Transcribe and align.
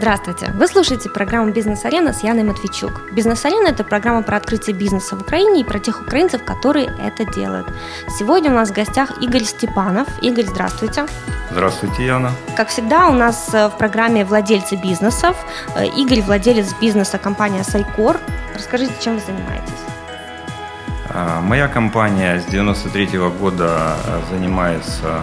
Здравствуйте! 0.00 0.50
Вы 0.54 0.66
слушаете 0.66 1.10
программу 1.10 1.52
«Бизнес-арена» 1.52 2.14
с 2.14 2.22
Яной 2.22 2.42
Матвейчук. 2.42 3.12
«Бизнес-арена»– 3.12 3.68
это 3.68 3.84
программа 3.84 4.22
про 4.22 4.38
открытие 4.38 4.74
бизнеса 4.74 5.14
в 5.14 5.20
Украине 5.20 5.60
и 5.60 5.64
про 5.64 5.78
тех 5.78 6.00
украинцев, 6.00 6.42
которые 6.42 6.86
это 6.86 7.30
делают. 7.30 7.66
Сегодня 8.18 8.50
у 8.50 8.54
нас 8.54 8.70
в 8.70 8.72
гостях 8.72 9.22
Игорь 9.22 9.44
Степанов. 9.44 10.08
Игорь, 10.22 10.46
здравствуйте. 10.46 11.04
Здравствуйте, 11.50 12.06
Яна. 12.06 12.32
Как 12.56 12.68
всегда, 12.68 13.10
у 13.10 13.12
нас 13.12 13.50
э, 13.52 13.68
в 13.68 13.76
программе 13.76 14.24
«Владельцы 14.24 14.76
бизнесов». 14.76 15.36
Э, 15.76 15.86
Игорь– 15.86 16.22
владелец 16.26 16.74
бизнеса 16.80 17.18
компания 17.18 17.62
«Сайкор». 17.62 18.16
Расскажите, 18.54 18.94
чем 19.02 19.16
вы 19.16 19.20
занимаетесь? 19.20 19.84
А, 21.10 21.42
моя 21.42 21.68
компания 21.68 22.40
с 22.40 22.46
93 22.46 23.18
-го 23.18 23.38
года 23.38 23.98
э, 24.06 24.20
занимается 24.30 25.20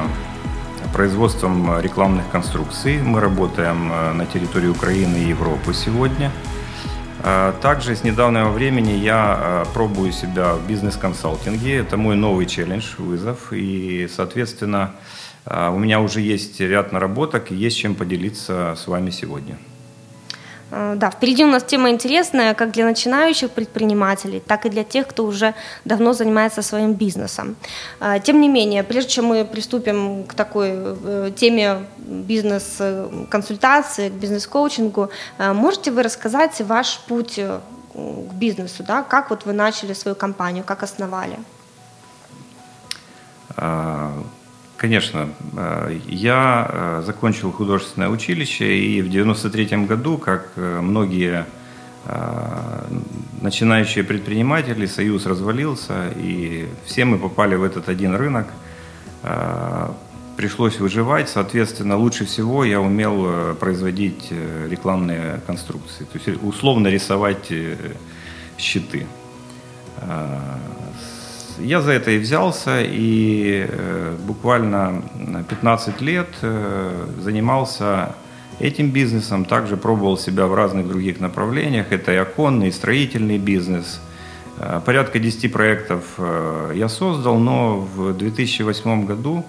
производством 0.98 1.79
рекламных 1.79 2.27
конструкций. 2.32 2.97
Мы 3.04 3.20
работаем 3.20 3.91
э, 3.91 4.14
на 4.14 4.25
территории 4.25 4.68
Украины 4.68 5.18
и 5.18 5.29
Европы 5.29 5.71
сегодня. 5.71 6.32
А 7.23 7.51
также 7.61 7.96
с 7.96 8.04
недавнего 8.04 8.50
времени 8.50 8.93
я 8.93 9.37
э, 9.39 9.65
пробую 9.75 10.11
себя 10.11 10.56
в 10.56 10.68
бизнес-консалтинге. 10.68 11.78
Это 11.78 11.97
мой 11.97 12.15
новый 12.15 12.47
челлендж, 12.47 12.96
вызов. 12.97 13.54
И, 13.54 14.10
соответственно, 14.11 14.93
э, 15.46 15.70
у 15.70 15.78
меня 15.78 16.00
уже 16.01 16.20
есть 16.20 16.60
ряд 16.60 16.92
наработок 16.92 17.51
и 17.51 17.56
есть 17.56 17.78
чем 17.78 17.93
поделиться 17.93 18.73
с 18.75 18.87
вами 18.87 19.11
сегодня. 19.11 19.59
Э, 20.71 20.96
да, 20.98 21.10
впереди 21.10 21.44
у 21.44 21.48
нас 21.48 21.64
тема 21.64 21.89
интересная 21.89 22.54
как 22.54 22.71
для 22.71 22.86
начинающих 22.86 23.52
предпринимателей, 23.52 24.39
так 24.39 24.66
и 24.66 24.70
для 24.70 24.84
тех, 24.84 25.07
кто 25.07 25.26
уже 25.26 25.54
давно 25.86 26.14
занимается 26.14 26.62
своим 26.62 26.93
бизнесом. 26.93 27.56
Э, 28.00 28.20
тем 28.24 28.42
не 28.42 28.50
менее, 28.50 28.84
прежде 28.84 29.12
чем 29.12 29.26
мы 29.26 29.46
приступим 29.46 30.26
к 30.26 30.34
такой 30.34 30.70
э, 30.74 31.32
теме 31.36 31.86
бизнес-консультации, 31.98 34.09
к 34.09 34.14
бизнес-коучингу, 34.14 35.09
можете 35.40 35.92
вы 35.92 36.03
рассказать 36.03 36.62
ваш 36.62 37.00
путь 37.08 37.40
к 37.94 38.34
бизнесу, 38.34 38.84
да? 38.84 39.04
как 39.04 39.30
вот 39.30 39.46
вы 39.46 39.54
начали 39.54 39.94
свою 39.94 40.16
компанию, 40.16 40.64
как 40.64 40.84
основали? 40.84 41.38
Конечно. 44.78 45.30
Э, 45.58 46.00
я 46.08 46.67
э, 46.70 47.03
закончил 47.06 47.52
художественное 47.52 48.09
училище, 48.09 48.78
и 48.78 49.02
в 49.02 49.09
93 49.09 49.86
году, 49.86 50.17
как 50.17 50.50
э, 50.56 50.80
многие 50.81 51.45
начинающие 53.42 54.02
предприниматели, 54.02 54.86
союз 54.86 55.25
развалился, 55.25 56.09
и 56.16 56.69
все 56.86 57.03
мы 57.03 57.17
попали 57.17 57.56
в 57.56 57.64
этот 57.64 57.89
один 57.89 58.16
рынок. 58.16 58.47
Пришлось 60.38 60.80
выживать, 60.80 61.28
соответственно, 61.28 61.97
лучше 61.97 62.25
всего 62.25 62.64
я 62.64 62.80
умел 62.80 63.56
производить 63.56 64.31
рекламные 64.69 65.41
конструкции, 65.45 66.06
то 66.06 66.17
есть 66.17 66.41
условно 66.41 66.88
рисовать 66.88 67.52
щиты 68.58 69.06
я 71.59 71.81
за 71.81 71.91
это 71.91 72.11
и 72.11 72.17
взялся, 72.17 72.81
и 72.81 73.66
э, 73.67 74.16
буквально 74.25 75.02
15 75.50 76.02
лет 76.02 76.27
э, 76.41 77.08
занимался 77.19 78.16
этим 78.59 78.91
бизнесом, 78.91 79.45
также 79.45 79.78
пробовал 79.78 80.17
себя 80.17 80.47
в 80.47 80.55
разных 80.55 80.88
других 80.88 81.19
направлениях. 81.19 81.88
Это 81.91 82.11
и 82.13 82.16
оконный, 82.16 82.69
и 82.69 82.72
строительный 82.72 83.38
бизнес. 83.38 84.02
Э, 84.59 84.81
порядка 84.85 85.19
10 85.19 85.52
проектов 85.52 86.03
я 86.73 86.89
создал, 86.89 87.38
но 87.38 87.80
в 87.80 88.13
2008 88.13 89.05
году, 89.05 89.45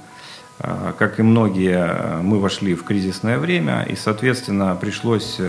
как 0.98 1.20
и 1.20 1.22
многие, 1.22 2.20
мы 2.22 2.40
вошли 2.40 2.74
в 2.74 2.82
кризисное 2.82 3.38
время, 3.38 3.86
и, 3.88 3.94
соответственно, 3.94 4.76
пришлось 4.80 5.40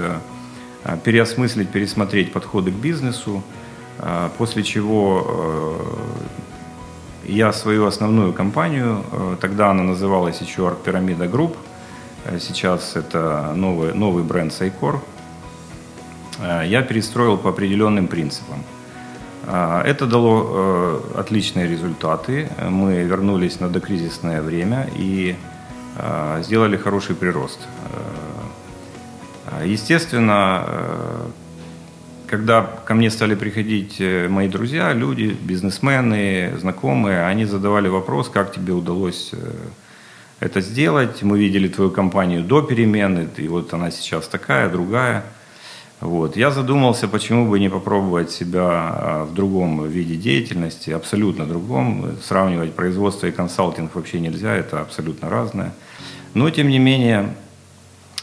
переосмыслить, 1.03 1.69
пересмотреть 1.69 2.31
подходы 2.31 2.71
к 2.71 2.75
бизнесу, 2.75 3.43
после 4.37 4.61
чего 4.61 5.81
я 7.29 7.53
свою 7.53 7.85
основную 7.85 8.33
компанию, 8.33 9.03
э, 9.11 9.35
тогда 9.39 9.69
она 9.69 9.83
называлась 9.83 10.41
еще 10.41 10.61
Art 10.61 10.77
Pyramida 10.83 11.29
Group, 11.29 11.55
э, 12.25 12.39
сейчас 12.39 12.95
это 12.95 13.53
новый, 13.55 13.93
новый 13.93 14.23
бренд 14.23 14.51
Сайкор, 14.51 15.01
э, 16.39 16.63
я 16.65 16.81
перестроил 16.81 17.37
по 17.37 17.49
определенным 17.49 18.07
принципам. 18.07 18.63
Это 19.85 20.05
дало 20.05 21.01
отличные 21.15 21.67
результаты. 21.67 22.49
Мы 22.69 23.01
вернулись 23.03 23.59
на 23.59 23.67
докризисное 23.67 24.41
время 24.41 24.87
и 24.95 25.35
сделали 26.41 26.77
хороший 26.77 27.15
прирост. 27.15 27.59
Естественно, 29.65 30.65
когда 32.29 32.61
ко 32.61 32.93
мне 32.93 33.09
стали 33.09 33.35
приходить 33.35 33.95
э, 33.99 34.27
мои 34.29 34.47
друзья, 34.47 34.93
люди, 34.93 35.35
бизнесмены, 35.41 36.53
знакомые, 36.59 37.25
они 37.25 37.45
задавали 37.45 37.87
вопрос, 37.87 38.29
как 38.29 38.53
тебе 38.53 38.73
удалось 38.73 39.31
э, 39.33 39.37
это 40.39 40.61
сделать. 40.61 41.23
Мы 41.23 41.39
видели 41.39 41.67
твою 41.67 41.89
компанию 41.89 42.43
до 42.43 42.61
перемены, 42.61 43.27
и 43.37 43.47
вот 43.47 43.73
она 43.73 43.89
сейчас 43.91 44.27
такая, 44.27 44.69
другая. 44.69 45.23
Вот. 46.01 46.37
Я 46.37 46.51
задумался, 46.51 47.07
почему 47.07 47.49
бы 47.49 47.59
не 47.59 47.69
попробовать 47.69 48.31
себя 48.31 48.69
а, 48.69 49.25
в 49.25 49.33
другом 49.33 49.85
виде 49.85 50.15
деятельности, 50.15 50.91
абсолютно 50.91 51.45
другом. 51.45 52.15
Сравнивать 52.23 52.73
производство 52.73 53.27
и 53.27 53.31
консалтинг 53.31 53.95
вообще 53.95 54.21
нельзя, 54.21 54.55
это 54.55 54.79
абсолютно 54.79 55.29
разное. 55.29 55.73
Но, 56.33 56.49
тем 56.51 56.69
не 56.69 56.79
менее, 56.79 57.33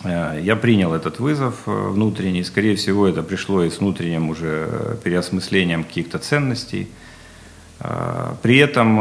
я 0.05 0.57
принял 0.57 0.93
этот 0.95 1.19
вызов 1.21 1.55
э, 1.67 1.71
внутренний. 1.71 2.45
Скорее 2.45 2.77
всего, 2.77 3.09
это 3.09 3.23
пришло 3.23 3.63
и 3.65 3.71
с 3.71 3.79
внутренним 3.79 4.29
уже 4.29 4.99
переосмыслением 5.03 5.85
каких-то 5.85 6.19
ценностей. 6.19 6.89
Э, 7.81 8.35
при 8.43 8.59
этом 8.59 9.01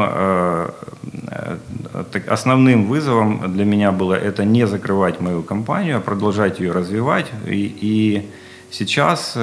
основным 2.27 2.87
вызовом 2.87 3.53
для 3.53 3.65
меня 3.65 3.91
было 3.91 4.13
это 4.13 4.45
не 4.45 4.67
закрывать 4.67 5.21
мою 5.21 5.43
компанию, 5.43 5.97
а 5.97 5.99
продолжать 5.99 6.59
ее 6.59 6.71
развивать. 6.71 7.27
И, 7.45 7.77
и 7.81 8.29
сейчас 8.71 9.37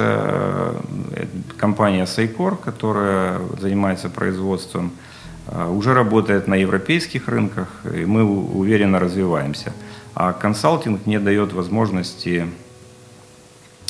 компания 1.57 2.05
Сайкор, 2.05 2.57
которая 2.57 3.39
занимается 3.59 4.09
производством, 4.09 4.91
уже 5.69 5.93
работает 5.93 6.47
на 6.47 6.55
европейских 6.55 7.27
рынках, 7.27 7.67
и 7.93 8.05
мы 8.05 8.23
уверенно 8.23 8.99
развиваемся. 8.99 9.73
А 10.15 10.33
консалтинг 10.33 11.05
мне 11.05 11.19
дает 11.19 11.53
возможности 11.53 12.47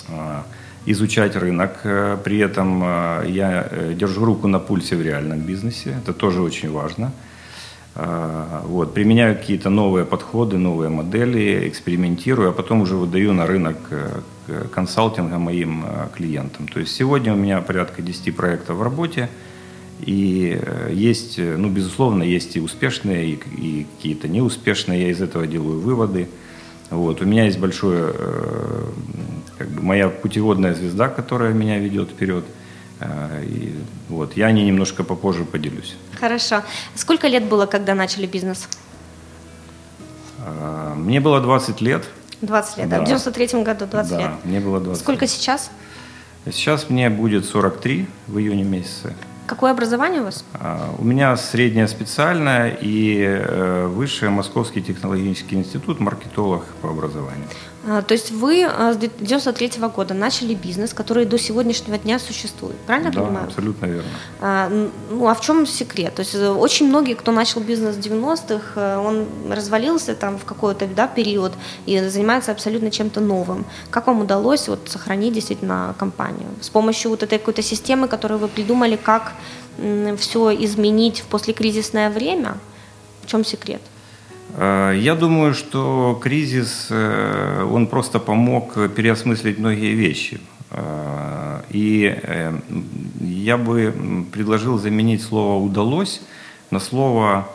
а, 0.09 0.45
изучать 0.85 1.35
рынок. 1.35 1.79
Э, 1.83 2.17
при 2.23 2.39
этом 2.39 2.81
а, 2.83 3.23
я 3.25 3.67
э, 3.69 3.93
держу 3.93 4.25
руку 4.25 4.47
на 4.47 4.59
пульсе 4.59 4.95
в 4.95 5.01
реальном 5.01 5.39
бизнесе. 5.39 5.95
Это 6.01 6.13
тоже 6.13 6.41
очень 6.41 6.71
важно. 6.71 7.11
Вот, 7.95 8.95
применяю 8.95 9.35
какие-то 9.35 9.69
новые 9.69 10.03
подходы, 10.03 10.57
новые 10.57 10.89
модели, 10.89 11.69
экспериментирую, 11.69 12.49
а 12.49 12.51
потом 12.51 12.81
уже 12.81 12.95
выдаю 12.95 13.33
на 13.33 13.45
рынок 13.45 13.77
э, 13.91 14.65
консалтинга 14.73 15.37
моим 15.37 15.85
клиентам. 16.15 16.67
То 16.67 16.79
есть 16.79 16.95
сегодня 16.95 17.33
у 17.33 17.35
меня 17.35 17.61
порядка 17.61 18.01
10 18.01 18.35
проектов 18.35 18.77
в 18.77 18.81
работе. 18.81 19.29
И 20.05 20.59
э, 20.61 20.91
есть, 20.93 21.39
э, 21.39 21.55
ну, 21.55 21.69
безусловно, 21.69 22.23
есть 22.23 22.57
и 22.57 22.59
успешные, 22.59 23.31
и, 23.31 23.39
и 23.57 23.87
какие-то 23.95 24.27
неуспешные. 24.27 25.03
Я 25.03 25.09
из 25.11 25.21
этого 25.21 25.47
делаю 25.47 25.79
выводы. 25.79 26.27
Вот. 26.89 27.21
У 27.21 27.25
меня 27.25 27.45
есть 27.45 27.57
большое, 27.57 28.11
э, 28.13 28.83
как 29.57 29.69
бы 29.69 29.81
моя 29.81 30.09
путеводная 30.09 30.73
звезда, 30.75 31.07
которая 31.07 31.53
меня 31.53 31.79
ведет 31.79 32.09
вперед. 32.09 32.43
И 33.43 33.75
вот 34.07 34.37
я 34.37 34.45
о 34.45 34.51
ней 34.51 34.65
немножко 34.65 35.03
попозже 35.03 35.43
поделюсь. 35.43 35.95
Хорошо. 36.19 36.61
Сколько 36.95 37.27
лет 37.27 37.43
было, 37.43 37.65
когда 37.65 37.95
начали 37.95 38.25
бизнес? 38.27 38.69
Мне 40.95 41.19
было 41.19 41.41
20 41.41 41.81
лет. 41.81 42.05
20 42.41 42.77
лет, 42.77 42.89
да. 42.89 42.99
да. 42.99 43.03
В 43.03 43.07
93 43.07 43.63
году 43.63 43.87
20 43.87 44.11
да, 44.11 44.19
лет. 44.19 44.31
мне 44.45 44.59
было 44.61 44.79
20 44.79 45.01
Сколько 45.01 45.21
лет. 45.21 45.31
сейчас? 45.31 45.69
Сейчас 46.45 46.89
мне 46.89 47.09
будет 47.09 47.45
43 47.45 48.07
в 48.27 48.39
июне 48.39 48.63
месяце. 48.63 49.13
Какое 49.45 49.71
образование 49.71 50.21
у 50.21 50.25
вас? 50.25 50.45
А, 50.53 50.93
у 50.97 51.03
меня 51.03 51.35
среднее 51.35 51.87
специальное 51.87 52.77
и 52.81 53.17
э, 53.21 53.87
высшее 53.87 54.31
Московский 54.31 54.81
технологический 54.81 55.55
институт, 55.55 55.99
маркетолог 55.99 56.65
по 56.81 56.89
образованию. 56.89 57.47
А, 57.85 58.01
то 58.01 58.13
есть 58.13 58.31
вы 58.31 58.63
а, 58.63 58.93
с 58.93 58.97
93 58.97 59.67
-го 59.67 59.89
года 59.89 60.13
начали 60.13 60.53
бизнес, 60.53 60.93
который 60.93 61.25
до 61.25 61.37
сегодняшнего 61.37 61.97
дня 61.97 62.19
существует, 62.19 62.77
правильно 62.87 63.11
да, 63.11 63.19
я 63.19 63.25
понимаю? 63.25 63.47
абсолютно 63.47 63.85
верно. 63.87 64.09
А, 64.39 64.69
ну 65.11 65.27
а 65.27 65.33
в 65.33 65.41
чем 65.41 65.65
секрет? 65.67 66.15
То 66.15 66.21
есть 66.21 66.35
э, 66.35 66.49
очень 66.49 66.87
многие, 66.87 67.15
кто 67.15 67.31
начал 67.31 67.61
бизнес 67.61 67.95
в 67.95 67.99
90-х, 67.99 68.61
э, 68.75 68.97
он 68.97 69.27
развалился 69.51 70.15
там 70.15 70.37
в 70.37 70.45
какой-то 70.45 70.87
да, 70.87 71.07
период 71.07 71.51
и 71.85 71.99
занимается 71.99 72.51
абсолютно 72.51 72.89
чем-то 72.89 73.19
новым. 73.19 73.65
Как 73.89 74.07
вам 74.07 74.21
удалось 74.21 74.69
вот, 74.69 74.79
сохранить 74.89 75.33
действительно 75.33 75.93
компанию? 75.97 76.47
С 76.61 76.69
помощью 76.69 77.11
вот 77.11 77.23
этой 77.23 77.37
какой-то 77.37 77.61
системы, 77.61 78.07
которую 78.07 78.39
вы 78.39 78.47
придумали, 78.47 78.95
как 78.95 79.33
все 80.17 80.55
изменить 80.65 81.19
в 81.19 81.25
послекризисное 81.25 82.09
время? 82.09 82.57
В 83.23 83.27
чем 83.27 83.43
секрет? 83.43 83.81
Я 84.57 85.15
думаю, 85.19 85.53
что 85.53 86.19
кризис, 86.21 86.91
он 86.91 87.87
просто 87.87 88.19
помог 88.19 88.73
переосмыслить 88.93 89.57
многие 89.57 89.93
вещи. 89.93 90.39
И 91.69 92.21
я 93.21 93.57
бы 93.57 94.25
предложил 94.31 94.77
заменить 94.77 95.23
слово 95.23 95.63
«удалось» 95.63 96.21
на 96.71 96.79
слово 96.79 97.47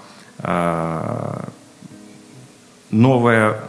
новая, 2.91 3.61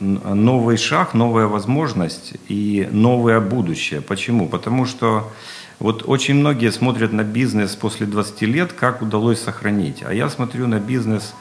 новый 0.00 0.76
шаг, 0.76 1.14
новая 1.14 1.46
возможность 1.46 2.34
и 2.48 2.88
новое 2.90 3.40
будущее. 3.40 4.00
Почему? 4.00 4.48
Потому 4.48 4.86
что 4.86 5.30
вот 5.78 6.04
очень 6.06 6.34
многие 6.34 6.70
смотрят 6.72 7.12
на 7.12 7.24
бизнес 7.24 7.76
после 7.76 8.06
20 8.06 8.42
лет, 8.42 8.72
как 8.72 9.02
удалось 9.02 9.40
сохранить. 9.40 10.02
А 10.06 10.12
я 10.12 10.28
смотрю 10.28 10.66
на 10.66 10.78
бизнес, 10.80 11.34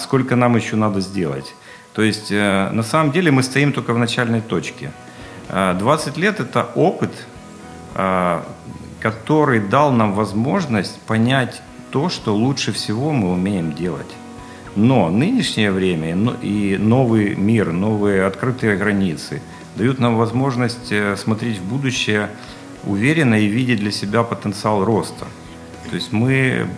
сколько 0.00 0.36
нам 0.36 0.56
еще 0.56 0.76
надо 0.76 1.00
сделать. 1.00 1.54
То 1.92 2.02
есть 2.02 2.30
э, 2.30 2.70
на 2.72 2.82
самом 2.82 3.12
деле 3.12 3.30
мы 3.30 3.42
стоим 3.42 3.72
только 3.72 3.92
в 3.92 3.98
начальной 3.98 4.40
точке. 4.40 4.92
20 5.48 6.16
а, 6.16 6.20
лет– 6.20 6.40
это 6.40 6.68
опыт, 6.74 7.10
а, 7.94 8.46
который 9.00 9.60
дал 9.60 9.90
нам 9.90 10.12
возможность 10.12 11.00
понять 11.00 11.60
то, 11.90 12.08
что 12.08 12.34
лучше 12.34 12.72
всего 12.72 13.10
мы 13.10 13.32
умеем 13.32 13.72
делать. 13.72 14.06
Но 14.76 15.10
нынешнее 15.10 15.72
время 15.72 16.16
и 16.40 16.76
новый 16.78 17.34
мир, 17.34 17.72
новые 17.72 18.24
открытые 18.24 18.76
границы 18.76 19.42
дают 19.74 19.98
нам 19.98 20.16
возможность 20.16 20.92
э, 20.92 21.16
смотреть 21.16 21.58
в 21.58 21.64
будущее 21.64 22.30
уверенно 22.84 23.34
и 23.34 23.46
видеть 23.46 23.80
для 23.80 23.90
себя 23.90 24.22
потенциал 24.22 24.84
роста. 24.84 25.26
То 25.90 25.96
есть 25.96 26.12
мы 26.12 26.68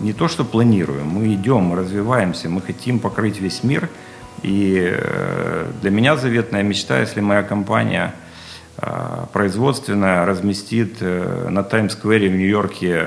не 0.00 0.12
то 0.12 0.28
что 0.28 0.44
планируем, 0.44 1.06
мы 1.06 1.34
идем, 1.34 1.62
мы 1.62 1.76
развиваемся, 1.76 2.48
мы 2.48 2.60
хотим 2.60 2.98
покрыть 2.98 3.40
весь 3.40 3.62
мир. 3.64 3.88
И 4.42 4.78
э, 4.82 5.70
для 5.80 5.90
меня 5.90 6.16
заветная 6.16 6.62
мечта, 6.62 7.00
если 7.00 7.20
моя 7.20 7.42
компания 7.42 8.14
э, 8.76 9.26
производственная 9.32 10.26
разместит 10.26 11.00
на 11.00 11.62
Таймс-сквере 11.62 12.28
в 12.28 12.32
Нью-Йорке 12.32 13.06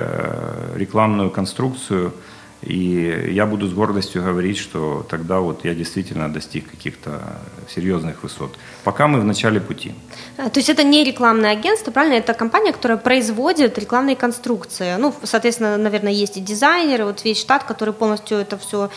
рекламную 0.76 1.30
конструкцию– 1.30 2.14
и 2.68 3.32
я 3.34 3.46
буду 3.46 3.68
с 3.68 3.74
гордостью 3.74 4.24
говорить, 4.24 4.58
что 4.58 5.06
тогда 5.10 5.40
вот 5.40 5.64
я 5.66 5.74
действительно 5.74 6.32
достиг 6.34 6.70
каких-то 6.70 7.22
серьезных 7.70 8.24
высот. 8.24 8.58
Пока 8.84 9.08
мы 9.08 9.22
в 9.22 9.24
начале 9.24 9.62
пути. 9.62 9.94
А, 10.38 10.50
то 10.50 10.60
есть 10.60 10.70
это 10.70 10.84
не 10.84 11.04
рекламное 11.04 11.52
агентство, 11.52 11.92
правильно? 11.92 12.16
Это 12.16 12.34
компания, 12.34 12.74
которая 12.74 12.98
производит 12.98 13.78
рекламные 13.78 14.16
конструкции. 14.16 14.96
Ну, 14.98 15.14
соответственно, 15.24 15.78
наверное, 15.78 16.12
есть 16.12 16.38
и 16.38 16.42
дизайнеры, 16.42 17.06
вот 17.06 17.24
весь 17.24 17.40
штат, 17.40 17.64
который 17.64 17.94
полностью 17.94 18.38
это 18.38 18.58
все 18.58 18.90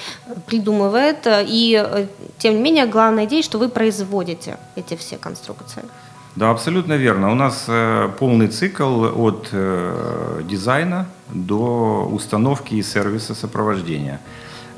придумывает. 0.47 1.27
И, 1.27 1.81
э, 1.81 2.07
тем 2.39 2.55
не 2.55 2.61
менее, 2.61 2.87
главная 2.87 3.27
идея, 3.27 3.43
что 3.43 3.59
вы 3.59 3.69
производите 3.69 4.57
эти 4.75 4.97
все 4.97 5.17
конструкции. 5.17 5.83
Да, 6.37 6.51
абсолютно 6.51 6.95
верно. 6.95 7.33
У 7.33 7.35
нас 7.35 7.65
э, 7.67 8.09
полный 8.19 8.49
цикл 8.49 9.05
от 9.05 9.49
э, 9.53 10.43
дизайна 10.45 11.07
до 11.29 12.09
установки 12.11 12.75
и 12.75 12.83
сервиса 12.83 13.35
сопровождения. 13.35 14.21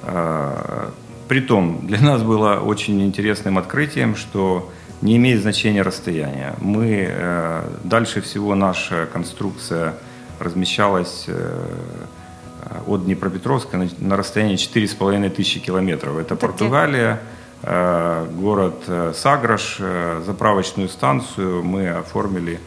Э, 0.03 0.89
притом 1.29 1.87
для 1.87 2.01
нас 2.11 2.23
было 2.23 2.55
очень 2.57 3.03
интересным 3.03 3.59
открытием, 3.59 4.17
что 4.17 4.71
не 5.03 5.17
имеет 5.17 5.43
значения 5.43 5.83
расстояние. 5.83 6.55
Мы 6.59 7.07
э, 7.11 7.69
дальше 7.85 8.23
всего 8.23 8.55
наша 8.55 9.07
конструкция 9.13 9.95
размещалась 10.39 11.25
э, 11.29 11.67
от 12.87 13.05
Днепропетровска 13.05 13.77
на, 13.77 13.89
на 13.99 14.17
расстоянии 14.17 14.57
4,5 14.57 15.29
тысячи 15.31 15.61
километров. 15.61 16.17
Это 16.17 16.35
Португалия. 16.35 17.21
Э, 17.21 17.42
город 17.62 18.75
э, 18.88 19.12
Саграш, 19.14 19.76
э, 19.79 20.23
заправочную 20.26 20.88
станцию 20.88 21.62
мы 21.62 21.88
оформили 21.91 22.59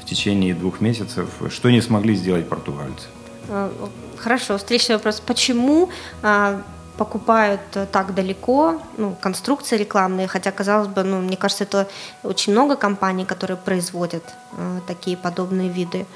в 0.00 0.04
течение 0.04 0.54
двух 0.54 0.80
месяцев, 0.80 1.28
что 1.50 1.70
не 1.70 1.80
смогли 1.80 2.14
сделать 2.14 2.48
португальцы. 2.48 3.08
Хорошо, 4.16 4.56
встречный 4.56 4.96
вопрос. 4.96 5.20
Почему 5.20 5.90
покупают 6.96 7.60
так 7.90 8.14
далеко 8.14 8.80
ну, 8.96 9.16
конструкции 9.20 9.76
рекламные, 9.76 10.28
хотя, 10.28 10.52
казалось 10.52 10.88
бы, 10.88 11.02
ну, 11.02 11.20
мне 11.20 11.36
кажется, 11.36 11.64
это 11.64 11.88
очень 12.22 12.52
много 12.52 12.76
компаний, 12.76 13.24
которые 13.24 13.56
производят 13.56 14.22
такие 14.86 15.16
подобные 15.16 15.68
виды 15.68 16.06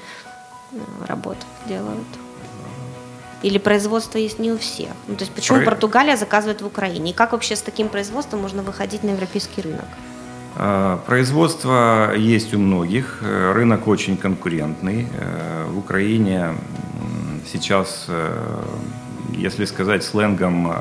работ, 1.07 1.37
делают. 1.67 2.07
Или 3.41 3.57
производство 3.57 4.17
есть 4.17 4.39
не 4.39 4.51
у 4.51 4.57
всех? 4.57 4.89
Ну, 5.07 5.15
то 5.15 5.23
есть 5.23 5.33
почему 5.33 5.59
Про... 5.59 5.65
Португалия 5.65 6.17
заказывает 6.17 6.61
в 6.61 6.65
Украине? 6.65 7.11
И 7.11 7.13
как 7.13 7.31
вообще 7.31 7.55
с 7.55 7.61
таким 7.61 7.87
производством 7.87 8.41
можно 8.41 8.63
выходить 8.63 9.03
на 9.03 9.11
европейский 9.11 9.61
рынок? 9.61 9.85
А, 10.55 10.97
производство 11.07 12.13
есть 12.15 12.53
у 12.53 12.59
многих, 12.59 13.19
э, 13.21 13.53
рынок 13.53 13.87
очень 13.87 14.17
конкурентный. 14.17 15.07
Э, 15.13 15.67
в 15.69 15.77
Украине 15.77 16.49
сейчас, 17.49 18.05
э, 18.09 18.63
если 19.37 19.63
сказать 19.63 20.03
сленгом 20.03 20.73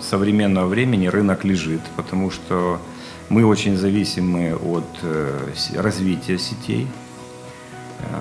современного 0.00 0.66
времени, 0.66 1.06
рынок 1.06 1.44
лежит, 1.44 1.80
потому 1.94 2.32
что 2.32 2.80
мы 3.28 3.44
очень 3.44 3.76
зависимы 3.76 4.56
от 4.56 4.84
развития 5.76 6.38
сетей, 6.38 6.88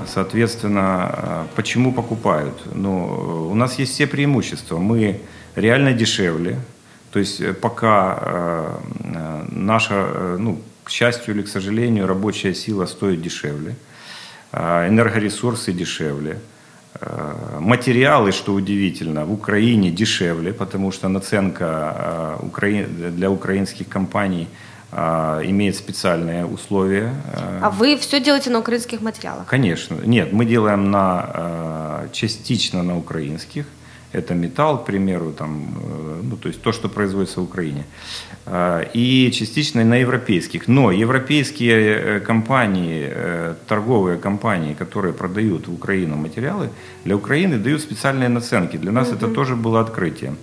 Соответственно, 0.08 1.48
почему 1.56 1.94
покупают? 1.94 2.62
Ну, 2.74 3.50
у 3.52 3.56
нас 3.56 3.80
есть 3.80 3.94
все 3.94 4.08
преимущества. 4.08 4.78
Мы 4.78 5.22
реально 5.56 5.94
дешевле. 5.94 6.60
То 7.12 7.20
есть 7.20 7.42
э, 7.42 7.54
пока 7.54 8.18
э, 8.22 9.46
наша, 9.52 9.94
э, 9.94 10.38
ну, 10.40 10.60
к 10.84 10.90
счастью 10.90 11.36
или 11.36 11.44
к 11.44 11.48
сожалению, 11.48 12.08
рабочая 12.08 12.54
сила 12.54 12.86
стоит 12.88 13.22
дешевле, 13.22 13.76
энергоресурсы 14.52 15.72
дешевле, 15.72 16.40
материалы, 17.60 18.34
что 18.34 18.54
удивительно, 18.54 19.26
в 19.26 19.32
Украине 19.32 19.92
дешевле, 19.92 20.52
потому 20.52 20.92
что 20.92 21.08
наценка 21.08 22.38
для 23.16 23.32
украинских 23.32 23.88
компаний– 23.88 24.48
имеет 25.46 25.76
специальные 25.76 26.46
условия. 26.46 27.14
А 27.62 27.70
вы 27.70 27.98
все 27.98 28.20
делаете 28.20 28.50
на 28.50 28.60
украинских 28.60 29.02
материалах? 29.02 29.46
Конечно. 29.48 29.98
Нет, 30.06 30.34
мы 30.34 30.46
делаем 30.46 30.92
на, 30.92 31.32
а, 31.34 32.10
частично 32.12 32.84
на 32.84 32.98
украинских. 32.98 33.66
Это 34.14 34.36
металл, 34.36 34.78
к 34.78 34.86
примеру, 34.86 35.32
там, 35.32 35.76
э, 35.76 36.22
ну, 36.24 36.38
то 36.38 36.48
есть 36.48 36.62
то, 36.62 36.72
что 36.72 36.88
производится 36.88 37.40
в 37.40 37.44
Украине. 37.44 37.84
А, 38.46 38.82
и 38.94 39.32
частично 39.32 39.84
на 39.84 39.96
европейских. 39.96 40.68
Но 40.68 40.92
европейские 40.92 41.96
э, 41.96 42.20
компании, 42.20 43.10
э, 43.10 43.56
торговые 43.68 44.20
компании, 44.20 44.76
которые 44.76 45.14
продают 45.14 45.68
в 45.68 45.74
Украину 45.74 46.16
материалы, 46.16 46.70
для 47.06 47.16
Украины 47.16 47.58
дают 47.58 47.82
специальные 47.82 48.30
наценки. 48.30 48.78
Для 48.78 48.92
нас 48.92 49.08
угу. 49.08 49.18
это 49.18 49.34
тоже 49.34 49.56
было 49.56 49.80
открытием. 49.80 50.38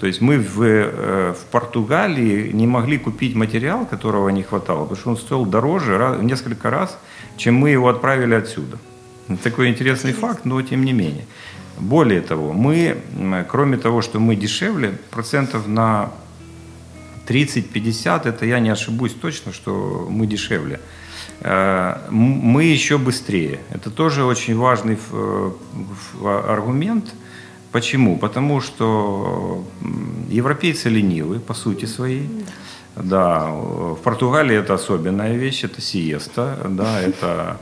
То 0.00 0.06
есть 0.06 0.22
мы 0.22 0.38
в, 0.38 0.62
э, 0.62 1.34
в 1.34 1.44
Португалии 1.50 2.50
не 2.52 2.66
могли 2.66 2.96
купить 2.96 3.34
материал, 3.34 3.84
которого 3.84 4.30
не 4.30 4.42
хватало, 4.42 4.84
потому 4.84 4.96
что 4.96 5.10
он 5.10 5.16
стоил 5.18 5.44
дороже 5.44 6.16
в 6.18 6.24
несколько 6.24 6.70
раз, 6.70 6.98
чем 7.36 7.56
мы 7.56 7.68
его 7.68 7.86
отправили 7.90 8.34
отсюда. 8.34 8.78
Такой 9.42 9.68
интересный 9.68 10.14
факт, 10.14 10.46
но 10.46 10.62
тем 10.62 10.86
не 10.86 10.94
менее. 10.94 11.26
Более 11.78 12.22
того, 12.22 12.54
мы, 12.54 12.96
кроме 13.50 13.76
того, 13.76 14.00
что 14.00 14.20
мы 14.20 14.36
дешевле, 14.36 14.98
процентов 15.10 15.68
на 15.68 16.10
30-50, 17.28 18.26
это 18.26 18.46
я 18.46 18.58
не 18.58 18.70
ошибусь 18.70 19.12
точно, 19.12 19.52
что 19.52 20.06
мы 20.10 20.26
дешевле. 20.26 20.80
Э, 21.40 21.96
мы 22.10 22.64
еще 22.64 22.96
быстрее. 22.96 23.60
Это 23.68 23.90
тоже 23.90 24.24
очень 24.24 24.56
важный 24.56 24.96
э, 25.12 25.50
аргумент– 26.24 27.04
Почему? 27.72 28.18
Потому 28.18 28.60
что 28.60 29.64
европейцы 30.28 30.88
ленивы 30.88 31.38
по 31.38 31.54
сути 31.54 31.84
своей. 31.86 32.28
Да. 32.96 33.02
да, 33.02 33.46
в 33.50 33.96
Португалии 34.02 34.56
это 34.56 34.74
особенная 34.74 35.36
вещь, 35.36 35.64
это 35.64 35.80
сиеста, 35.80 36.56
да, 36.68 37.00
это 37.08 37.60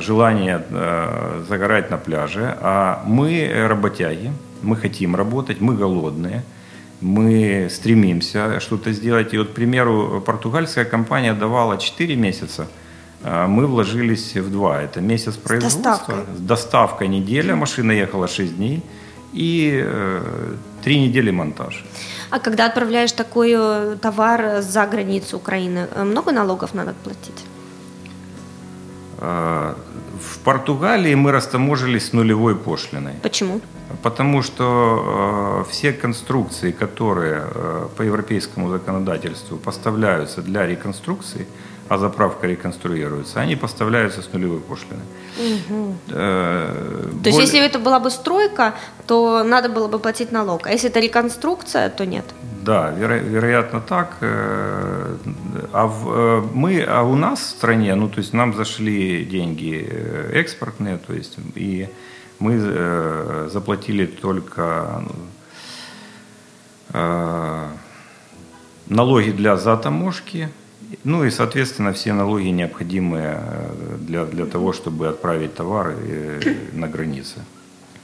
желание 0.00 0.64
э, 0.70 1.44
загорать 1.48 1.90
на 1.90 1.98
пляже. 1.98 2.56
А 2.60 3.02
мы 3.06 3.66
работяги, 3.68 4.32
мы 4.62 4.76
хотим 4.76 5.14
работать, 5.14 5.60
мы 5.60 5.76
голодные, 5.76 6.42
мы 7.02 7.68
стремимся 7.70 8.58
что-то 8.60 8.92
сделать. 8.92 9.34
И 9.34 9.38
вот, 9.38 9.48
к 9.48 9.52
примеру, 9.52 10.22
португальская 10.24 10.86
компания 10.86 11.34
давала 11.34 11.76
4 11.76 12.16
месяца, 12.16 12.66
а 13.22 13.46
мы 13.46 13.66
вложились 13.66 14.34
в 14.34 14.50
2. 14.50 14.82
Это 14.82 15.00
месяц 15.02 15.36
производства. 15.36 15.80
С 15.80 15.82
доставкой. 15.82 16.16
С 16.36 16.40
доставкой 16.40 17.08
неделя, 17.08 17.54
машина 17.54 17.92
ехала 17.92 18.28
6 18.28 18.56
дней 18.56 18.82
и 19.36 19.82
э, 19.84 20.54
три 20.82 21.00
недели 21.00 21.30
монтаж. 21.30 21.84
А 22.30 22.38
когда 22.38 22.66
отправляешь 22.66 23.12
такой 23.12 23.54
э, 23.56 23.96
товар 24.00 24.62
за 24.62 24.86
границу 24.86 25.36
Украины, 25.36 25.86
э, 25.94 26.04
много 26.04 26.32
налогов 26.32 26.74
надо 26.74 26.94
платить? 27.04 27.44
А, 29.18 29.76
В 30.20 30.38
Португалии 30.38 31.14
мы 31.14 31.32
растаможились 31.32 32.08
с 32.08 32.12
нулевой 32.12 32.54
пошлиной. 32.54 33.12
Почему? 33.22 33.60
Потому 34.02 34.42
что 34.42 35.64
э, 35.66 35.70
все 35.70 35.92
конструкции, 35.92 36.72
которые 36.72 37.42
э, 37.44 37.88
по 37.96 38.02
европейскому 38.02 38.70
законодательству 38.70 39.58
поставляются 39.58 40.42
для 40.42 40.66
реконструкции, 40.66 41.46
а 41.88 41.98
заправка 41.98 42.46
реконструируется, 42.46 43.40
они 43.40 43.56
поставляются 43.56 44.22
с 44.22 44.32
нулевой 44.32 44.60
пошлиной. 44.60 45.04
Угу. 45.38 45.94
Э, 46.10 47.10
то 47.22 47.28
есть, 47.28 47.38
если 47.38 47.64
это 47.64 47.78
была 47.78 48.00
бы 48.00 48.10
стройка, 48.10 48.74
то 49.06 49.44
надо 49.44 49.68
было 49.68 49.88
бы 49.88 49.98
платить 49.98 50.32
налог, 50.32 50.66
а 50.66 50.70
если 50.70 50.90
это 50.90 51.00
реконструкция, 51.00 51.90
то 51.90 52.04
нет? 52.06 52.24
Да, 52.62 52.92
веро- 52.92 53.22
вероятно 53.22 53.80
так. 53.80 54.16
Э, 54.20 55.16
а 55.72 55.86
в, 55.86 56.10
э, 56.10 56.42
мы, 56.52 56.82
а 56.82 57.02
у 57.02 57.14
нас 57.14 57.40
в 57.40 57.48
стране, 57.50 57.94
ну 57.94 58.08
то 58.08 58.18
есть 58.18 58.32
нам 58.32 58.54
зашли 58.54 59.24
деньги 59.24 59.88
экспортные, 60.32 60.98
то 60.98 61.12
есть 61.12 61.36
и 61.54 61.88
мы 62.38 63.48
заплатили 63.48 64.06
только 64.06 65.04
э, 66.92 67.68
налоги 68.88 69.30
для 69.30 69.56
затаможки, 69.56 70.48
ну 71.04 71.24
и, 71.24 71.30
соответственно, 71.30 71.92
все 71.92 72.12
налоги 72.12 72.48
необходимые 72.48 73.40
э, 73.40 73.96
для, 74.00 74.24
для 74.24 74.46
того, 74.46 74.72
чтобы 74.72 75.08
отправить 75.08 75.54
товары 75.54 75.96
э, 76.00 76.54
на 76.72 76.88
границы. 76.88 77.44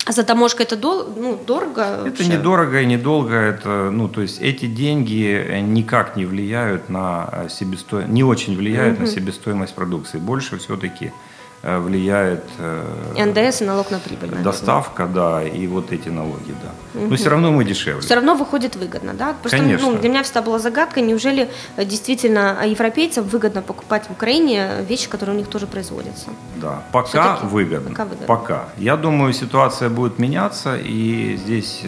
А 0.04 0.12
затаможка 0.12 0.64
это 0.64 0.76
дол, 0.76 1.06
ну, 1.16 1.40
дорого? 1.46 1.82
Это 1.82 2.04
вообще? 2.04 2.26
недорого 2.26 2.80
и 2.80 2.86
недолго. 2.86 3.34
Это, 3.34 3.90
ну, 3.92 4.08
то 4.08 4.20
есть 4.20 4.40
эти 4.40 4.66
деньги 4.66 5.60
никак 5.60 6.16
не 6.16 6.26
влияют 6.26 6.88
на 6.88 7.46
себестоимость, 7.48 8.12
не 8.12 8.24
очень 8.24 8.56
влияют 8.56 8.94
угу. 8.94 9.06
на 9.06 9.10
себестоимость 9.10 9.74
продукции. 9.74 10.18
Больше 10.18 10.58
все-таки 10.58 11.06
Э, 11.06 11.31
влияет 11.62 12.44
э, 12.58 13.24
НДС 13.24 13.62
и 13.62 13.64
налог 13.64 13.90
на 13.90 14.00
прибыль. 14.00 14.30
Наверное. 14.30 14.44
Доставка, 14.44 15.06
да, 15.06 15.44
и 15.44 15.66
вот 15.68 15.92
эти 15.92 16.08
налоги, 16.08 16.54
да. 16.62 17.00
Угу. 17.00 17.08
Но 17.10 17.16
все 17.16 17.28
равно 17.30 17.52
мы 17.52 17.64
дешевле. 17.64 18.00
Все 18.00 18.14
равно 18.14 18.34
выходит 18.34 18.74
выгодно, 18.74 19.14
да? 19.14 19.34
Просто 19.40 19.58
Конечно. 19.58 19.90
Ну, 19.90 19.98
для 19.98 20.08
меня 20.08 20.22
всегда 20.24 20.42
была 20.42 20.58
загадка, 20.58 21.00
неужели 21.00 21.48
э, 21.76 21.84
действительно 21.84 22.58
европейцам 22.66 23.24
выгодно 23.24 23.62
покупать 23.62 24.08
в 24.08 24.10
Украине 24.10 24.84
вещи, 24.88 25.08
которые 25.08 25.36
у 25.36 25.38
них 25.38 25.48
тоже 25.48 25.66
производятся? 25.66 26.30
Да, 26.56 26.82
пока 26.90 27.38
выгодно. 27.42 27.90
Пока 27.90 28.04
выгодно. 28.04 28.26
Пока. 28.26 28.64
Я 28.76 28.96
думаю, 28.96 29.32
ситуация 29.32 29.88
будет 29.88 30.18
меняться, 30.18 30.76
и 30.76 31.36
здесь 31.36 31.82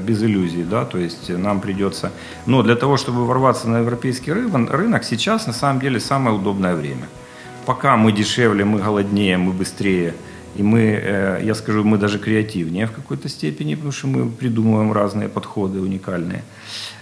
без 0.00 0.22
иллюзий, 0.22 0.64
да, 0.64 0.84
то 0.84 0.98
есть 0.98 1.28
нам 1.28 1.60
придется... 1.60 2.10
Но 2.46 2.62
для 2.62 2.74
того, 2.74 2.96
чтобы 2.96 3.26
ворваться 3.26 3.68
на 3.68 3.78
европейский 3.78 4.32
рынок, 4.32 5.04
сейчас 5.04 5.46
на 5.46 5.52
самом 5.52 5.80
деле 5.80 6.00
самое 6.00 6.36
удобное 6.36 6.74
время 6.74 7.06
пока 7.66 7.96
мы 7.96 8.12
дешевле, 8.12 8.64
мы 8.64 8.78
голоднее, 8.78 9.36
мы 9.36 9.52
быстрее, 9.52 10.14
и 10.56 10.62
мы, 10.62 10.80
э, 10.80 11.40
я 11.44 11.54
скажу, 11.54 11.84
мы 11.84 11.98
даже 11.98 12.18
креативнее 12.18 12.86
в 12.86 12.92
какой-то 12.92 13.28
степени, 13.28 13.74
потому 13.74 13.92
что 13.92 14.08
мы 14.08 14.30
придумываем 14.30 14.92
разные 14.92 15.28
подходы 15.28 15.80
уникальные. 15.80 16.42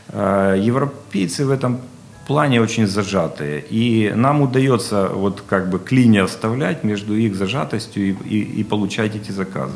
Э, 0.08 0.56
европейцы 0.58 1.46
в 1.46 1.50
этом 1.50 1.80
плане 2.26 2.60
очень 2.60 2.86
зажатые. 2.86 3.64
И 3.70 4.12
нам 4.14 4.42
удается 4.42 5.08
вот 5.08 5.42
как 5.48 5.70
бы 5.70 5.78
клинья 5.78 6.24
оставлять 6.24 6.84
между 6.84 7.14
их 7.14 7.34
зажатостью 7.34 8.02
и, 8.02 8.16
и, 8.28 8.60
и 8.60 8.64
получать 8.64 9.16
эти 9.16 9.32
заказы. 9.32 9.74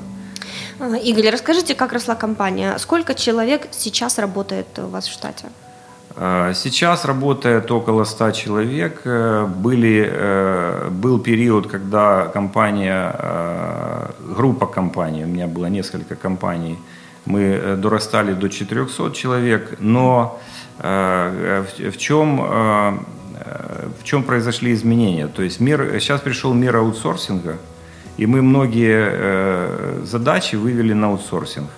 Игорь, 1.05 1.31
расскажите, 1.31 1.75
как 1.75 1.93
росла 1.93 2.15
компания? 2.15 2.77
Сколько 2.79 3.15
человек 3.15 3.69
сейчас 3.71 4.19
работает 4.19 4.67
у 4.79 4.89
вас 4.89 5.07
в 5.07 5.13
штате? 5.13 5.47
Э, 6.17 6.53
сейчас 6.55 7.05
работает 7.05 7.71
около 7.71 8.05
100 8.05 8.31
человек. 8.33 9.01
Э, 9.05 9.47
были, 9.47 10.09
э, 10.13 10.89
был 10.91 11.19
период, 11.19 11.67
когда 11.67 12.27
компания, 12.27 13.15
группа 14.37 14.67
компаний, 14.67 15.25
у 15.25 15.29
меня 15.29 15.47
было 15.47 15.67
несколько 15.67 16.17
компаний, 16.17 16.79
мы 17.25 17.77
дорастали 17.77 18.35
до 18.35 18.49
400 18.49 19.11
человек, 19.13 19.77
но 19.79 20.41
в 20.79 21.97
чем, 21.99 22.41
в 24.01 24.05
чем 24.05 24.23
произошли 24.25 24.73
изменения? 24.73 25.29
То 25.29 25.43
есть 25.43 25.61
мир, 25.61 26.01
сейчас 26.01 26.21
пришел 26.21 26.55
мир 26.55 26.77
аутсорсинга, 26.77 27.57
и 28.19 28.27
мы 28.27 28.43
многие 28.43 30.05
задачи 30.05 30.57
вывели 30.57 30.95
на 30.95 31.09
аутсорсинг. 31.09 31.69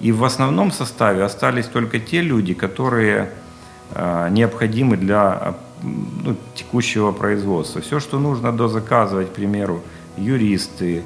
И 0.00 0.12
в 0.12 0.24
основном 0.24 0.72
составе 0.72 1.24
остались 1.24 1.66
только 1.66 1.98
те 1.98 2.22
люди, 2.22 2.54
которые 2.54 3.22
Э, 3.24 3.45
необходимы 3.94 4.96
для 4.96 5.54
ну, 5.82 6.36
текущего 6.54 7.12
производства. 7.12 7.80
Все, 7.80 8.00
что 8.00 8.18
нужно 8.18 8.52
дозаказывать, 8.52 9.28
к 9.28 9.34
примеру, 9.34 9.82
юристы, 10.16 11.02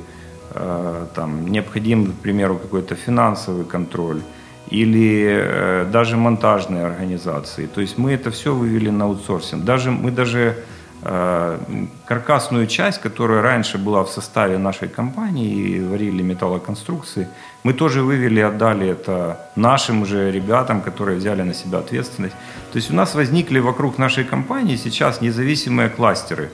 э, 0.54 1.06
там, 1.14 1.46
необходим, 1.48 2.12
к 2.12 2.22
примеру, 2.22 2.56
какой-то 2.56 2.94
финансовый 2.94 3.64
контроль 3.64 4.22
или 4.70 5.26
э, 5.28 5.86
даже 5.92 6.16
монтажные 6.16 6.86
организации. 6.86 7.66
То 7.66 7.80
есть 7.80 7.98
мы 7.98 8.12
это 8.12 8.30
все 8.30 8.54
вывели 8.54 8.90
на 8.90 9.04
аутсорсинг. 9.04 9.64
Даже, 9.64 9.90
мы 9.90 10.10
даже 10.10 10.54
Э, 10.54 10.79
каркасную 11.02 12.66
часть, 12.66 13.00
которая 13.00 13.40
раньше 13.40 13.78
была 13.78 14.04
в 14.04 14.10
составе 14.10 14.58
нашей 14.58 14.88
компании 14.88 15.76
и 15.76 15.80
варили 15.80 16.22
металлоконструкции, 16.22 17.28
мы 17.62 17.72
тоже 17.72 18.02
вывели, 18.02 18.40
отдали 18.40 18.88
это 18.88 19.50
нашим 19.56 20.04
же 20.04 20.30
ребятам, 20.30 20.82
которые 20.82 21.18
взяли 21.18 21.42
на 21.42 21.54
себя 21.54 21.78
ответственность. 21.78 22.34
То 22.72 22.76
есть 22.76 22.90
у 22.90 22.94
нас 22.94 23.14
возникли 23.14 23.60
вокруг 23.60 23.98
нашей 23.98 24.24
компании 24.24 24.76
сейчас 24.76 25.22
независимые 25.22 25.88
кластеры, 25.88 26.50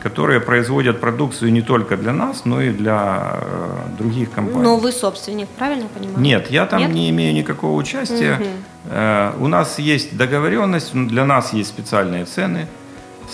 которые 0.00 0.40
производят 0.40 1.00
продукцию 1.00 1.52
не 1.52 1.62
только 1.62 1.96
для 1.96 2.12
нас, 2.12 2.44
но 2.44 2.60
и 2.60 2.70
для 2.70 3.38
э, 3.40 3.96
других 3.98 4.30
компаний. 4.30 4.62
Но 4.62 4.76
вы 4.76 4.92
собственник, 4.92 5.48
правильно 5.48 5.86
понимаю? 5.88 6.20
Нет, 6.20 6.50
я 6.50 6.66
там 6.66 6.80
Нет? 6.80 6.90
не 6.92 7.10
имею 7.10 7.34
никакого 7.34 7.76
участия. 7.76 8.34
Угу. 8.34 8.48
Э, 8.90 9.32
у 9.40 9.48
нас 9.48 9.80
есть 9.80 10.16
договоренность, 10.16 10.92
для 10.94 11.24
нас 11.24 11.52
есть 11.52 11.70
специальные 11.70 12.26
цены– 12.26 12.68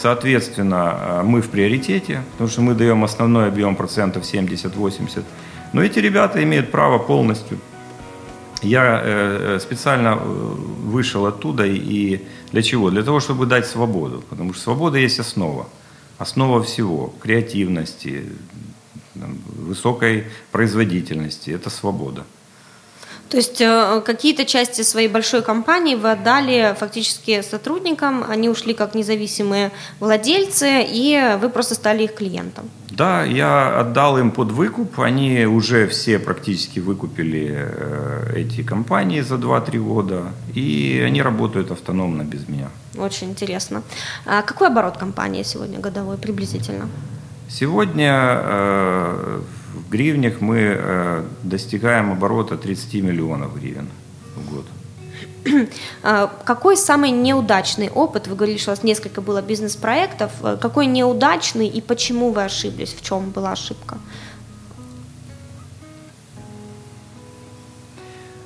Соответственно, 0.00 0.96
э, 0.96 1.22
мы 1.24 1.40
в 1.40 1.48
приоритете, 1.50 2.22
потому 2.32 2.50
что 2.50 2.60
мы 2.62 2.74
даем 2.74 3.02
основной 3.02 3.48
объем 3.48 3.74
процентов 3.74 4.22
70-80. 4.22 5.24
Но 5.72 5.82
эти 5.82 5.98
ребята 5.98 6.42
имеют 6.44 6.70
право 6.70 6.98
полностью. 6.98 7.58
Я 8.62 9.00
э, 9.02 9.56
э, 9.56 9.58
специально 9.60 10.14
вышел 10.14 11.26
оттуда 11.26 11.66
и 11.66 12.20
для 12.52 12.62
чего? 12.62 12.90
Для 12.90 13.02
того, 13.02 13.18
чтобы 13.18 13.46
дать 13.46 13.66
свободу, 13.66 14.22
потому 14.30 14.52
что 14.52 14.62
свобода 14.62 14.98
есть 14.98 15.18
основа, 15.18 15.66
основа 16.18 16.62
всего, 16.62 17.12
креативности, 17.20 18.24
высокой 19.16 20.24
производительности, 20.52 21.50
это 21.50 21.70
свобода. 21.70 22.24
То 23.30 23.36
есть 23.36 23.60
э, 23.60 24.02
какие-то 24.04 24.44
части 24.46 24.82
своей 24.82 25.08
большой 25.08 25.42
компании 25.42 25.94
вы 25.94 26.12
отдали 26.12 26.74
фактически 26.78 27.42
сотрудникам, 27.42 28.24
они 28.28 28.48
ушли 28.48 28.72
как 28.72 28.94
независимые 28.94 29.70
владельцы, 30.00 30.82
и 30.88 31.36
вы 31.40 31.50
просто 31.50 31.74
стали 31.74 32.04
их 32.04 32.14
клиентом. 32.14 32.70
Да, 32.90 33.24
я 33.24 33.80
отдал 33.80 34.18
им 34.18 34.30
под 34.30 34.50
выкуп, 34.50 35.00
они 35.00 35.44
уже 35.46 35.86
все 35.86 36.18
практически 36.18 36.80
выкупили 36.80 37.54
э, 37.54 38.32
эти 38.36 38.62
компании 38.62 39.20
за 39.20 39.34
2-3 39.34 39.78
года, 39.78 40.22
и 40.54 41.04
они 41.06 41.22
работают 41.22 41.70
автономно 41.70 42.22
без 42.22 42.48
меня. 42.48 42.68
Очень 42.96 43.30
интересно. 43.30 43.82
А 44.26 44.42
какой 44.42 44.68
оборот 44.68 44.96
компании 44.96 45.42
сегодня 45.42 45.78
годовой 45.78 46.16
приблизительно? 46.16 46.88
Сегодня 47.48 48.12
э, 48.42 49.40
в 49.78 49.88
гривнях 49.90 50.40
мы 50.40 50.58
э, 50.58 51.24
достигаем 51.42 52.12
оборота 52.12 52.56
30 52.56 52.94
миллионов 52.94 53.54
гривен 53.58 53.88
в 54.36 54.54
год. 54.54 54.66
А, 56.02 56.26
какой 56.44 56.76
самый 56.76 57.10
неудачный 57.10 57.88
опыт? 57.88 58.26
Вы 58.26 58.36
говорили, 58.36 58.58
что 58.58 58.70
у 58.70 58.74
вас 58.74 58.84
несколько 58.84 59.20
было 59.20 59.42
бизнес-проектов. 59.42 60.32
Э, 60.42 60.56
какой 60.60 60.86
неудачный 60.86 61.68
и 61.68 61.80
почему 61.80 62.32
вы 62.32 62.44
ошиблись? 62.44 62.94
В 62.94 63.02
чем 63.02 63.30
была 63.30 63.52
ошибка? 63.52 63.98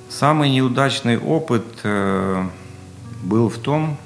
Самый 0.09 0.51
неудачный 0.51 1.19
опыт 1.19 1.65
э, 1.83 2.47
был 3.23 3.49
в 3.49 3.59
том, 3.59 3.97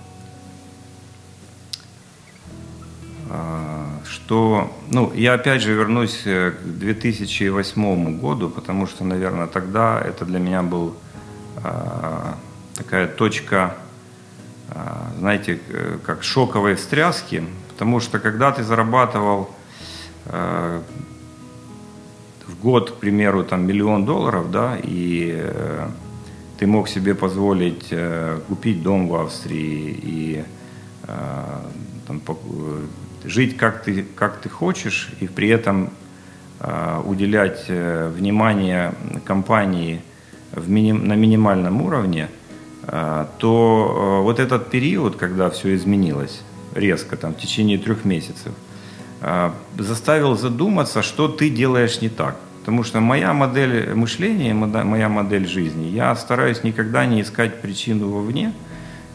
что, 4.09 4.73
ну, 4.91 5.13
я 5.15 5.35
опять 5.35 5.63
же 5.63 5.73
вернусь 5.73 6.23
э, 6.25 6.53
к 6.53 6.79
2008 6.79 8.21
году, 8.21 8.51
потому 8.51 8.87
что, 8.87 9.05
наверное, 9.05 9.47
тогда 9.47 10.01
это 10.01 10.25
для 10.25 10.39
меня 10.39 10.63
был 10.63 10.95
э, 11.63 12.33
такая 12.75 13.07
точка, 13.07 13.77
э, 14.71 14.79
знаете, 15.19 15.61
как 16.05 16.23
шоковой 16.23 16.75
встряски, 16.75 17.45
потому 17.69 18.01
что 18.01 18.19
когда 18.19 18.53
ты 18.53 18.63
зарабатывал 18.63 19.51
э, 20.27 20.81
в 22.47 22.63
год, 22.63 22.91
к 22.93 22.95
примеру, 22.95 23.45
там 23.45 23.67
миллион 23.67 24.05
долларов, 24.05 24.51
да, 24.51 24.79
и 24.83 25.33
э, 25.37 25.89
ты 26.59 26.67
мог 26.67 26.89
себе 26.89 27.15
позволить 27.15 27.89
э, 27.91 28.41
купить 28.49 28.83
дом 28.83 29.09
в 29.09 29.15
Австрии 29.15 29.99
и 30.03 30.45
э, 31.07 31.61
там, 32.07 32.21
жить 33.27 33.57
как 33.57 33.83
ты, 33.83 34.05
как 34.15 34.41
ты 34.41 34.49
хочешь, 34.49 35.11
и 35.21 35.27
при 35.27 35.49
этом 35.49 35.91
уделять 37.05 37.67
внимание 37.69 38.95
компании 39.25 40.01
в 40.53 40.71
миним, 40.71 41.07
на 41.07 41.13
минимальном 41.13 41.83
уровне, 41.83 42.29
то 43.39 44.21
вот 44.23 44.41
этот 44.41 44.71
период, 44.71 45.17
когда 45.17 45.51
все 45.51 45.75
изменилось 45.75 46.41
резко, 46.75 47.17
там, 47.17 47.35
в 47.35 47.39
течение 47.39 47.77
трех 47.79 48.05
месяцев, 48.05 48.53
заставил 49.79 50.37
задуматься, 50.37 51.03
что 51.03 51.29
ты 51.29 51.51
делаешь 51.51 52.01
не 52.01 52.09
так. 52.09 52.37
Потому 52.61 52.85
что 52.85 53.01
моя 53.01 53.33
модель 53.33 53.95
мышления, 53.95 54.55
моя 54.55 55.09
модель 55.09 55.47
жизни, 55.47 55.87
я 55.87 56.17
стараюсь 56.17 56.65
никогда 56.65 57.07
не 57.07 57.21
искать 57.21 57.61
причину 57.61 58.09
вовне, 58.09 58.53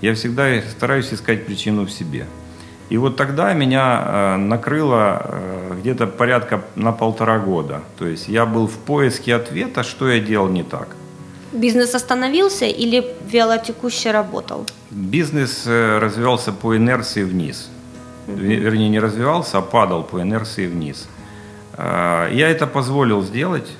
я 0.01 0.13
всегда 0.13 0.61
стараюсь 0.61 1.11
искать 1.11 1.45
причину 1.45 1.85
в 1.85 1.91
себе. 1.91 2.27
И 2.91 2.97
вот 2.97 3.15
тогда 3.15 3.53
меня 3.53 4.03
э, 4.05 4.35
накрыло 4.35 5.21
э, 5.23 5.75
где-то 5.79 6.07
порядка 6.07 6.61
на 6.75 6.91
полтора 6.91 7.39
года. 7.39 7.79
То 7.97 8.05
есть 8.05 8.27
я 8.27 8.45
был 8.45 8.67
в 8.67 8.77
поиске 8.77 9.35
ответа, 9.35 9.83
что 9.83 10.09
я 10.09 10.19
делал 10.19 10.49
не 10.49 10.63
так. 10.63 10.87
Бизнес 11.53 11.95
остановился 11.95 12.65
или 12.65 13.05
вялотекуще 13.31 14.11
работал? 14.11 14.65
Бизнес 14.89 15.63
э, 15.67 15.99
развивался 15.99 16.51
по 16.51 16.75
инерции 16.75 17.23
вниз. 17.23 17.69
Вернее, 18.27 18.89
не 18.89 18.99
развивался, 18.99 19.57
а 19.57 19.61
падал 19.61 20.03
по 20.03 20.21
инерции 20.21 20.67
вниз. 20.67 21.07
Я 21.77 22.49
это 22.49 22.67
позволил 22.67 23.23
сделать 23.23 23.71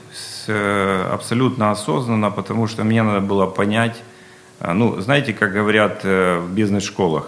абсолютно 1.14 1.72
осознанно, 1.72 2.32
потому 2.32 2.68
что 2.68 2.84
мне 2.84 3.04
надо 3.04 3.20
было 3.20 3.46
понять, 3.46 4.02
ну, 4.60 5.02
знаете, 5.02 5.34
как 5.34 5.54
говорят 5.54 6.04
в 6.04 6.48
бизнес-школах, 6.50 7.28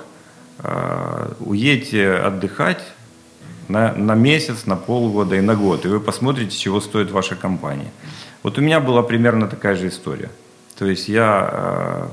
уедьте 1.45 2.12
отдыхать 2.12 2.83
на, 3.67 3.93
на 3.93 4.15
месяц, 4.15 4.65
на 4.65 4.75
полгода 4.75 5.35
и 5.35 5.41
на 5.41 5.55
год, 5.55 5.85
и 5.85 5.88
вы 5.88 6.00
посмотрите, 6.00 6.57
чего 6.57 6.81
стоит 6.81 7.12
ваша 7.12 7.35
компания. 7.35 7.91
Вот 8.43 8.57
у 8.57 8.62
меня 8.62 8.79
была 8.79 9.03
примерно 9.03 9.47
такая 9.47 9.75
же 9.75 9.88
история. 9.88 10.29
То 10.77 10.85
есть 10.85 11.07
я 11.07 12.09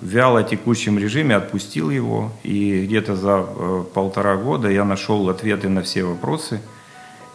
в 0.00 0.06
вяло 0.06 0.42
текущем 0.42 0.98
режиме 0.98 1.36
отпустил 1.36 1.90
его, 1.90 2.32
и 2.44 2.86
где-то 2.86 3.16
за 3.16 3.42
полтора 3.94 4.36
года 4.36 4.70
я 4.70 4.84
нашел 4.84 5.28
ответы 5.28 5.68
на 5.68 5.82
все 5.82 6.04
вопросы. 6.04 6.60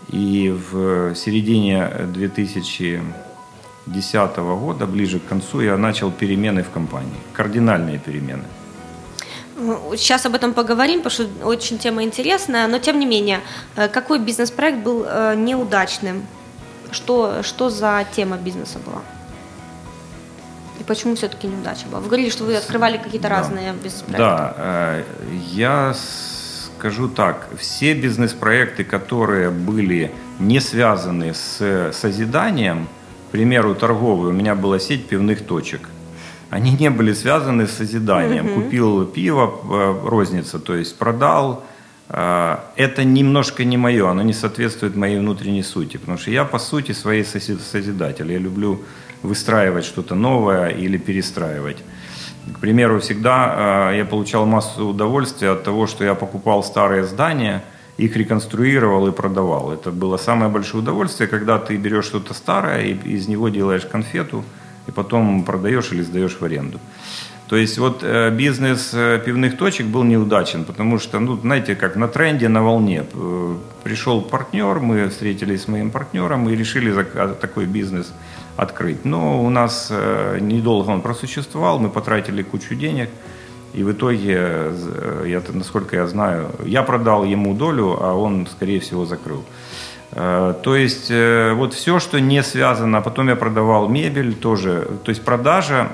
И 0.09 0.55
в 0.71 1.13
середине 1.15 1.89
2010 2.13 4.37
года, 4.37 4.87
ближе 4.87 5.19
к 5.19 5.25
концу, 5.25 5.61
я 5.61 5.77
начал 5.77 6.11
перемены 6.11 6.63
в 6.63 6.69
компании, 6.69 7.19
кардинальные 7.33 7.99
перемены– 7.99 8.43
Сейчас 9.95 10.25
об 10.25 10.35
этом 10.35 10.53
поговорим, 10.53 11.01
потому 11.01 11.11
что 11.11 11.47
очень 11.47 11.77
тема 11.77 12.03
интересная, 12.03 12.67
но 12.67 12.79
тем 12.79 12.99
не 12.99 13.05
менее, 13.05 13.41
э, 13.75 13.87
какой 13.87 14.19
бизнес-проект 14.19 14.79
был 14.79 15.05
э, 15.07 15.35
неудачным? 15.35 16.25
Что, 16.91 17.43
что 17.43 17.69
за 17.69 18.05
тема 18.15 18.37
бизнеса 18.37 18.79
была? 18.85 19.01
И 20.79 20.83
почему 20.83 21.15
все-таки 21.15 21.47
неудача 21.47 21.85
была? 21.87 22.01
Вы 22.01 22.07
говорили, 22.07 22.29
что 22.29 22.43
вы 22.43 22.55
открывали 22.55 22.97
какие-то 22.97 23.29
да. 23.29 23.35
разные 23.35 23.73
бизнес-проекты. 23.73 24.17
Да, 24.17 24.53
э, 24.57 25.03
я 25.51 25.95
скажу 26.77 27.07
так, 27.07 27.47
все 27.59 27.93
бизнес-проекты, 27.93 28.83
которые 28.83 29.51
были 29.51 30.11
не 30.39 30.59
связаны 30.59 31.33
с 31.33 31.91
созиданием, 31.93 32.87
к 33.29 33.31
примеру, 33.31 33.75
торговый, 33.75 34.31
у 34.31 34.33
меня 34.33 34.55
была 34.55 34.79
сеть 34.79 35.07
пивных 35.07 35.45
точек– 35.45 35.87
они 36.51 36.75
не 36.79 36.89
были 36.89 37.13
связаны 37.13 37.65
с 37.65 37.71
созиданием. 37.71 38.45
Угу. 38.45 38.61
Купил 38.61 39.05
пиво, 39.05 39.53
э, 39.63 40.09
розница, 40.09 40.59
то 40.59 40.75
есть 40.75 40.97
продал. 40.97 41.63
Э, 42.09 42.57
это 42.75 43.05
немножко 43.05 43.63
не 43.63 43.77
мое, 43.77 44.09
оно 44.09 44.21
не 44.21 44.33
соответствует 44.33 44.95
моей 44.97 45.17
внутренней 45.19 45.63
сути, 45.63 45.97
потому 45.97 46.17
что 46.17 46.31
я 46.31 46.43
по 46.43 46.59
сути 46.59 46.91
своей 46.91 47.23
созидатель. 47.23 48.31
Я 48.31 48.37
люблю 48.37 48.81
выстраивать 49.23 49.85
что-то 49.85 50.15
новое 50.15 50.67
или 50.67 50.97
перестраивать. 50.97 51.77
К 52.53 52.59
примеру, 52.59 52.99
всегда 52.99 53.91
э, 53.91 53.97
я 53.99 54.05
получал 54.05 54.45
массу 54.45 54.87
удовольствия 54.87 55.51
от 55.51 55.63
того, 55.63 55.87
что 55.87 56.03
я 56.03 56.15
покупал 56.15 56.63
старые 56.63 57.05
здания, 57.05 57.63
их 57.97 58.17
реконструировал 58.17 59.07
и 59.07 59.11
продавал. 59.11 59.71
Это 59.71 59.91
было 59.91 60.17
самое 60.17 60.51
большое 60.51 60.83
удовольствие, 60.83 61.29
когда 61.29 61.59
ты 61.59 61.77
берешь 61.77 62.05
что-то 62.05 62.33
старое 62.33 62.81
и 62.81 62.93
из 63.15 63.29
него 63.29 63.47
делаешь 63.47 63.85
конфету– 63.85 64.43
и 64.91 64.93
потом 64.93 65.43
продаешь 65.43 65.91
или 65.91 66.03
сдаешь 66.03 66.37
в 66.39 66.43
аренду. 66.43 66.79
То 67.47 67.57
есть 67.57 67.77
вот 67.79 68.03
э, 68.03 68.29
бизнес 68.29 68.91
э, 68.93 69.21
пивных 69.25 69.57
точек 69.57 69.87
был 69.87 70.03
неудачен, 70.03 70.63
потому 70.63 70.99
что, 70.99 71.19
ну, 71.19 71.35
знаете, 71.35 71.75
как 71.75 71.97
на 71.97 72.07
тренде, 72.07 72.47
на 72.47 72.63
волне. 72.63 73.03
Э, 73.13 73.55
пришел 73.83 74.21
партнер, 74.21 74.79
мы 74.79 75.09
встретились 75.09 75.63
с 75.63 75.67
моим 75.67 75.91
партнером 75.91 76.49
и 76.49 76.55
решили 76.55 76.93
а, 77.15 77.35
такой 77.35 77.65
бизнес 77.65 78.13
открыть. 78.57 79.05
Но 79.05 79.43
у 79.43 79.49
нас 79.49 79.91
недолго 80.39 80.91
он 80.91 81.01
просуществовал, 81.01 81.79
мы 81.79 81.89
потратили 81.89 82.43
кучу 82.43 82.75
денег, 82.75 83.09
и 83.73 83.83
в 83.83 83.91
итоге, 83.91 84.71
я, 85.25 85.41
насколько 85.53 85.95
я 85.95 86.07
знаю, 86.07 86.51
я 86.65 86.83
продал 86.83 87.25
ему 87.25 87.53
долю, 87.53 87.97
а 88.01 88.13
он, 88.13 88.47
скорее 88.47 88.79
всего, 88.79 89.05
закрыл. 89.05 89.43
Э, 90.13 90.53
то 90.61 90.75
есть 90.75 91.09
э, 91.09 91.53
вот 91.53 91.73
все, 91.73 91.99
что 91.99 92.19
не 92.19 92.43
связано, 92.43 92.97
а 92.97 93.01
потом 93.01 93.29
я 93.29 93.35
продавал 93.35 93.87
мебель 93.87 94.35
тоже. 94.35 94.87
То 95.03 95.09
есть 95.09 95.23
продажа, 95.23 95.89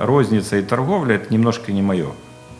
розница 0.00 0.56
и 0.56 0.62
торговля 0.62 1.16
это 1.16 1.32
немножко 1.32 1.72
не 1.72 1.82
мое. 1.82 2.12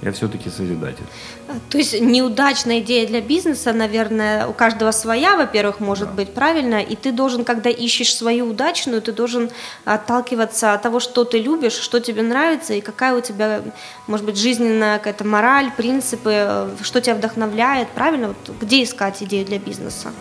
Я 0.02 0.12
все-таки 0.12 0.48
созидатель. 0.48 1.04
А, 1.46 1.52
то 1.68 1.76
есть 1.76 2.00
неудачная 2.00 2.80
идея 2.80 3.06
для 3.06 3.20
бизнеса, 3.20 3.74
наверное, 3.74 4.46
у 4.46 4.54
каждого 4.54 4.92
своя, 4.92 5.36
во-первых, 5.36 5.78
может 5.78 6.08
да. 6.08 6.14
быть 6.14 6.32
правильно, 6.32 6.80
и 6.80 6.96
ты 6.96 7.12
должен, 7.12 7.44
когда 7.44 7.68
ищешь 7.68 8.14
свою 8.14 8.48
удачную, 8.48 9.02
ты 9.02 9.12
должен 9.12 9.50
отталкиваться 9.84 10.72
от 10.72 10.80
того, 10.80 11.00
что 11.00 11.24
ты 11.24 11.38
любишь, 11.38 11.74
что 11.74 12.00
тебе 12.00 12.22
нравится, 12.22 12.72
и 12.72 12.80
какая 12.80 13.14
у 13.14 13.20
тебя, 13.20 13.60
может 14.06 14.24
быть, 14.24 14.38
жизненная 14.38 14.96
какая-то 14.96 15.26
мораль, 15.26 15.70
принципы, 15.76 16.30
э, 16.32 16.68
что 16.80 17.02
тебя 17.02 17.14
вдохновляет, 17.14 17.88
правильно? 17.88 18.28
Вот 18.28 18.56
где 18.58 18.82
искать 18.82 19.22
идею 19.22 19.44
для 19.44 19.58
бизнеса? 19.58 20.12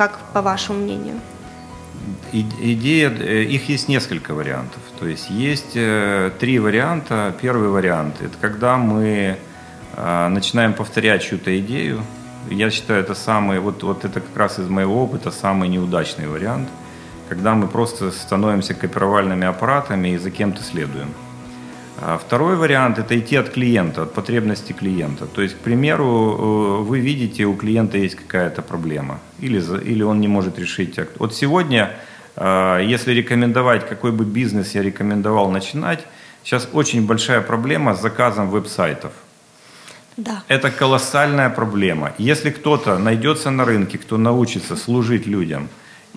Как 0.00 0.18
по 0.32 0.40
вашему 0.40 0.78
мнению? 0.78 1.20
Идея, 2.32 3.10
э, 3.10 3.42
их 3.42 3.68
есть 3.68 3.86
несколько 3.86 4.32
вариантов. 4.32 4.80
То 4.98 5.06
есть 5.06 5.28
есть 5.28 5.72
э, 5.74 6.30
три 6.40 6.58
варианта. 6.58 7.34
Первый 7.42 7.68
вариант– 7.68 8.14
это 8.22 8.32
когда 8.40 8.78
мы 8.78 9.36
э, 9.96 10.28
начинаем 10.28 10.72
повторять 10.72 11.22
чью-то 11.24 11.50
идею. 11.60 12.00
Я 12.48 12.70
считаю, 12.70 13.00
это 13.00 13.14
самый, 13.14 13.60
вот, 13.60 13.82
вот 13.82 14.06
это 14.06 14.22
как 14.22 14.34
раз 14.34 14.58
из 14.58 14.70
моего 14.70 15.04
опыта 15.04 15.30
самый 15.30 15.68
неудачный 15.68 16.28
вариант, 16.28 16.70
когда 17.28 17.54
мы 17.54 17.68
просто 17.68 18.10
становимся 18.10 18.72
копировальными 18.72 19.46
аппаратами 19.46 20.14
и 20.14 20.16
за 20.16 20.30
кем-то 20.30 20.62
следуем. 20.62 21.12
А 22.00 22.16
второй 22.16 22.56
вариант– 22.56 22.98
это 23.00 23.18
идти 23.18 23.36
от 23.36 23.50
клиента, 23.50 24.04
от 24.04 24.14
потребности 24.14 24.72
клиента. 24.72 25.26
То 25.26 25.42
есть, 25.42 25.56
к 25.56 25.58
примеру, 25.58 26.84
вы 26.88 27.00
видите, 27.00 27.44
у 27.44 27.54
клиента 27.54 27.98
есть 27.98 28.14
какая-то 28.14 28.62
проблема, 28.62 29.18
или, 29.40 29.60
или 29.84 30.02
он 30.02 30.20
не 30.20 30.28
может 30.28 30.58
решить. 30.58 30.98
Вот 31.18 31.34
сегодня, 31.34 31.90
э, 32.36 32.82
если 32.84 33.12
рекомендовать, 33.12 33.88
какой 33.88 34.12
бы 34.12 34.24
бизнес 34.24 34.74
я 34.74 34.82
рекомендовал 34.82 35.50
начинать, 35.50 36.06
сейчас 36.44 36.68
очень 36.72 37.06
большая 37.06 37.40
проблема 37.40 37.94
с 37.94 38.02
заказом 38.02 38.50
веб-сайтов. 38.50 39.12
Да. 40.16 40.42
Это 40.48 40.70
колоссальная 40.70 41.50
проблема. 41.50 42.12
Если 42.18 42.50
кто-то 42.50 42.98
найдется 42.98 43.50
на 43.50 43.64
рынке, 43.64 43.98
кто 43.98 44.18
научится 44.18 44.76
служить 44.76 45.26
людям 45.26 45.68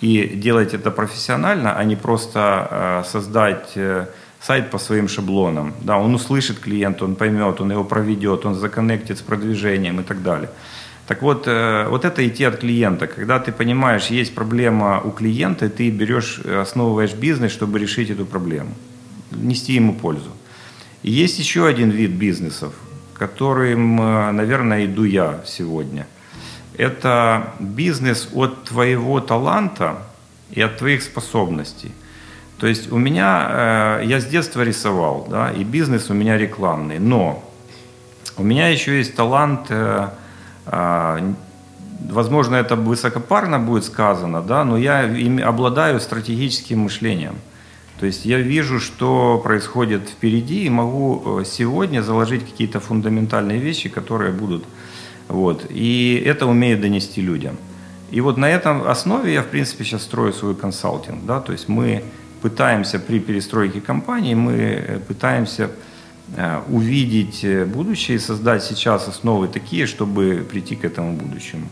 и 0.01 0.27
делать 0.35 0.73
это 0.73 0.91
профессионально, 0.91 1.77
а 1.77 1.83
не 1.83 1.95
просто 1.95 2.67
э, 2.71 3.03
создать 3.09 3.77
сайт 4.43 4.69
по 4.71 4.77
своим 4.77 5.07
шаблонам. 5.07 5.73
Да, 5.81 5.97
он 5.97 6.13
услышит 6.15 6.59
клиента, 6.59 7.05
он 7.05 7.15
поймет, 7.15 7.61
он 7.61 7.71
его 7.71 7.83
проведет, 7.83 8.45
он 8.45 8.55
законнектит 8.55 9.17
с 9.17 9.21
продвижением 9.21 9.99
и 9.99 10.03
так 10.03 10.21
далее. 10.21 10.49
Так 11.07 11.21
вот, 11.21 11.47
э, 11.47 11.87
вот 11.89 12.05
это 12.05 12.27
идти 12.27 12.43
от 12.45 12.57
клиента. 12.57 13.07
Когда 13.07 13.39
ты 13.39 13.51
понимаешь, 13.51 14.07
есть 14.07 14.33
проблема 14.35 15.01
у 15.01 15.11
клиента, 15.11 15.69
ты 15.69 15.89
берешь, 15.89 16.39
основываешь 16.39 17.13
бизнес, 17.13 17.51
чтобы 17.51 17.79
решить 17.79 18.09
эту 18.09 18.25
проблему, 18.25 18.73
нести 19.31 19.73
ему 19.73 19.93
пользу. 19.93 20.31
И 21.03 21.11
есть 21.11 21.39
еще 21.39 21.67
один 21.67 21.89
вид 21.89 22.11
бизнесов, 22.11 22.73
которым, 23.13 23.99
э, 24.01 24.31
наверное, 24.31 24.85
иду 24.85 25.03
я 25.03 25.41
сегодня. 25.45 26.07
Это 26.77 27.53
бизнес 27.59 28.29
от 28.33 28.63
твоего 28.63 29.19
таланта 29.19 29.97
и 30.51 30.61
от 30.61 30.77
твоих 30.77 31.03
способностей– 31.03 31.91
то 32.63 32.67
есть 32.67 32.91
у 32.93 32.97
меня, 32.97 33.47
э, 33.49 34.05
я 34.05 34.21
с 34.21 34.25
детства 34.25 34.61
рисовал, 34.61 35.27
да, 35.29 35.51
и 35.51 35.65
бизнес 35.65 36.09
у 36.09 36.13
меня 36.13 36.37
рекламный, 36.37 36.97
но 36.97 37.43
у 38.37 38.43
меня 38.43 38.69
еще 38.69 38.97
есть 38.97 39.15
талант, 39.15 39.65
э, 39.67 39.73
э, 39.75 40.09
возможно, 40.65 42.55
это 42.55 42.75
высокопарно 42.75 43.59
будет 43.59 43.85
сказано, 43.85 44.41
да, 44.41 44.63
но 44.63 44.77
я 44.77 45.09
обладаю 45.47 45.99
стратегическим 45.99 46.79
мышлением. 46.79 47.35
То 47.99 48.07
есть 48.07 48.25
я 48.25 48.39
вижу, 48.39 48.79
что 48.79 49.39
происходит 49.43 50.09
впереди, 50.09 50.65
и 50.65 50.69
могу 50.69 51.41
сегодня 51.45 52.01
заложить 52.01 52.43
какие-то 52.45 52.79
фундаментальные 52.79 53.59
вещи, 53.59 53.89
которые 53.89 54.31
будут. 54.31 54.65
Вот. 55.27 55.65
И 55.69 56.21
это 56.25 56.45
умею 56.45 56.79
донести 56.79 57.21
людям. 57.21 57.57
И 58.11 58.21
вот 58.21 58.37
на 58.37 58.49
этом 58.49 58.87
основе 58.87 59.33
я, 59.33 59.41
в 59.41 59.47
принципе, 59.47 59.83
сейчас 59.83 60.03
строю 60.03 60.33
свой 60.33 60.53
консалтинг. 60.53 61.25
Да? 61.25 61.39
То 61.39 61.51
есть 61.51 61.69
мы 61.69 62.03
пытаемся 62.41 62.99
при 62.99 63.19
перестройке 63.19 63.79
компании, 63.79 64.35
мы 64.35 64.53
э, 64.53 64.99
пытаемся 64.99 65.63
э, 65.63 65.69
увидеть 66.67 67.43
э, 67.43 67.65
будущее 67.65 68.17
и 68.17 68.19
создать 68.19 68.63
сейчас 68.63 69.07
основы 69.07 69.47
такие, 69.47 69.85
чтобы 69.85 70.45
прийти 70.49 70.75
к 70.75 70.85
этому 70.85 71.13
будущему. 71.13 71.67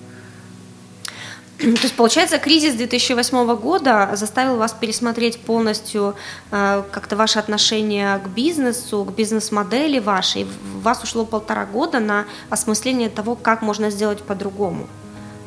То 1.58 1.68
есть, 1.68 1.96
получается, 1.96 2.40
кризис 2.40 2.74
2008 2.74 3.56
года 3.56 4.10
заставил 4.14 4.58
вас 4.58 4.74
пересмотреть 4.74 5.40
полностью 5.40 6.16
э, 6.52 6.84
как-то 6.92 7.16
ваше 7.16 7.40
отношение 7.40 8.18
к 8.18 8.28
бизнесу, 8.30 9.06
к 9.06 9.16
бизнес-модели 9.16 10.00
вашей. 10.00 10.48
У 10.76 10.80
вас 10.80 11.04
ушло 11.04 11.24
полтора 11.24 11.66
года 11.66 12.00
на 12.00 12.26
осмысление 12.50 13.10
того, 13.10 13.36
как 13.36 13.62
можно 13.62 13.92
сделать 13.92 14.24
по-другому. 14.24 14.88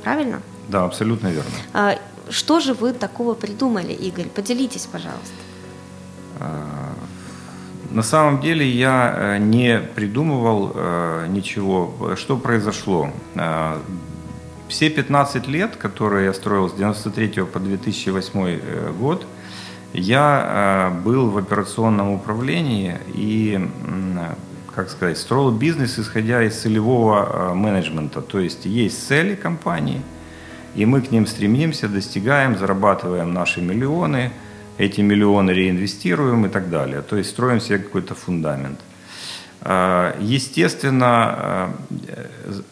Правильно? 0.05 0.41
Да, 0.69 0.85
абсолютно 0.85 1.29
верно. 1.29 1.51
Э, 1.73 1.99
что 2.31 2.61
же 2.61 2.75
вы 2.75 2.93
такого 2.93 3.35
придумали, 3.35 3.93
Игорь? 3.93 4.29
Поделитесь, 4.29 4.87
пожалуйста. 4.87 5.35
На 7.95 8.03
самом 8.03 8.41
деле 8.41 8.69
я 8.69 9.15
э, 9.17 9.39
не 9.39 9.79
придумывал 9.79 10.73
э, 10.75 11.27
ничего. 11.31 12.17
Что 12.17 12.37
произошло? 12.37 13.09
А, 13.37 13.81
все 14.67 14.91
15 14.91 15.47
лет, 15.47 15.77
которые 15.77 16.25
я 16.25 16.35
строил 16.35 16.69
с 16.69 16.73
93 16.73 17.45
по 17.45 17.61
2008 17.61 18.31
э, 18.35 18.93
год, 18.99 19.25
я 19.93 20.93
был 21.05 21.31
в 21.31 21.39
операционном 21.39 22.11
управлении 22.11 22.97
и, 23.15 23.65
как 24.75 24.91
сказать, 24.91 25.17
строил 25.17 25.53
бизнес, 25.53 26.01
исходя 26.01 26.43
из 26.43 26.61
целевого 26.61 27.55
менеджмента. 27.55 28.21
То 28.21 28.41
есть 28.41 28.67
есть 28.67 29.07
цели 29.07 29.37
компании– 29.37 30.03
и 30.75 30.87
мы 30.87 31.03
к 31.03 31.11
ним 31.11 31.27
стремимся, 31.27 31.89
достигаем, 31.89 32.59
зарабатываем 32.59 33.33
наши 33.33 33.63
миллионы, 33.63 34.33
эти 34.79 35.01
миллионы 35.01 35.51
реинвестируем 35.53 36.47
и 36.47 36.49
так 36.49 36.71
далее. 36.71 37.03
То 37.03 37.17
есть 37.17 37.31
строим 37.31 37.61
себе 37.61 37.79
какой-то 37.79 38.15
фундамент. 38.15 38.81
А, 39.61 40.17
естественно, 40.21 41.07
а, 41.09 41.75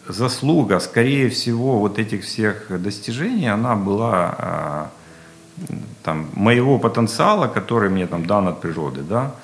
заслуга, 0.08 0.80
скорее 0.80 1.28
всего, 1.28 1.78
вот 1.78 1.98
этих 1.98 2.24
всех 2.24 2.66
достижений, 2.82 3.48
она 3.48 3.76
была 3.76 4.34
а, 4.38 4.90
там, 6.02 6.28
моего 6.34 6.78
потенциала, 6.78 7.46
который 7.46 7.88
мне 7.88 8.06
там 8.06 8.26
дан 8.26 8.48
от 8.48 8.60
природы. 8.60 9.02
Да? 9.02 9.34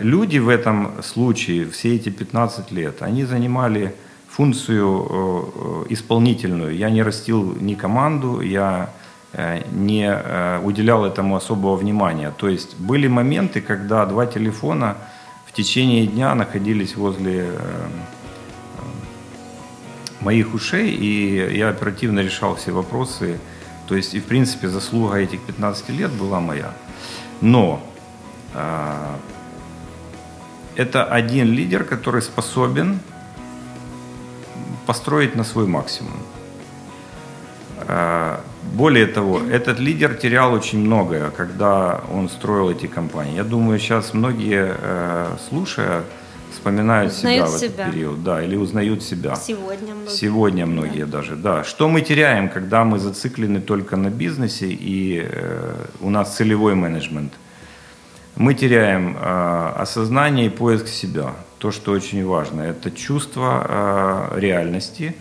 Люди 0.00 0.38
в 0.38 0.48
этом 0.48 1.02
случае, 1.02 1.70
все 1.70 1.96
эти 1.96 2.10
15 2.10 2.70
лет, 2.72 3.02
они 3.02 3.24
занимали 3.24 3.94
функцию 4.28 5.84
э, 5.88 5.92
исполнительную. 5.92 6.76
Я 6.76 6.90
не 6.90 7.02
растил 7.02 7.56
ни 7.60 7.74
команду, 7.74 8.40
я 8.40 8.90
э, 8.90 9.03
не 9.72 10.06
э, 10.06 10.60
уделял 10.62 11.04
этому 11.04 11.36
особого 11.36 11.76
внимания. 11.76 12.32
То 12.36 12.48
есть 12.48 12.76
были 12.78 13.08
моменты, 13.08 13.60
когда 13.60 14.06
два 14.06 14.26
телефона 14.26 14.96
в 15.46 15.52
течение 15.52 16.06
дня 16.06 16.34
находились 16.34 16.96
возле 16.96 17.48
моих 20.20 20.54
ушей, 20.54 20.90
и 20.90 21.56
я 21.56 21.68
оперативно 21.68 22.20
решал 22.20 22.54
все 22.56 22.72
вопросы. 22.72 23.38
То 23.86 23.96
есть, 23.96 24.14
и 24.14 24.20
в 24.20 24.24
принципе, 24.24 24.68
заслуга 24.68 25.16
этих 25.16 25.40
15 25.42 25.90
лет 25.90 26.10
была 26.12 26.40
моя. 26.40 26.72
Но 27.40 27.82
это 30.76 31.04
один 31.04 31.52
лидер, 31.52 31.84
который 31.84 32.22
способен 32.22 33.00
построить 34.86 35.36
на 35.36 35.44
свой 35.44 35.66
максимум. 35.66 36.16
А, 37.86 38.23
более 38.76 39.06
того, 39.06 39.40
этот 39.40 39.78
лидер 39.78 40.14
терял 40.14 40.52
очень 40.52 40.78
многое, 40.78 41.30
когда 41.30 42.00
он 42.12 42.28
строил 42.28 42.70
эти 42.70 42.86
компании. 42.86 43.36
Я 43.36 43.44
думаю, 43.44 43.78
сейчас 43.78 44.14
многие, 44.14 44.74
э, 44.76 45.36
слушая, 45.48 46.02
вспоминают 46.52 47.12
узнают 47.12 47.48
себя 47.48 47.50
в 47.50 47.56
этот 47.56 47.74
себя. 47.74 47.90
период, 47.90 48.22
да, 48.22 48.42
или 48.42 48.56
узнают 48.56 49.02
себя. 49.02 49.36
Сегодня 49.36 49.94
многие. 49.94 50.10
Сегодня 50.10 50.66
многие 50.66 51.04
да. 51.04 51.18
даже, 51.18 51.36
да. 51.36 51.64
Что 51.64 51.88
мы 51.88 52.00
теряем, 52.00 52.48
когда 52.48 52.84
мы 52.84 52.98
зациклены 52.98 53.60
только 53.60 53.96
на 53.96 54.10
бизнесе 54.10 54.66
и 54.68 55.22
э, 55.24 55.74
у 56.00 56.10
нас 56.10 56.36
целевой 56.36 56.74
менеджмент? 56.74 57.32
Мы 58.36 58.54
теряем 58.54 59.16
э, 59.16 59.72
осознание 59.76 60.46
и 60.46 60.48
поиск 60.48 60.88
себя 60.88 61.34
то, 61.58 61.70
что 61.70 61.92
очень 61.92 62.26
важно, 62.26 62.60
это 62.62 62.90
чувство 62.90 64.30
э, 64.34 64.40
реальности. 64.40 65.14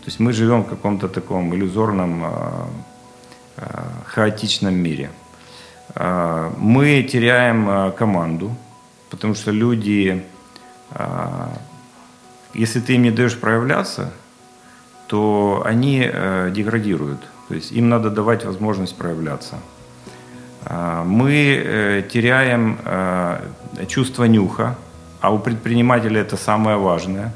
То 0.00 0.06
есть 0.06 0.20
мы 0.20 0.32
живем 0.32 0.62
в 0.62 0.68
каком-то 0.68 1.08
таком 1.08 1.52
иллюзорном, 1.54 2.24
э, 2.24 2.28
э, 2.28 2.68
хаотичном 4.06 4.74
мире. 4.74 5.10
Э, 5.94 6.50
мы 6.58 7.02
теряем 7.02 7.68
э, 7.68 7.90
команду, 7.92 8.56
потому 9.10 9.34
что 9.34 9.50
люди, 9.50 10.24
э, 10.90 11.46
если 12.54 12.80
ты 12.80 12.94
им 12.94 13.02
не 13.02 13.10
даешь 13.10 13.38
проявляться, 13.38 14.12
то 15.06 15.62
они 15.64 16.02
э, 16.04 16.50
деградируют. 16.54 17.20
То 17.48 17.54
есть 17.54 17.72
им 17.72 17.88
надо 17.88 18.10
давать 18.10 18.44
возможность 18.44 18.96
проявляться. 18.96 19.56
Э, 20.64 21.02
мы 21.04 21.62
э, 21.64 22.02
теряем 22.08 22.78
э, 22.84 23.40
чувство 23.88 24.24
нюха, 24.24 24.76
а 25.20 25.32
у 25.32 25.38
предпринимателя 25.38 26.20
это 26.20 26.36
самое 26.36 26.76
важное, 26.76 27.32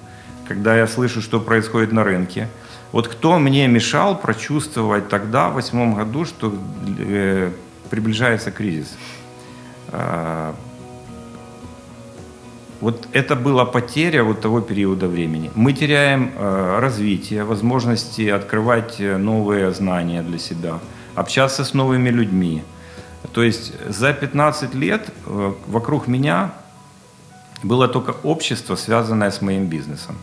когда 0.46 0.76
я 0.76 0.86
слышу, 0.86 1.22
что 1.22 1.40
происходит 1.40 1.92
на 1.92 2.04
рынке. 2.04 2.48
Вот 2.92 3.08
кто 3.08 3.38
мне 3.38 3.66
мешал 3.68 4.18
прочувствовать 4.18 5.08
тогда, 5.08 5.48
в 5.48 5.54
восьмом 5.54 5.94
году, 5.94 6.26
что 6.26 6.52
э, 6.98 7.50
приближается 7.90 8.50
кризис? 8.50 8.96
Э, 9.88 10.52
вот 12.82 13.08
это 13.12 13.36
была 13.36 13.64
потеря 13.64 14.24
вот 14.24 14.40
того 14.40 14.60
периода 14.60 15.06
времени. 15.06 15.50
Мы 15.54 15.72
теряем 15.72 16.32
э, 16.36 16.78
развитие, 16.80 17.44
возможности 17.44 18.28
открывать 18.28 19.00
э, 19.00 19.16
новые 19.16 19.72
знания 19.72 20.22
для 20.22 20.38
себя, 20.38 20.78
общаться 21.14 21.64
с 21.64 21.74
новыми 21.74 22.10
людьми. 22.10 22.62
То 23.32 23.42
есть 23.42 23.72
за 23.88 24.12
15 24.12 24.74
лет 24.74 25.08
э, 25.26 25.52
вокруг 25.66 26.08
меня 26.08 26.50
было 27.62 27.88
только 27.88 28.14
общество, 28.24 28.76
связанное 28.76 29.30
с 29.30 29.40
моим 29.40 29.66
бизнесом. 29.66 30.16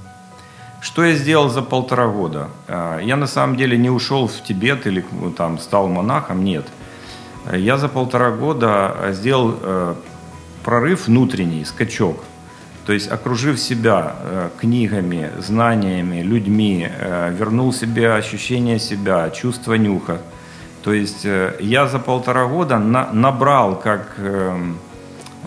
Что 0.81 1.03
я 1.03 1.15
сделал 1.15 1.49
за 1.49 1.61
полтора 1.61 2.07
года? 2.07 2.49
А, 2.67 2.99
я 2.99 3.15
на 3.15 3.27
самом 3.27 3.55
деле 3.55 3.77
не 3.77 3.89
ушел 3.89 4.27
в 4.27 4.43
Тибет 4.43 4.87
или 4.87 5.05
ну, 5.11 5.31
там 5.31 5.59
стал 5.59 5.87
монахом, 5.87 6.43
нет. 6.43 6.65
Я 7.51 7.77
за 7.77 7.89
полтора 7.89 8.31
года 8.31 8.95
сделал 9.11 9.55
э, 9.61 9.95
прорыв 10.63 11.07
внутренний, 11.07 11.65
скачок. 11.65 12.23
То 12.85 12.93
есть 12.93 13.11
окружив 13.11 13.59
себя 13.59 14.15
э, 14.19 14.49
книгами, 14.59 15.31
знаниями, 15.39 16.21
людьми, 16.21 16.87
э, 16.89 17.33
вернул 17.37 17.73
себе 17.73 18.13
ощущение 18.13 18.79
себя, 18.79 19.29
чувство 19.29 19.73
нюха. 19.75 20.19
То 20.83 20.93
есть 20.93 21.25
я 21.59 21.87
за 21.87 21.99
полтора 21.99 22.45
года 22.45 22.79
набрал 22.79 23.75
как 23.75 24.13
эм, 24.17 24.77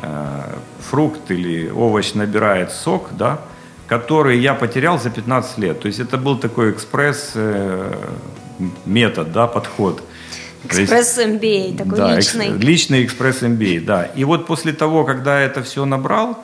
Э, 0.00 0.56
фрукт 0.80 1.30
или 1.30 1.70
овощ 1.70 2.14
набирает 2.14 2.72
сок, 2.72 3.10
да, 3.12 3.38
который 3.86 4.38
я 4.38 4.54
потерял 4.54 4.98
за 4.98 5.10
15 5.10 5.58
лет. 5.58 5.80
То 5.80 5.88
есть 5.88 6.00
это 6.00 6.16
был 6.16 6.38
такой 6.38 6.70
экспресс 6.70 7.32
э, 7.34 7.92
метод, 8.86 9.32
да, 9.32 9.46
подход. 9.46 10.02
Экспресс 10.64 11.18
MBA, 11.18 11.76
такой 11.76 11.96
да, 11.96 12.16
личный. 12.16 12.48
Экс, 12.48 12.64
личный 12.64 13.04
экспресс 13.04 13.42
MBA, 13.42 13.84
да. 13.84 14.04
И 14.04 14.24
вот 14.24 14.46
после 14.46 14.72
того, 14.72 15.04
когда 15.04 15.40
я 15.40 15.46
это 15.46 15.62
все 15.62 15.84
набрал, 15.84 16.38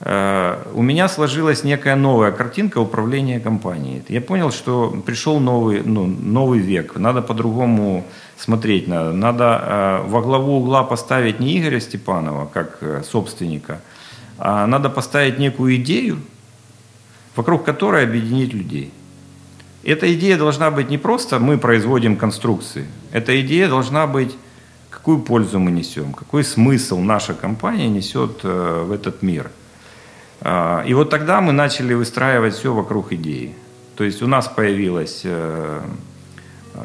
Э, 0.00 0.62
у 0.74 0.82
меня 0.82 1.08
сложилась 1.08 1.64
некая 1.64 1.96
новая 1.96 2.32
картинка 2.32 2.78
управления 2.78 3.40
компанией. 3.40 4.02
Я 4.08 4.20
понял, 4.20 4.50
что 4.50 4.90
пришел 5.06 5.40
новый, 5.40 5.82
ну, 5.84 6.06
новый 6.06 6.58
век, 6.58 6.96
надо 6.96 7.22
по-другому 7.22 8.04
смотреть. 8.36 8.88
Надо, 8.88 9.12
надо 9.12 9.44
э, 9.44 10.08
во 10.08 10.20
главу 10.20 10.58
угла 10.58 10.82
поставить 10.82 11.40
не 11.40 11.58
Игоря 11.58 11.80
Степанова 11.80 12.46
как 12.46 13.04
собственника, 13.10 13.80
а 14.38 14.66
надо 14.66 14.90
поставить 14.90 15.38
некую 15.38 15.76
идею, 15.76 16.18
вокруг 17.36 17.64
которой 17.64 18.04
объединить 18.04 18.52
людей. 18.52 18.92
Эта 19.82 20.12
идея 20.14 20.38
должна 20.38 20.70
быть 20.70 20.88
не 20.88 20.98
просто 20.98 21.38
мы 21.38 21.58
производим 21.58 22.16
конструкции, 22.16 22.86
эта 23.12 23.40
идея 23.40 23.68
должна 23.68 24.06
быть 24.06 24.36
какую 24.90 25.20
пользу 25.20 25.58
мы 25.58 25.70
несем, 25.70 26.12
какой 26.14 26.44
смысл 26.44 26.98
наша 26.98 27.34
компания 27.34 27.88
несет 27.88 28.42
в 28.42 28.92
этот 28.92 29.22
мир– 29.22 29.50
а, 30.46 30.84
и 30.86 30.92
вот 30.92 31.08
тогда 31.08 31.40
мы 31.40 31.52
начали 31.52 31.94
выстраивать 31.94 32.54
все 32.54 32.72
вокруг 32.74 33.12
идеи. 33.14 33.54
То 33.96 34.04
есть 34.04 34.22
у 34.22 34.26
нас 34.26 34.46
появилась 34.46 35.22
э, 35.24 35.80
э, 36.74 36.80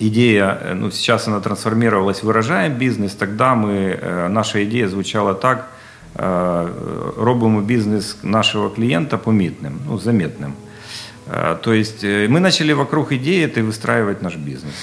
идея, 0.00 0.58
э, 0.60 0.74
ну 0.74 0.90
сейчас 0.90 1.28
она 1.28 1.40
трансформировалась, 1.40 2.24
выражаем 2.24 2.74
бизнес, 2.74 3.14
тогда 3.14 3.54
мы, 3.54 4.28
наша 4.30 4.64
идея 4.64 4.88
звучала 4.88 5.34
так, 5.34 5.70
робимо 6.14 7.62
бизнес 7.62 8.16
нашего 8.22 8.70
клиента 8.70 9.18
помітним, 9.18 9.80
ну, 9.86 9.98
заметным. 9.98 10.52
То 11.62 11.72
есть 11.72 12.04
мы 12.04 12.40
начали 12.40 12.72
вокруг 12.72 13.12
идеи 13.12 13.44
этой 13.44 13.62
выстраивать 13.62 14.22
наш 14.22 14.36
бизнес. 14.36 14.74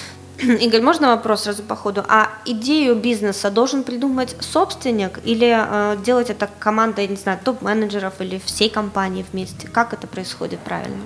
Игорь, 0.42 0.82
можно 0.84 1.08
вопрос 1.10 1.44
сразу 1.44 1.63
по 1.63 1.76
ходу? 1.76 2.04
А 2.08 2.30
идею 2.46 2.96
бизнеса 2.96 3.52
должен 3.52 3.84
придумать 3.84 4.36
собственник 4.39 5.20
или 5.24 5.54
э, 5.54 5.98
делать 6.06 6.30
это 6.30 6.50
команда, 6.60 7.02
я 7.02 7.08
не 7.08 7.15
знаю, 7.15 7.39
топ-менеджеров 7.44 8.13
или 8.20 8.39
всей 8.44 8.70
компании 8.70 9.26
вместе? 9.32 9.68
Как 9.68 9.94
это 9.94 10.08
происходит 10.08 10.60
правильно? 10.60 11.02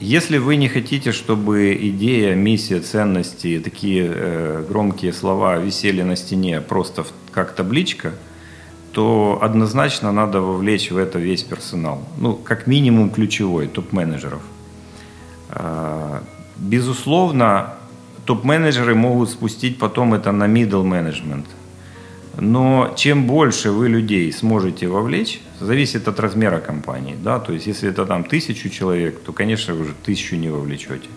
Если 0.00 0.38
вы 0.38 0.56
не 0.56 0.68
хотите, 0.68 1.12
чтобы 1.12 1.76
идея, 1.80 2.34
миссия, 2.34 2.80
ценности, 2.80 3.58
такие 3.58 4.12
э, 4.14 4.64
громкие 4.68 5.12
слова 5.12 5.56
висели 5.56 6.02
на 6.02 6.14
стене 6.14 6.60
просто 6.60 7.04
как 7.32 7.54
табличка, 7.54 8.12
то 8.92 9.38
однозначно 9.42 10.12
надо 10.12 10.40
вовлечь 10.40 10.90
в 10.90 10.96
это 10.96 11.18
весь 11.18 11.42
персонал. 11.42 12.02
Ну, 12.18 12.34
как 12.34 12.66
минимум 12.66 13.10
ключевой, 13.10 13.66
топ-менеджеров. 13.66 14.42
Э, 15.50 16.20
Безусловно, 16.58 17.74
топ-менеджеры 18.24 18.94
могут 18.94 19.30
спустить 19.30 19.78
потом 19.78 20.14
это 20.14 20.32
на 20.32 20.44
middle 20.44 20.84
management. 20.84 21.44
Но 22.40 22.94
чем 22.96 23.26
больше 23.26 23.70
вы 23.70 23.88
людей 23.88 24.32
сможете 24.32 24.86
вовлечь, 24.86 25.40
зависит 25.60 26.06
от 26.08 26.20
размера 26.20 26.60
компании. 26.60 27.16
Да? 27.22 27.40
То 27.40 27.52
есть 27.52 27.66
если 27.66 27.90
это 27.90 28.06
там 28.06 28.24
тысячу 28.24 28.68
человек, 28.68 29.20
то, 29.20 29.32
конечно, 29.32 29.74
уже 29.74 29.92
тысячу 30.04 30.36
не 30.36 30.48
вовлечете. 30.48 31.08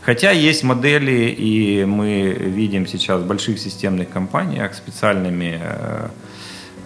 Хотя 0.00 0.32
есть 0.32 0.64
модели, 0.64 1.30
и 1.30 1.84
мы 1.84 2.32
видим 2.32 2.86
сейчас 2.86 3.20
в 3.20 3.26
больших 3.26 3.58
системных 3.58 4.10
компаниях 4.10 4.74
специальными, 4.74 5.60
э, 5.62 6.08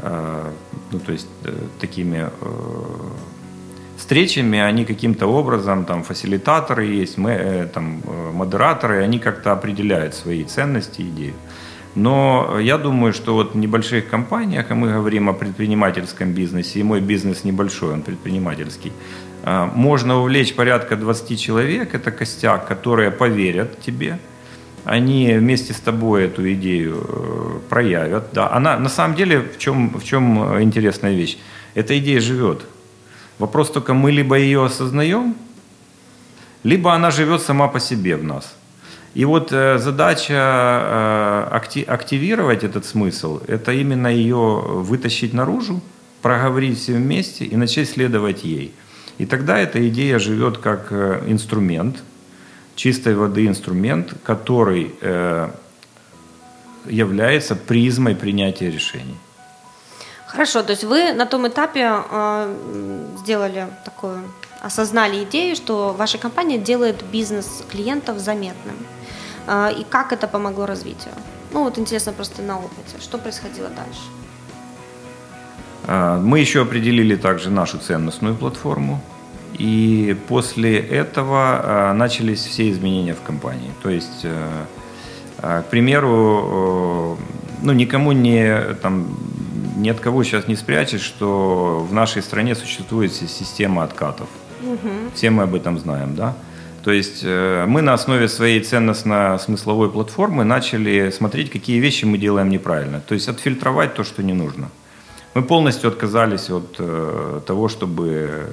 э, 0.00 0.52
ну, 0.92 0.98
то 0.98 1.12
есть 1.12 1.28
э, 1.44 1.54
такими 1.80 2.28
встречами 3.96 4.58
они 4.58 4.84
каким-то 4.84 5.26
образом, 5.26 5.86
там 5.86 6.02
фасилитаторы 6.02 6.84
есть, 6.84 7.16
мы, 7.16 7.70
там, 7.72 8.02
модераторы, 8.34 9.02
они 9.02 9.18
как-то 9.18 9.52
определяют 9.52 10.14
свои 10.14 10.44
ценности, 10.44 11.00
идеи. 11.00 11.32
Но 11.96 12.58
я 12.60 12.76
думаю, 12.76 13.14
что 13.14 13.32
вот 13.34 13.54
в 13.54 13.56
небольших 13.56 14.08
компаниях, 14.08 14.70
а 14.70 14.74
мы 14.74 14.92
говорим 14.92 15.30
о 15.30 15.32
предпринимательском 15.32 16.32
бизнесе, 16.32 16.80
и 16.80 16.82
мой 16.82 17.00
бизнес 17.00 17.42
небольшой, 17.42 17.94
он 17.94 18.02
предпринимательский, 18.02 18.92
а, 19.42 19.70
можно 19.74 20.18
увлечь 20.18 20.54
порядка 20.54 20.96
20 20.96 21.40
человек, 21.40 21.94
это 21.94 22.10
костяк, 22.10 22.68
которые 22.68 23.10
поверят 23.10 23.80
тебе, 23.80 24.18
они 24.84 25.32
вместе 25.32 25.72
с 25.72 25.80
тобой 25.80 26.24
эту 26.24 26.52
идею 26.52 27.02
э, 27.08 27.58
проявят. 27.68 28.28
Да. 28.32 28.52
Она, 28.52 28.78
на 28.78 28.88
самом 28.88 29.16
деле, 29.16 29.40
в 29.40 29.58
чем, 29.58 29.98
в 29.98 30.04
чем 30.04 30.62
интересная 30.62 31.14
вещь? 31.14 31.38
Эта 31.74 31.98
идея 31.98 32.20
живет. 32.20 32.60
Вопрос 33.38 33.70
только, 33.70 33.94
мы 33.94 34.12
либо 34.12 34.36
ее 34.36 34.64
осознаем, 34.64 35.34
либо 36.62 36.92
она 36.92 37.10
живет 37.10 37.42
сама 37.42 37.68
по 37.68 37.80
себе 37.80 38.16
в 38.16 38.22
нас. 38.22 38.55
И 39.16 39.24
вот 39.24 39.50
э, 39.50 39.78
задача 39.78 40.34
э, 40.34 41.48
акти 41.56 41.82
активировать 41.88 42.64
этот 42.64 42.84
смысл, 42.84 43.40
это 43.48 43.72
именно 43.72 44.08
ее 44.08 44.36
вытащить 44.36 45.32
наружу, 45.32 45.80
проговорить 46.20 46.78
все 46.78 46.92
вместе 46.92 47.46
и 47.46 47.56
начать 47.56 47.88
следовать 47.88 48.44
ей. 48.44 48.74
И 49.16 49.24
тогда 49.24 49.58
эта 49.58 49.88
идея 49.88 50.18
живет 50.18 50.58
как 50.58 50.88
э, 50.90 51.22
инструмент, 51.28 51.96
чистой 52.74 53.14
воды 53.14 53.46
инструмент, 53.46 54.12
который 54.22 54.94
является 56.84 57.56
призмой 57.56 58.14
принятия 58.14 58.70
решений. 58.70 59.16
Хорошо, 60.26 60.62
то 60.62 60.72
есть 60.72 60.84
вы 60.84 61.14
на 61.14 61.24
том 61.24 61.48
этапе 61.48 61.88
э, 62.10 62.54
сделали 63.22 63.66
такую, 63.86 64.18
осознали 64.60 65.24
идею, 65.24 65.56
что 65.56 65.94
ваша 65.98 66.18
компания 66.18 66.58
делает 66.58 67.02
бизнес 67.10 67.64
клиентов 67.70 68.18
заметным. 68.18 68.76
Э, 69.46 69.70
и 69.72 69.84
как 69.84 70.12
это 70.12 70.28
помогло 70.28 70.66
развитию? 70.66 71.14
Ну 71.52 71.64
вот 71.64 71.78
интересно 71.78 72.12
просто 72.12 72.42
на 72.42 72.58
опыте, 72.58 72.98
что 73.00 73.18
происходило 73.18 73.68
дальше? 73.68 74.02
А, 75.86 76.20
мы 76.20 76.40
еще 76.40 76.62
определили 76.62 77.16
также 77.16 77.50
нашу 77.50 77.78
ценностную 77.78 78.34
платформу. 78.34 79.00
И 79.58 80.16
после 80.28 80.78
этого 80.78 81.60
а, 81.62 81.92
начались 81.94 82.44
все 82.44 82.70
изменения 82.70 83.14
в 83.14 83.22
компании. 83.22 83.70
То 83.82 83.88
есть, 83.88 84.24
э, 84.24 84.66
к 85.40 85.64
примеру, 85.70 87.18
ну, 87.62 87.72
никому 87.72 88.12
не 88.12 88.74
там, 88.82 89.06
ни 89.76 89.88
от 89.88 90.00
кого 90.00 90.24
сейчас 90.24 90.48
не 90.48 90.56
спрячешь, 90.56 91.02
что 91.02 91.86
в 91.88 91.92
нашей 91.92 92.22
стране 92.22 92.54
существует 92.54 93.12
система 93.12 93.82
откатов. 93.84 94.28
Угу. 94.62 94.90
Все 95.14 95.30
мы 95.30 95.44
об 95.44 95.54
этом 95.54 95.78
знаем, 95.78 96.14
да? 96.16 96.34
То 96.86 96.92
есть 96.92 97.24
э, 97.24 97.64
мы 97.66 97.82
на 97.82 97.94
основе 97.94 98.28
своей 98.28 98.60
ценностно-смысловой 98.60 99.90
платформы 99.90 100.44
начали 100.44 101.10
смотреть, 101.10 101.50
какие 101.50 101.80
вещи 101.80 102.04
мы 102.04 102.16
делаем 102.16 102.48
неправильно. 102.48 103.00
То 103.00 103.14
есть 103.14 103.28
отфильтровать 103.28 103.94
то, 103.94 104.04
что 104.04 104.22
не 104.22 104.34
нужно. 104.34 104.68
Мы 105.34 105.42
полностью 105.42 105.88
отказались 105.88 106.48
от 106.48 106.76
э, 106.78 107.40
того, 107.44 107.68
чтобы 107.68 108.48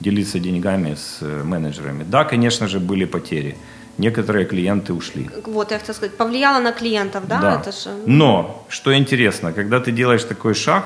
делиться 0.00 0.38
деньгами 0.38 0.94
с 0.94 1.18
э, 1.20 1.42
менеджерами. 1.44 2.04
Да, 2.08 2.24
конечно 2.24 2.66
же, 2.66 2.80
были 2.80 3.04
потери 3.04 3.56
некоторые 3.98 4.46
клиенты 4.46 4.94
ушли. 4.94 5.28
Вот, 5.44 5.70
я 5.70 5.78
хотела 5.78 5.96
сказать, 5.96 6.16
повлияло 6.16 6.60
на 6.60 6.72
клиентов, 6.72 7.26
да? 7.28 7.40
да. 7.40 7.60
Это 7.60 7.72
же... 7.72 7.90
Но, 8.06 8.64
что 8.70 8.90
интересно, 8.96 9.52
когда 9.52 9.80
ты 9.80 9.92
делаешь 9.92 10.24
такой 10.24 10.54
шаг, 10.54 10.84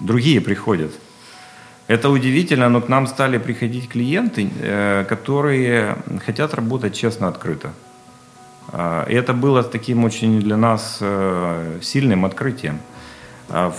другие 0.00 0.40
приходят. 0.40 0.90
Это 1.88 2.10
удивительно, 2.10 2.68
но 2.68 2.82
к 2.82 2.88
нам 2.88 3.06
стали 3.06 3.38
приходить 3.38 3.88
клиенты, 3.88 4.50
э, 4.60 5.04
которые 5.08 5.96
хотят 6.26 6.52
работать 6.52 6.94
честно, 6.94 7.28
открыто. 7.28 7.70
А, 8.70 9.06
и 9.08 9.14
это 9.14 9.32
было 9.32 9.62
таким 9.62 10.04
очень 10.04 10.38
для 10.38 10.58
нас 10.58 10.98
э, 11.00 11.78
сильным 11.80 12.26
открытием. 12.26 12.78
А 13.48 13.72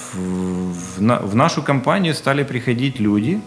в 0.98 1.36
нашу 1.36 1.62
компанию 1.62 2.16
стали 2.16 2.44
приходить 2.44 3.00
люди, 3.00 3.40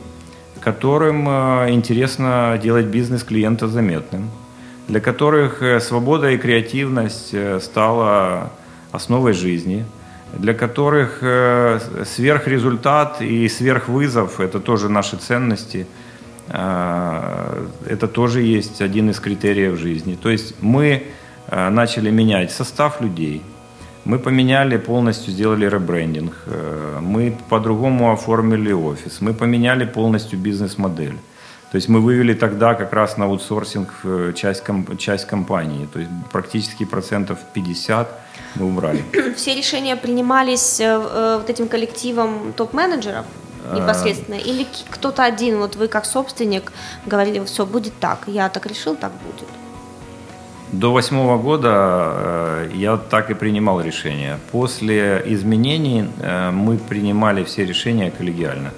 которым 0.61 1.29
э, 1.29 1.71
интересно 1.71 2.57
делать 2.63 2.87
бизнес 2.87 3.25
клиента 3.25 3.67
заметным 3.67 4.31
для 4.89 5.01
которых 5.01 5.63
свобода 5.81 6.31
и 6.31 6.37
креативность 6.37 7.35
стала 7.63 8.51
основой 8.91 9.33
жизни, 9.33 9.85
для 10.39 10.55
которых 10.55 11.19
э, 11.23 11.81
сверхрезультат 12.05 13.23
и 13.23 13.49
сверхвызов– 13.49 14.41
это 14.41 14.61
тоже 14.61 14.89
наши 14.89 15.17
ценности, 15.17 15.87
это 16.49 18.09
тоже 18.13 18.43
есть 18.43 18.83
один 18.83 19.09
из 19.11 19.21
критериев 19.21 19.79
жизни. 19.79 20.19
То 20.21 20.29
есть 20.29 20.55
мы 20.61 21.07
начали 21.49 22.11
менять 22.11 22.51
состав 22.51 23.01
людей, 23.01 23.43
мы 24.05 24.19
поменяли 24.19 24.77
полностью, 24.77 25.33
сделали 25.33 25.67
ребрендинг, 25.67 26.35
мы 27.01 27.39
по-другому 27.49 28.13
оформили 28.13 28.73
офис, 28.73 29.21
мы 29.21 29.33
поменяли 29.33 29.87
полностью 29.87 30.39
бизнес-модель. 30.39 31.17
То 31.73 31.77
есть 31.77 31.89
мы 31.89 32.01
вывели 32.01 32.35
тогда 32.35 32.75
как 32.75 32.93
раз 32.93 33.17
на 33.17 33.25
аутсорсинг 33.25 33.89
э, 34.05 34.33
часть, 34.37 34.63
часть 34.99 35.27
компании. 35.27 35.89
То 35.91 36.01
есть 36.01 36.11
практически 36.31 36.85
процентов 36.85 37.39
50 37.55 38.09
мы 38.55 38.67
убрали. 38.67 39.05
Все 39.37 39.55
решения 39.55 39.97
принимались 39.97 40.81
э, 40.81 40.85
э, 40.85 41.37
вот 41.39 41.51
этим 41.51 41.69
коллективом 41.69 42.53
топ-менеджеров 42.57 43.25
непосредственно? 43.75 44.35
Или 44.35 44.67
кто-то 44.91 45.25
один, 45.25 45.59
вот 45.59 45.77
вы 45.77 45.89
как 45.89 46.05
собственник 46.05 46.73
говорили, 47.07 47.43
все, 47.45 47.65
будет 47.65 47.93
так, 48.01 48.25
я 48.27 48.49
так 48.49 48.67
решил, 48.67 48.97
так 48.97 49.13
будет? 49.13 49.49
До 50.73 50.93
восьмого 50.93 51.39
года 51.39 52.69
я 52.75 52.97
так 52.97 53.31
и 53.31 53.35
принимал 53.35 53.81
решения. 53.81 54.39
После 54.51 55.23
изменений 55.27 56.09
мы 56.53 56.77
принимали 56.79 57.45
все 57.45 57.65
решения 57.65 58.11
коллегиально. 58.11 58.73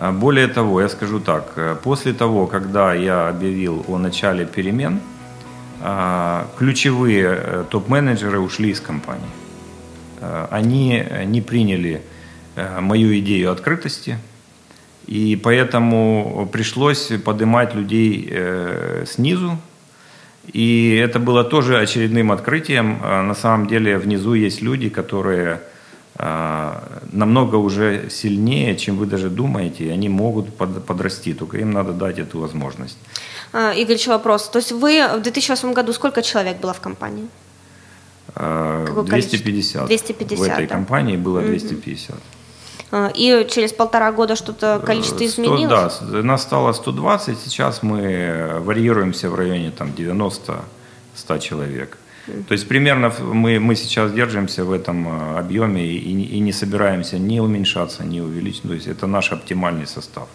А, 0.00 0.12
более 0.12 0.48
того, 0.48 0.80
я 0.80 0.88
скажу 0.88 1.20
так, 1.20 1.52
э, 1.56 1.76
после 1.82 2.14
того, 2.14 2.46
когда 2.46 2.94
я 2.94 3.28
объявил 3.28 3.84
о 3.86 3.98
начале 3.98 4.46
перемен, 4.46 4.94
а, 4.94 5.09
ключевые 6.58 7.38
э, 7.38 7.64
топ-менеджеры 7.70 8.38
ушли 8.38 8.70
из 8.70 8.80
компании. 8.80 9.30
А, 10.20 10.48
они 10.50 11.04
не 11.24 11.40
приняли 11.40 12.02
э, 12.56 12.80
мою 12.80 13.18
идею 13.18 13.50
открытости, 13.50 14.18
и 15.06 15.40
поэтому 15.42 16.48
пришлось 16.52 17.10
поднимать 17.24 17.74
людей 17.74 18.32
снизу. 19.06 19.58
И 20.52 20.94
это 21.02 21.18
было 21.18 21.42
тоже 21.42 21.78
очередным 21.78 22.30
открытием. 22.30 23.00
На 23.00 23.34
самом 23.34 23.66
деле 23.66 23.98
внизу 23.98 24.34
есть 24.34 24.62
люди, 24.62 24.88
которые 24.88 25.54
а, 25.54 25.60
намного 27.12 27.56
уже 27.56 28.10
сильнее, 28.10 28.76
чем 28.76 28.96
вы 28.96 29.06
даже 29.06 29.30
думаете, 29.30 29.84
и 29.84 29.88
они 29.88 30.08
могут 30.08 30.54
под, 30.54 30.84
подрасти, 30.84 31.32
только 31.34 31.58
им 31.58 31.70
надо 31.70 31.92
дать 31.92 32.18
эту 32.18 32.40
возможность. 32.40 32.98
А, 33.52 33.72
Игорь, 33.72 33.96
еще 33.96 34.10
вопрос. 34.10 34.48
То 34.48 34.58
есть 34.58 34.72
вы 34.72 35.08
в 35.16 35.22
2008 35.22 35.72
году 35.72 35.92
сколько 35.92 36.22
человек 36.22 36.60
было 36.60 36.72
в 36.72 36.80
компании? 36.80 37.26
250. 38.34 39.82
А, 39.82 39.86
250. 39.86 40.38
В 40.38 40.42
этой 40.42 40.66
да? 40.66 40.74
компании 40.74 41.16
было 41.16 41.40
250. 41.40 42.16
И 43.14 43.46
через 43.50 43.72
полтора 43.72 44.10
года 44.12 44.34
что-то 44.34 44.82
количество 44.84 45.16
100, 45.16 45.24
изменилось? 45.24 45.98
Да, 46.00 46.22
нас 46.22 46.42
стало 46.42 46.72
120, 46.72 47.38
сейчас 47.38 47.82
мы 47.82 48.58
варьируемся 48.60 49.30
в 49.30 49.36
районе 49.36 49.70
там, 49.70 49.92
90-100 49.96 51.40
человек. 51.40 51.98
То 52.48 52.52
есть 52.52 52.68
примерно 52.68 53.12
мы, 53.20 53.60
мы 53.60 53.76
сейчас 53.76 54.12
держимся 54.12 54.64
в 54.64 54.72
этом 54.72 55.06
объеме 55.36 55.86
и, 55.86 56.36
и 56.36 56.40
не 56.40 56.52
собираемся 56.52 57.18
ни 57.18 57.40
уменьшаться, 57.40 58.04
ни 58.04 58.20
увеличить. 58.20 58.62
То 58.62 58.74
есть 58.74 58.86
это 58.86 59.06
наш 59.06 59.32
оптимальный 59.32 59.86
состав. 59.86 60.28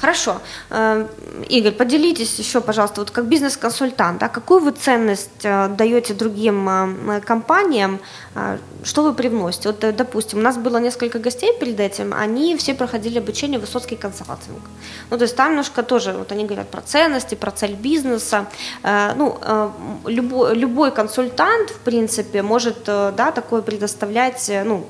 Хорошо. 0.00 0.40
Э, 0.70 1.06
Игорь, 1.48 1.72
поделитесь 1.72 2.38
еще, 2.38 2.60
пожалуйста, 2.60 3.00
вот 3.00 3.10
как 3.10 3.26
бизнес-консультант, 3.26 4.18
да, 4.18 4.28
какую 4.28 4.60
вы 4.60 4.72
ценность 4.72 5.44
э, 5.44 5.68
даете 5.68 6.14
другим 6.14 6.68
э, 6.68 7.20
компаниям, 7.20 8.00
что 8.82 9.02
вы 9.02 9.14
привносите? 9.14 9.68
Вот, 9.68 9.96
допустим, 9.96 10.40
у 10.40 10.42
нас 10.42 10.56
было 10.56 10.78
несколько 10.78 11.18
гостей 11.18 11.52
перед 11.58 11.80
этим, 11.80 12.12
они 12.12 12.56
все 12.56 12.74
проходили 12.74 13.18
обучение 13.18 13.60
Высоцкий 13.60 13.96
консалтинг. 13.96 14.60
Ну, 15.10 15.16
то 15.16 15.22
есть 15.22 15.36
там 15.36 15.50
немножко 15.50 15.82
тоже, 15.82 16.12
вот 16.12 16.32
они 16.32 16.44
говорят 16.44 16.68
про 16.68 16.82
ценности, 16.82 17.36
про 17.36 17.50
цель 17.52 17.74
бизнеса. 17.74 18.46
Ну, 18.82 19.38
любой, 20.06 20.56
любой 20.56 20.90
консультант, 20.90 21.70
в 21.70 21.78
принципе, 21.78 22.42
может, 22.42 22.84
да, 22.84 23.30
такое 23.32 23.62
предоставлять, 23.62 24.50
ну, 24.64 24.86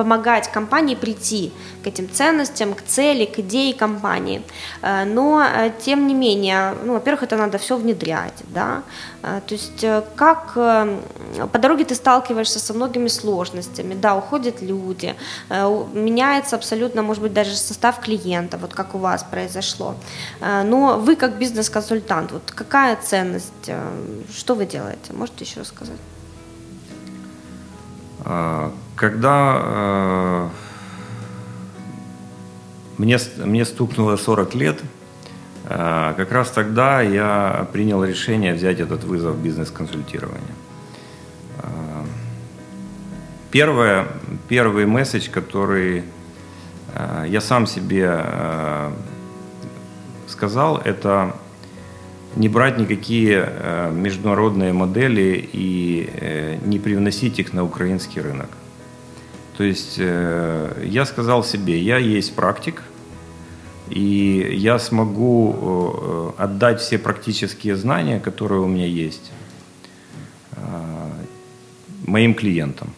помогать 0.00 0.50
компании 0.50 0.94
прийти 0.94 1.52
к 1.84 1.86
этим 1.86 2.08
ценностям, 2.10 2.72
к 2.72 2.80
цели, 2.80 3.26
к 3.26 3.38
идее 3.38 3.74
компании. 3.74 4.42
Э, 4.80 5.04
но, 5.04 5.42
э, 5.42 5.70
тем 5.84 6.06
не 6.06 6.14
менее, 6.14 6.74
ну, 6.84 6.94
во-первых, 6.94 7.24
это 7.24 7.36
надо 7.36 7.58
все 7.58 7.76
внедрять, 7.76 8.42
да, 8.48 8.82
э, 9.22 9.40
то 9.46 9.54
есть 9.54 9.84
как 10.16 10.54
по 10.54 11.58
дороге 11.58 11.84
ты 11.84 11.94
сталкиваешься 11.94 12.58
со 12.58 12.72
многими 12.72 13.08
сложностями, 13.08 13.94
да, 13.94 14.14
уходят 14.14 14.62
люди, 14.62 15.14
меняется 15.94 16.56
абсолютно, 16.56 17.02
может 17.02 17.22
быть, 17.22 17.32
даже 17.34 17.56
состав 17.56 18.00
клиента, 18.00 18.56
вот 18.56 18.72
как 18.74 18.94
у 18.94 18.98
вас 18.98 19.22
произошло. 19.30 19.94
Но 20.40 20.98
вы 20.98 21.16
как 21.16 21.38
бизнес-консультант, 21.38 22.32
вот 22.32 22.52
какая 22.54 22.96
ценность, 22.96 23.70
что 24.36 24.54
вы 24.54 24.66
делаете, 24.66 25.12
можете 25.12 25.44
еще 25.44 25.60
рассказать? 25.60 26.00
Когда 29.00 29.62
э, 29.64 30.48
мне, 32.98 33.16
мне 33.38 33.64
стукнуло 33.64 34.16
40 34.16 34.54
лет, 34.56 34.82
э, 35.64 36.12
как 36.18 36.30
раз 36.32 36.50
тогда 36.50 37.00
я 37.00 37.66
принял 37.72 38.04
решение 38.04 38.52
взять 38.52 38.78
этот 38.78 39.04
вызов 39.04 39.38
бизнес-консультирования. 39.38 40.54
Э, 41.62 42.04
первое, 43.50 44.06
первый 44.50 44.84
месседж, 44.84 45.30
который 45.30 46.04
э, 46.94 47.24
я 47.26 47.40
сам 47.40 47.66
себе 47.66 48.06
э, 48.06 48.92
сказал, 50.28 50.76
это 50.76 51.34
не 52.36 52.50
брать 52.50 52.76
никакие 52.76 53.48
э, 53.48 53.90
международные 53.90 54.74
модели 54.74 55.48
и 55.54 56.10
э, 56.12 56.58
не 56.66 56.78
привносить 56.78 57.38
их 57.38 57.54
на 57.54 57.64
украинский 57.64 58.20
рынок. 58.20 58.50
То 59.60 59.64
есть 59.64 59.96
э, 59.98 60.86
я 60.86 61.04
сказал 61.04 61.44
себе, 61.44 61.78
я 61.82 61.98
есть 61.98 62.34
практик, 62.34 62.82
и 63.90 64.56
я 64.56 64.78
смогу 64.78 66.32
отдать 66.38 66.80
все 66.80 66.96
практические 66.98 67.76
знания, 67.76 68.20
которые 68.20 68.62
у 68.62 68.66
меня 68.66 68.86
есть, 68.86 69.30
моим 72.06 72.32
клиентам. 72.32 72.94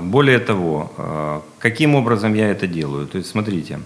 Более 0.00 0.38
того, 0.38 1.42
каким 1.58 1.96
образом 1.96 2.34
я 2.34 2.48
это 2.48 2.68
делаю? 2.68 3.08
То 3.08 3.18
есть, 3.18 3.30
смотрите, 3.30 3.80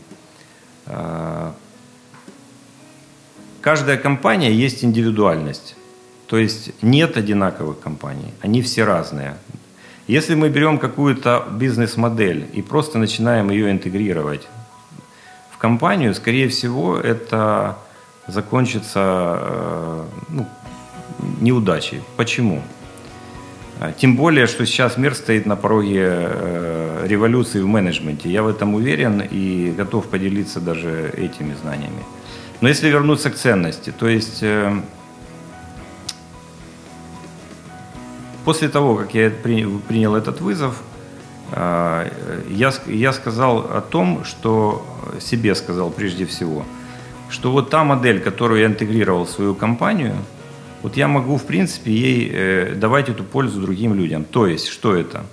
каждая 3.62 3.96
компания 3.96 4.52
есть 4.52 4.84
индивидуальность. 4.84 5.74
То 6.26 6.36
есть 6.36 6.72
нет 6.82 7.16
одинаковых 7.16 7.80
компаний, 7.80 8.34
они 8.42 8.60
все 8.60 8.84
разные. 8.84 9.38
Если 10.08 10.34
мы 10.34 10.48
берем 10.48 10.78
какую-то 10.78 11.46
бизнес-модель 11.52 12.48
и 12.52 12.60
просто 12.60 12.98
начинаем 12.98 13.50
ее 13.50 13.70
интегрировать 13.70 14.48
в 15.50 15.58
компанию, 15.58 16.12
скорее 16.14 16.48
всего, 16.48 16.98
это 16.98 17.78
закончится 18.26 19.38
э, 19.40 20.04
ну, 20.28 20.46
неудачей. 21.40 22.00
Почему? 22.16 22.62
А, 23.80 23.92
тем 23.92 24.16
более, 24.16 24.48
что 24.48 24.66
сейчас 24.66 24.96
мир 24.96 25.14
стоит 25.14 25.46
на 25.46 25.54
пороге 25.54 26.04
э, 26.04 27.06
революции 27.06 27.60
в 27.60 27.68
менеджменте. 27.68 28.28
Я 28.28 28.42
в 28.42 28.48
этом 28.48 28.74
уверен 28.74 29.20
и 29.20 29.72
готов 29.76 30.08
поделиться 30.08 30.60
даже 30.60 31.12
этими 31.16 31.54
знаниями. 31.54 32.02
Но 32.60 32.68
если 32.68 32.88
вернуться 32.88 33.30
к 33.30 33.36
ценности, 33.36 33.92
то 33.96 34.08
есть 34.08 34.42
после 38.44 38.68
того, 38.68 38.96
как 38.96 39.14
я 39.14 39.30
принял 39.30 40.14
этот 40.14 40.40
вызов, 40.40 40.82
э, 41.52 42.10
я, 42.50 42.72
я 42.86 43.12
сказал 43.12 43.58
о 43.58 43.80
том, 43.80 44.24
что 44.24 44.84
себе 45.20 45.54
сказал 45.54 45.90
прежде 45.90 46.26
всего, 46.26 46.64
что 47.30 47.52
вот 47.52 47.70
та 47.70 47.84
модель, 47.84 48.20
которую 48.20 48.60
я 48.60 48.66
интегрировал 48.66 49.24
в 49.24 49.30
свою 49.30 49.54
компанию, 49.54 50.16
вот 50.82 50.96
я 50.96 51.08
могу, 51.08 51.36
в 51.36 51.44
принципе, 51.44 51.92
ей 51.92 52.30
э, 52.32 52.74
давать 52.74 53.08
эту 53.08 53.24
пользу 53.24 53.60
другим 53.60 53.94
людям. 53.94 54.24
То 54.24 54.46
есть, 54.46 54.68
что 54.68 54.94
это? 54.94 55.24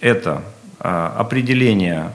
Это 0.00 0.42
определение 0.78 2.12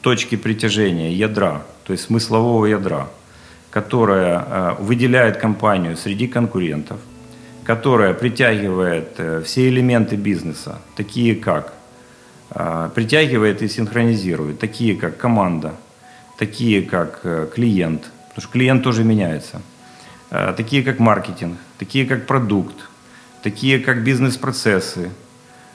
точки 0.00 0.34
притяжения 0.34 1.12
ядра, 1.12 1.62
то 1.84 1.92
есть 1.92 2.06
смыслового 2.06 2.66
ядра– 2.66 3.06
которая 3.72 4.44
э, 4.46 4.74
выделяет 4.80 5.38
компанию 5.38 5.96
среди 5.96 6.26
конкурентов, 6.26 6.98
которая 7.64 8.14
притягивает 8.14 9.14
э, 9.18 9.42
все 9.44 9.68
элементы 9.68 10.16
бизнеса, 10.16 10.80
такие 10.96 11.34
как 11.34 11.72
э, 12.50 12.90
притягивает 12.94 13.62
и 13.62 13.68
синхронизирует, 13.68 14.58
такие 14.58 14.96
как 14.96 15.16
команда, 15.16 15.74
такие 16.38 16.82
как 16.82 17.20
клиент, 17.54 18.10
потому 18.28 18.42
что 18.42 18.52
клиент 18.52 18.82
тоже 18.82 19.04
меняется, 19.04 19.62
такие 20.56 20.82
как 20.82 20.98
маркетинг, 20.98 21.58
такие 21.78 22.06
как 22.06 22.26
продукт, 22.26 22.74
такие 23.42 23.78
как 23.78 24.02
бизнес-процессы, 24.02 25.10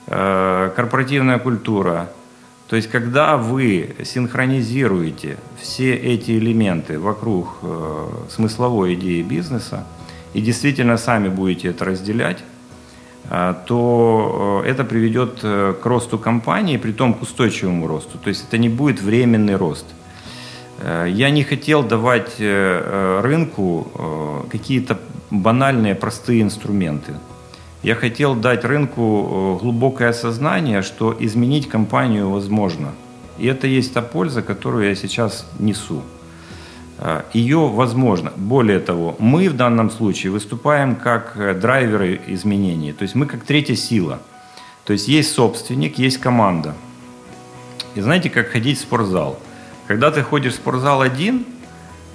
корпоративная 0.08 1.38
культура, 1.38 2.10
то 2.68 2.76
есть, 2.76 2.90
когда 2.90 3.38
вы 3.38 3.96
синхронизируете 4.04 5.38
все 5.60 5.96
эти 5.96 6.32
элементы 6.32 7.00
вокруг 7.00 7.60
э, 7.62 8.08
смысловой 8.30 8.96
идеи 8.96 9.22
бизнеса 9.22 9.86
и 10.38 10.42
действительно 10.42 10.98
сами 10.98 11.30
будете 11.30 11.70
это 11.70 11.86
разделять, 11.86 12.44
э, 13.30 13.56
то 13.66 14.62
э, 14.64 14.70
это 14.70 14.84
приведет 14.84 15.40
э, 15.42 15.74
к 15.82 15.86
росту 15.86 16.20
компании, 16.20 16.78
при 16.78 16.92
том 16.92 17.14
к 17.16 17.24
устойчивому 17.24 17.88
росту. 17.88 18.20
То 18.20 18.30
есть 18.30 18.46
это 18.48 18.60
не 18.60 18.70
будет 18.70 19.02
временный 19.02 19.56
рост. 19.56 19.86
Э, 20.80 21.08
я 21.10 21.32
не 21.32 21.44
хотел 21.44 21.84
давать 21.84 22.40
рынку 22.40 23.88
какие-то 24.52 25.00
банальные, 25.32 25.96
простые 25.96 26.42
инструменты 26.42 27.14
я 27.84 27.96
хотел 27.96 28.36
дать 28.36 28.66
рынку 28.66 29.60
глубокое 29.62 30.10
осознание, 30.10 30.82
что 30.82 31.16
изменить 31.20 31.70
компанию 31.70 32.30
возможно. 32.30 32.88
И 33.38 33.46
это 33.48 33.68
есть 33.68 33.94
та 33.94 34.02
польза, 34.02 34.42
которую 34.42 34.90
я 34.90 34.96
сейчас 34.96 35.46
несу. 35.60 36.02
Э, 37.00 37.22
Ее 37.34 37.68
возможно. 37.68 38.32
Более 38.36 38.80
того, 38.80 39.16
мы 39.20 39.50
в 39.50 39.56
данном 39.56 39.90
случае 39.90 40.32
выступаем 40.32 40.96
как 40.96 41.34
э, 41.36 41.54
драйверы 41.54 42.20
изменений. 42.28 42.94
То 42.94 43.04
есть 43.04 43.16
мы 43.16 43.26
как 43.26 43.44
третья 43.44 43.76
сила. 43.76 44.20
То 44.86 44.94
есть 44.94 45.08
есть 45.08 45.34
собственник, 45.34 45.98
есть 45.98 46.18
команда. 46.18 46.74
И 47.96 48.02
знаете, 48.02 48.30
как 48.30 48.48
ходить 48.50 48.78
в 48.78 48.82
спортзал. 48.82 49.40
Когда 49.88 50.12
ты 50.12 50.22
ходишь 50.24 50.54
в 50.54 50.56
спортзал 50.58 51.02
один, 51.02 51.46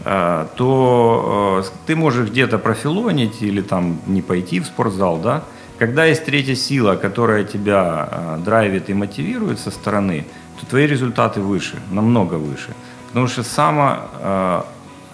то 0.04 1.64
ты 1.86 1.96
можешь 1.96 2.28
где-то 2.28 2.58
профилонить 2.58 3.40
или 3.40 3.62
там 3.62 4.00
не 4.06 4.20
пойти 4.20 4.60
в 4.60 4.66
спортзал, 4.66 5.18
да, 5.18 5.44
когда 5.82 6.04
есть 6.04 6.24
третья 6.24 6.54
сила, 6.54 6.94
которая 6.94 7.42
тебя 7.42 8.08
э, 8.08 8.38
драйвит 8.44 8.88
и 8.88 8.94
мотивирует 8.94 9.58
со 9.58 9.72
стороны, 9.72 10.24
то 10.60 10.66
твои 10.66 10.86
результаты 10.86 11.40
выше, 11.40 11.74
намного 11.90 12.34
выше. 12.34 12.72
Потому 13.12 13.28
что 13.28 13.42
само, 13.42 13.96
э, 14.20 14.62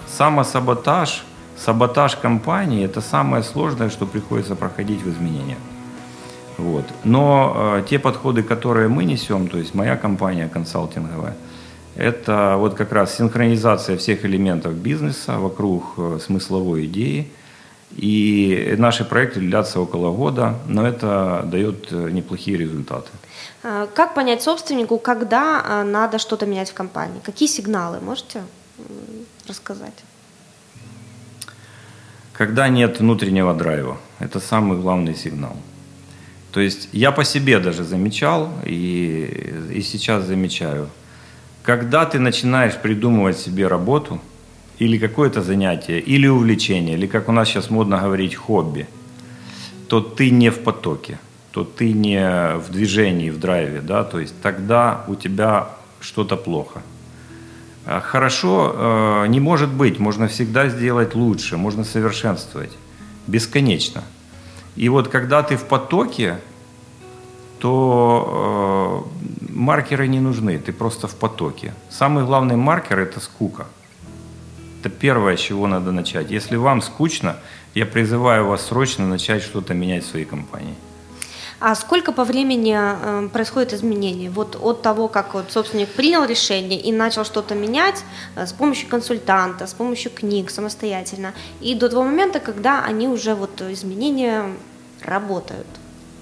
самосаботаж, 0.07 1.24
саботаж 1.57 2.16
компании– 2.16 2.84
это 2.86 3.01
самое 3.01 3.42
сложное, 3.42 3.90
что 3.90 4.07
приходится 4.07 4.55
проходить 4.55 5.03
в 5.03 5.09
изменениях. 5.11 5.59
Вот. 6.59 6.84
Но 7.05 7.55
э, 7.57 7.84
те 7.88 7.99
подходы, 7.99 8.42
которые 8.42 8.88
мы 8.88 9.05
несем, 9.05 9.49
то 9.49 9.59
есть 9.59 9.74
моя 9.74 9.96
компания 9.96 10.49
консалтинговая, 10.49 11.34
это 11.96 12.55
вот 12.59 12.74
как 12.74 12.92
раз 12.92 13.16
синхронизация 13.16 13.96
всех 13.96 14.24
элементов 14.24 14.74
бизнеса 14.74 15.38
вокруг 15.38 15.84
э, 15.96 16.18
смысловой 16.20 16.86
идеи– 16.86 17.28
И 17.97 18.74
наши 18.78 19.05
проекты 19.05 19.41
длятся 19.41 19.80
около 19.80 20.12
года, 20.12 20.59
но 20.66 20.86
это 20.86 21.43
дает 21.47 21.91
неплохие 21.91 22.57
результаты. 22.57 23.11
Как 23.62 24.14
понять 24.14 24.43
собственнику, 24.43 24.99
когда 24.99 25.82
надо 25.84 26.18
что-то 26.18 26.47
менять 26.47 26.70
в 26.70 26.74
компании? 26.74 27.20
Какие 27.24 27.49
сигналы 27.49 27.99
можете 28.01 28.43
рассказать? 29.49 30.05
Когда 32.32 32.68
нет 32.68 33.01
внутреннего 33.01 33.53
драйва, 33.53 33.97
это 34.20 34.39
самый 34.39 34.78
главный 34.78 35.16
сигнал. 35.16 35.57
То 36.53 36.61
есть 36.61 36.89
я 36.93 37.11
по 37.11 37.24
себе 37.24 37.59
даже 37.59 37.84
замечал 37.84 38.51
и, 38.64 39.55
и 39.74 39.82
сейчас 39.82 40.24
замечаю, 40.24 40.89
когда 41.64 42.05
ты 42.07 42.20
начинаешь 42.20 42.76
придумывать 42.76 43.39
себе 43.39 43.66
работу 43.66 44.20
или 44.79 44.99
какое-то 44.99 45.43
занятие, 45.43 46.01
или 46.01 46.26
увлечение, 46.26 46.97
или 46.97 47.07
как 47.07 47.29
у 47.29 47.33
нас 47.33 47.49
сейчас 47.49 47.70
модно 47.70 47.99
говорить, 47.99 48.35
хобби, 48.35 48.87
то 49.89 50.01
ты 50.01 50.31
не 50.31 50.51
в 50.51 50.59
потоке, 50.61 51.18
то 51.51 51.64
ты 51.64 51.93
не 51.93 52.57
в 52.59 52.70
движении, 52.70 53.31
в 53.31 53.39
драйве, 53.39 53.81
да, 53.81 54.05
то 54.05 54.20
есть 54.20 54.35
тогда 54.43 55.05
у 55.09 55.14
тебя 55.14 55.68
что-то 56.01 56.37
плохо– 56.37 56.83
а, 57.91 58.01
хорошо 58.01 58.74
э, 58.74 59.26
не 59.29 59.41
может 59.41 59.70
быть, 59.70 59.99
можно 59.99 60.29
всегда 60.29 60.68
сделать 60.68 61.14
лучше, 61.14 61.57
можно 61.57 61.85
совершенствовать 61.85 62.72
бесконечно. 63.26 64.05
И 64.76 64.91
вот 64.91 65.09
когда 65.09 65.43
ты 65.43 65.57
в 65.57 65.64
потоке, 65.64 66.39
то 67.61 69.09
э, 69.41 69.49
маркеры 69.55 70.07
не 70.07 70.20
нужны, 70.20 70.59
ты 70.59 70.70
просто 70.70 71.09
в 71.09 71.14
потоке. 71.14 71.72
Самый 71.89 72.26
главный 72.26 72.57
маркер– 72.57 72.99
это 73.01 73.20
скука. 73.20 73.66
Это 74.81 74.91
первое, 74.91 75.37
с 75.37 75.41
чего 75.41 75.66
надо 75.66 75.93
начать. 75.93 76.31
Если 76.31 76.57
вам 76.57 76.83
скучно, 76.83 77.37
я 77.74 77.87
призываю 77.87 78.47
вас 78.47 78.66
срочно 78.66 79.07
начать 79.07 79.43
что-то 79.43 79.74
менять 79.74 80.05
в 80.05 80.11
своей 80.11 80.24
компании. 80.24 80.74
А 81.61 81.74
сколько 81.74 82.12
по 82.12 82.22
времени 82.22 82.76
э, 82.79 83.29
происходит 83.33 83.72
изменений? 83.72 84.29
Вот 84.29 84.57
от 84.62 84.83
того, 84.83 85.09
как 85.09 85.35
вот 85.35 85.51
собственник 85.51 85.89
принял 85.89 86.24
решение 86.24 86.81
и 86.81 86.93
начал 86.93 87.24
что-то 87.24 87.57
менять 87.57 88.05
э, 88.37 88.47
с 88.47 88.53
помощью 88.53 88.89
консультанта, 88.89 89.66
с 89.66 89.74
помощью 89.74 90.12
книг 90.12 90.51
самостоятельно, 90.51 91.33
и 91.61 91.74
до 91.74 91.89
того 91.89 92.05
момента, 92.05 92.39
когда 92.39 92.85
они 92.85 93.09
уже 93.09 93.35
вот 93.35 93.61
изменения 93.61 94.45
работают. 95.03 95.66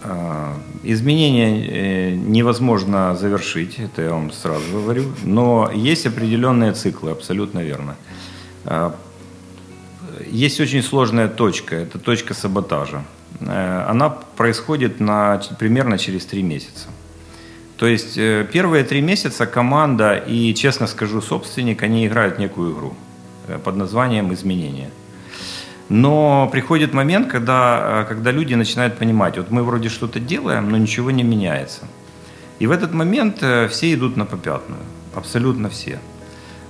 А, 0.03 0.57
изменения 0.85 1.67
э, 1.67 2.15
невозможно 2.15 3.15
завершить, 3.15 3.79
это 3.79 4.03
я 4.03 4.11
вам 4.13 4.33
сразу 4.33 4.65
говорю, 4.73 5.05
но 5.25 5.71
есть 5.75 6.07
определенные 6.07 6.73
циклы, 6.73 7.11
абсолютно 7.11 7.59
верно. 7.59 7.97
А, 8.67 8.95
есть 10.27 10.61
очень 10.61 10.83
сложная 10.83 11.29
точка, 11.29 11.77
это 11.77 11.99
точка 11.99 12.35
саботажа. 12.35 13.05
Э, 13.41 13.87
она 13.89 14.11
происходит 14.11 15.01
на, 15.01 15.41
примерно 15.59 15.99
через 15.99 16.27
три 16.27 16.43
месяца. 16.43 16.89
То 17.77 17.87
есть 17.87 18.19
э, 18.19 18.47
первые 18.53 18.85
три 18.85 19.01
месяца 19.01 19.47
команда 19.47 20.15
и, 20.15 20.55
честно 20.55 20.87
скажу, 20.87 21.21
собственник, 21.21 21.83
они 21.83 22.07
играют 22.07 22.39
некую 22.39 22.75
игру 22.75 22.95
э, 23.49 23.59
под 23.59 23.77
названием 23.77 24.33
«изменения». 24.33 24.91
Но 25.89 26.49
приходит 26.51 26.95
момент, 26.95 27.29
когда, 27.31 28.05
когда 28.09 28.33
люди 28.33 28.55
начинают 28.55 28.99
понимать, 28.99 29.37
вот 29.37 29.53
мы 29.53 29.63
вроде 29.63 29.89
что-то 29.89 30.19
делаем, 30.19 30.69
но 30.69 30.77
ничего 30.77 31.13
не 31.13 31.23
меняется. 31.23 31.83
И 32.59 32.67
в 32.67 32.73
этот 32.73 32.93
момент 32.93 33.37
все 33.71 33.95
идут 33.95 34.17
на 34.17 34.25
попятную, 34.25 34.81
абсолютно 35.15 35.69
все. 35.69 36.01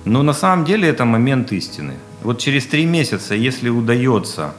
Но 0.07 0.23
на 0.23 0.33
самом 0.33 0.65
деле 0.65 0.87
это 0.87 1.05
момент 1.05 1.51
истины. 1.51 1.93
Вот 2.23 2.39
через 2.39 2.65
три 2.65 2.85
месяца, 2.85 3.35
если 3.35 3.69
удается 3.69 4.53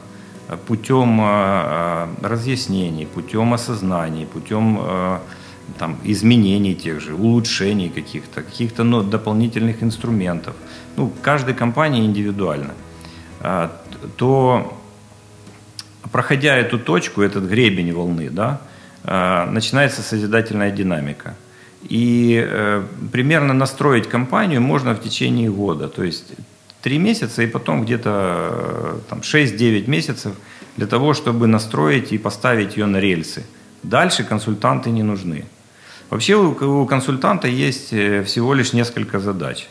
путем 0.67 1.21
э, 1.21 1.25
э, 1.25 2.07
разъяснений, 2.27 3.05
путем 3.05 3.53
осознаний, 3.53 4.25
путем 4.25 4.79
э, 4.81 5.19
там, 5.77 5.97
изменений 6.03 6.75
тех 6.75 7.01
же, 7.01 7.13
улучшений 7.13 7.89
каких-то, 7.89 8.41
каких-то 8.41 8.83
ну, 8.83 9.03
дополнительных 9.03 9.83
инструментов. 9.83 10.55
Ну, 10.97 11.11
каждой 11.21 11.53
компании 11.53 12.05
индивидуально. 12.05 12.73
То, 14.17 14.73
проходя 16.11 16.57
эту 16.57 16.79
точку, 16.79 17.21
этот 17.21 17.43
гребень 17.43 17.93
волны, 17.93 18.29
да, 18.29 18.59
начинается 19.51 20.01
созидательная 20.01 20.71
динамика. 20.71 21.35
И 21.83 22.83
примерно 23.11 23.53
настроить 23.53 24.09
компанию 24.09 24.61
можно 24.61 24.93
в 24.93 25.01
течение 25.01 25.49
года. 25.49 25.87
То 25.87 26.03
есть 26.03 26.33
Три 26.81 26.97
месяца 26.97 27.43
и 27.43 27.47
потом 27.47 27.83
где-то 27.83 28.09
э, 28.09 28.99
там, 29.09 29.19
6-9 29.19 29.89
месяцев 29.89 30.33
для 30.77 30.87
того, 30.87 31.13
чтобы 31.13 31.45
настроить 31.47 32.13
и 32.13 32.17
поставить 32.17 32.77
ее 32.77 32.85
на 32.85 33.01
рельсы. 33.01 33.43
Дальше 33.83 34.23
консультанты 34.23 34.89
не 34.89 35.03
нужны. 35.03 35.45
Вообще 36.09 36.35
у, 36.35 36.81
у 36.81 36.85
консультанта 36.85 37.49
есть 37.49 37.91
э, 37.91 38.23
всего 38.23 38.53
лишь 38.53 38.71
несколько 38.71 39.19
задач, 39.19 39.67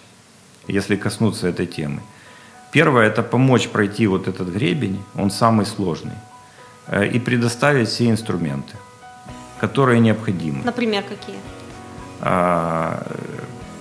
если 0.69 0.97
коснуться 0.97 1.49
этой 1.49 1.67
темы. 1.67 2.01
Первое– 2.73 3.07
это 3.09 3.23
помочь 3.23 3.69
пройти 3.69 4.07
вот 4.07 4.29
этот 4.29 4.49
гребень, 4.49 5.01
он 5.15 5.31
самый 5.31 5.65
сложный, 5.65 6.19
э, 6.89 7.07
и 7.07 7.19
предоставить 7.19 7.89
все 7.89 8.11
инструменты, 8.11 8.77
которые 9.61 10.01
необходимы. 10.01 10.61
Например, 10.63 11.03
какие? 11.03 11.37
А, 12.21 13.07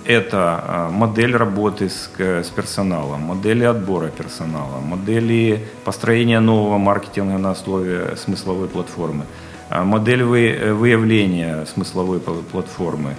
это 0.04 0.62
а, 0.62 0.90
модель 0.90 1.36
работы 1.36 1.90
с, 1.90 2.10
с 2.18 2.48
персоналом, 2.50 3.22
модели 3.22 3.64
отбора 3.64 4.08
персонала, 4.08 4.80
модели 4.80 5.68
построения 5.84 6.40
нового 6.40 6.78
маркетинга 6.78 7.38
на 7.38 7.50
основе 7.50 8.16
смысловой 8.16 8.68
платформы, 8.68 9.26
а, 9.70 9.84
модель 9.84 10.22
выявления 10.22 11.66
смысловой 11.66 12.20
платформы, 12.20 13.16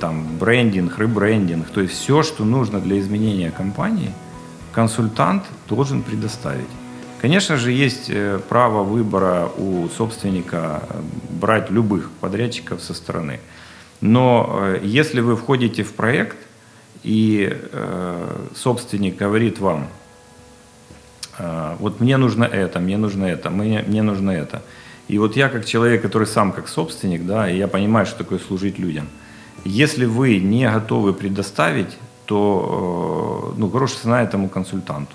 там, 0.00 0.26
брендинг, 0.38 0.98
ребрендинг, 0.98 1.70
то 1.70 1.80
есть 1.80 1.94
все, 1.94 2.24
что 2.24 2.44
нужно 2.44 2.80
для 2.80 2.98
изменения 2.98 3.52
компании, 3.52 4.10
консультант 4.72 5.44
должен 5.68 6.02
предоставить. 6.02 6.66
Конечно 7.20 7.56
же, 7.56 7.70
есть 7.70 8.08
э, 8.08 8.40
право 8.48 8.82
выбора 8.82 9.50
у 9.58 9.88
собственника 9.88 10.82
э, 10.88 11.00
брать 11.28 11.70
любых 11.70 12.10
подрядчиков 12.20 12.82
со 12.82 12.94
стороны. 12.94 13.40
Но 14.00 14.48
э, 14.62 14.80
если 14.82 15.20
вы 15.20 15.36
входите 15.36 15.82
в 15.82 15.92
проект, 15.92 16.38
и 17.02 17.56
собственник 18.54 19.16
говорит 19.16 19.58
вам, 19.58 19.88
э, 21.38 21.76
вот 21.78 22.00
мне 22.00 22.16
нужно 22.16 22.44
это, 22.44 22.80
мне 22.80 22.96
нужно 22.96 23.26
это, 23.26 23.50
мне, 23.50 23.84
мне 23.86 24.02
нужно 24.02 24.30
это. 24.30 24.62
И 25.08 25.18
вот 25.18 25.36
я 25.36 25.48
как 25.50 25.66
человек, 25.66 26.00
который 26.00 26.26
сам 26.26 26.52
как 26.52 26.68
собственник, 26.68 27.26
да, 27.26 27.50
и 27.50 27.58
я 27.58 27.68
понимаю, 27.68 28.06
что 28.06 28.18
такое 28.18 28.38
служить 28.38 28.78
людям. 28.78 29.08
Если 29.64 30.06
вы 30.06 30.38
не 30.38 30.70
готовы 30.70 31.12
предоставить, 31.12 31.98
то 32.24 33.54
ну, 33.58 33.68
грош 33.68 33.92
цена 33.92 34.22
этому 34.22 34.48
консультанту. 34.48 35.12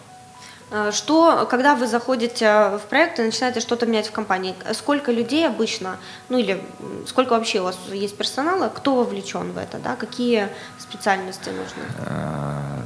Э, 0.76 0.92
что, 0.92 1.48
когда 1.50 1.76
вы 1.76 1.88
заходите 1.88 2.78
в 2.78 2.82
проект 2.90 3.20
и 3.20 3.24
начинаете 3.24 3.60
что-то 3.62 3.86
менять 3.86 4.08
в 4.08 4.12
компании, 4.12 4.56
сколько 4.74 5.12
людей 5.12 5.48
обычно, 5.48 5.98
ну 6.30 6.38
или 6.38 6.62
сколько 7.08 7.34
вообще 7.34 7.62
у 7.62 7.64
вас 7.64 7.78
есть 7.94 8.18
персонала, 8.18 8.68
кто 8.68 8.96
вовлечен 8.96 9.52
в 9.54 9.58
это, 9.58 9.78
да, 9.84 9.96
какие 9.96 10.50
специальности 10.78 11.50
нужны? 11.50 11.84
Э, 12.00 12.82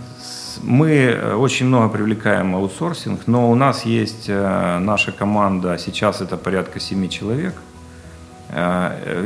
мы 0.61 1.35
очень 1.37 1.65
много 1.65 1.89
привлекаем 1.89 2.55
аутсорсинг, 2.55 3.27
но 3.27 3.49
у 3.49 3.55
нас 3.55 3.85
есть 3.85 4.25
э, 4.27 4.77
наша 4.79 5.11
команда, 5.11 5.77
сейчас 5.77 6.21
это 6.21 6.37
порядка 6.37 6.79
семи 6.79 7.09
человек. 7.09 7.55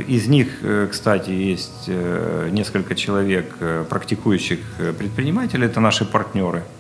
Из 0.10 0.28
них, 0.28 0.50
кстати, 0.92 1.30
есть 1.30 1.88
несколько 1.88 2.94
человек 2.94 3.56
практикующих 3.90 4.60
предпринимателей, 5.00 5.68
это 5.68 5.80
наши 5.80 6.04
партнеры– 6.04 6.64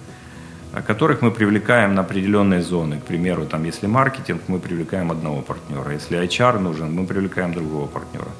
которых 0.81 1.21
мы 1.21 1.31
привлекаем 1.31 1.93
на 1.93 2.01
определенные 2.01 2.61
зоны. 2.61 2.99
К 2.99 3.03
примеру, 3.03 3.45
там, 3.45 3.63
если 3.65 3.87
маркетинг, 3.87 4.41
мы 4.47 4.59
привлекаем 4.59 5.11
одного 5.11 5.41
партнера. 5.41 5.93
Если 5.93 6.17
HR 6.19 6.59
нужен, 6.59 6.93
мы 6.93 7.05
привлекаем 7.05 7.53
другого 7.53 7.87
партнера. 7.87 8.31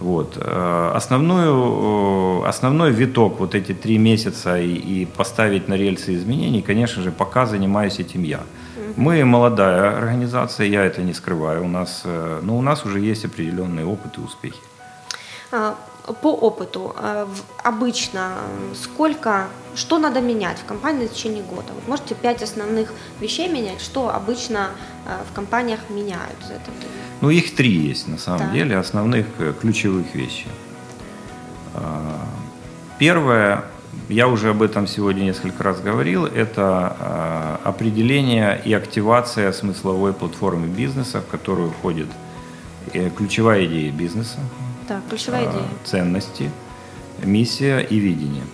Вот. 0.00 0.36
Э, 0.36 0.92
основную, 0.94 2.42
э, 2.44 2.48
основной 2.48 2.92
виток, 2.92 3.40
вот 3.40 3.54
эти 3.54 3.72
три 3.72 3.98
месяца 3.98 4.58
и, 4.58 4.74
и 4.74 5.06
поставить 5.06 5.68
на 5.68 5.74
рельсы 5.74 6.14
изменений, 6.14 6.62
конечно 6.62 7.02
же, 7.02 7.10
пока 7.10 7.46
занимаюсь 7.46 7.98
этим 7.98 8.22
я. 8.22 8.40
Мы 8.96 9.24
молодая 9.24 9.96
организация, 9.96 10.66
я 10.66 10.84
это 10.84 11.02
не 11.02 11.14
скрываю. 11.14 11.64
У 11.64 11.68
нас, 11.68 12.02
э, 12.04 12.40
но 12.42 12.56
у 12.56 12.62
нас 12.62 12.84
уже 12.84 13.00
есть 13.00 13.24
определенный 13.24 13.84
опыт 13.84 14.18
и 14.18 14.20
успехи. 14.20 14.60
А, 16.06 16.12
по 16.12 16.32
опыту 16.32 16.94
э, 16.98 17.26
обычно 17.64 18.34
сколько, 18.74 19.48
что 19.74 19.98
надо 19.98 20.20
менять 20.20 20.58
в 20.58 20.64
компании 20.64 21.06
в 21.06 21.12
течение 21.12 21.42
года? 21.42 21.72
Вот 21.74 21.88
можете 21.88 22.14
пять 22.14 22.42
основных 22.42 22.92
вещей 23.20 23.48
менять, 23.48 23.80
что 23.80 24.14
обычно 24.14 24.70
э, 25.06 25.16
в 25.30 25.34
компаниях 25.34 25.80
меняют 25.90 26.38
за 26.46 26.54
это 26.54 26.70
время? 26.70 26.92
Ну, 27.20 27.30
их 27.30 27.54
три 27.54 27.70
есть 27.70 28.08
на 28.08 28.18
самом 28.18 28.48
да. 28.48 28.52
деле, 28.52 28.76
основных 28.76 29.26
э, 29.38 29.52
ключевых 29.60 30.14
вещей. 30.14 30.52
Первое, 32.98 33.64
я 34.08 34.28
уже 34.28 34.50
об 34.50 34.62
этом 34.62 34.86
сегодня 34.86 35.24
несколько 35.24 35.62
раз 35.62 35.80
говорил, 35.80 36.24
это 36.24 36.96
э, 36.98 37.68
определение 37.68 38.60
и 38.64 38.72
активация 38.72 39.52
смысловой 39.52 40.14
платформы 40.14 40.66
бизнеса, 40.66 41.20
в 41.20 41.26
которую 41.30 41.70
входит 41.70 42.08
э, 42.94 43.10
ключевая 43.10 43.66
идея 43.66 43.92
бизнеса, 43.92 44.38
так, 44.86 45.02
ключевая 45.08 45.50
идея. 45.50 45.64
ценности, 45.84 46.50
миссия 47.22 47.80
и 47.80 47.98
видение. 47.98 48.44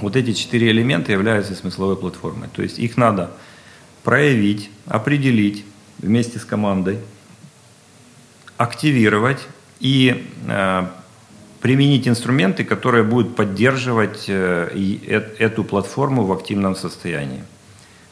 Вот 0.00 0.16
эти 0.16 0.32
четыре 0.32 0.70
элемента 0.70 1.12
являются 1.12 1.54
смысловой 1.54 1.96
платформой. 1.96 2.48
То 2.52 2.62
есть 2.62 2.78
их 2.78 2.96
надо 2.96 3.30
проявить, 4.02 4.70
определить 4.86 5.64
вместе 5.98 6.38
с 6.38 6.44
командой, 6.44 6.98
активировать 8.56 9.46
и 9.78 10.26
э, 10.48 10.86
применить 11.60 12.08
инструменты, 12.08 12.64
которые 12.64 13.04
будут 13.04 13.36
поддерживать 13.36 14.24
э, 14.28 14.70
э, 14.74 15.20
эту 15.38 15.64
платформу 15.64 16.24
в 16.24 16.32
активном 16.32 16.74
состоянии. 16.74 17.44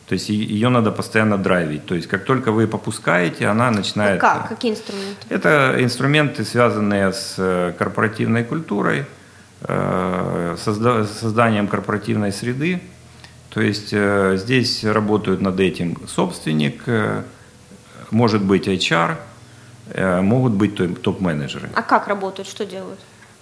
То 0.08 0.14
есть 0.14 0.30
ее 0.30 0.70
надо 0.70 0.90
постоянно 0.90 1.36
драйвить. 1.36 1.86
То 1.86 1.94
есть 1.94 2.08
как 2.08 2.24
только 2.24 2.50
вы 2.50 2.66
попускаете, 2.66 3.46
она 3.46 3.70
начинает... 3.70 4.22
А 4.22 4.38
как? 4.38 4.48
Какие 4.48 4.72
инструменты? 4.72 5.26
Это 5.28 5.76
инструменты, 5.78 6.44
связанные 6.44 7.12
с 7.12 7.34
э, 7.38 7.74
корпоративной 7.78 8.44
культурой, 8.44 9.04
созданием 9.60 11.66
корпоративной 11.66 12.32
среды. 12.32 12.80
То 13.50 13.60
есть 13.60 13.88
здесь 13.88 14.84
работают 14.84 15.40
над 15.40 15.58
этим 15.58 15.98
собственник, 16.06 16.84
может 18.12 18.44
быть 18.44 18.68
HR, 18.68 19.16
могут 20.22 20.52
быть 20.52 20.76
топ-менеджеры. 21.02 21.70
А 21.74 21.82
как 21.82 22.06
работают, 22.06 22.48
что 22.48 22.64
делают? 22.64 23.00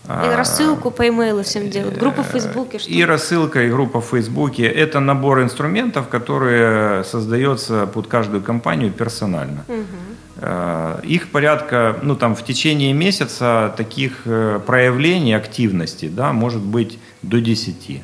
И 0.09 0.37
рассылку 0.37 0.91
по 0.91 1.09
имейлу 1.09 1.43
всем 1.43 1.69
делают, 1.69 1.99
группа 1.99 2.23
в 2.23 2.27
Фейсбуке. 2.27 2.79
Что 2.79 2.91
и 2.91 3.03
рассылка, 3.03 3.65
и 3.65 3.69
группа 3.69 4.01
в 4.01 4.05
Фейсбуке. 4.05 4.65
Это 4.65 5.01
набор 5.01 5.43
инструментов, 5.43 6.09
которые 6.09 7.03
создается 7.05 7.87
под 7.87 8.07
каждую 8.07 8.43
компанию 8.43 8.93
персонально. 8.93 9.65
Угу. 9.69 11.09
Их 11.09 11.31
порядка, 11.33 11.99
ну 12.03 12.15
там 12.15 12.37
в 12.37 12.45
течение 12.45 12.93
месяца 12.93 13.75
таких 13.77 14.23
э, 14.27 14.61
проявлений 14.67 15.33
активности, 15.33 16.09
да, 16.09 16.33
может 16.33 16.61
быть 16.61 16.99
до 17.23 17.41
10. 17.41 18.03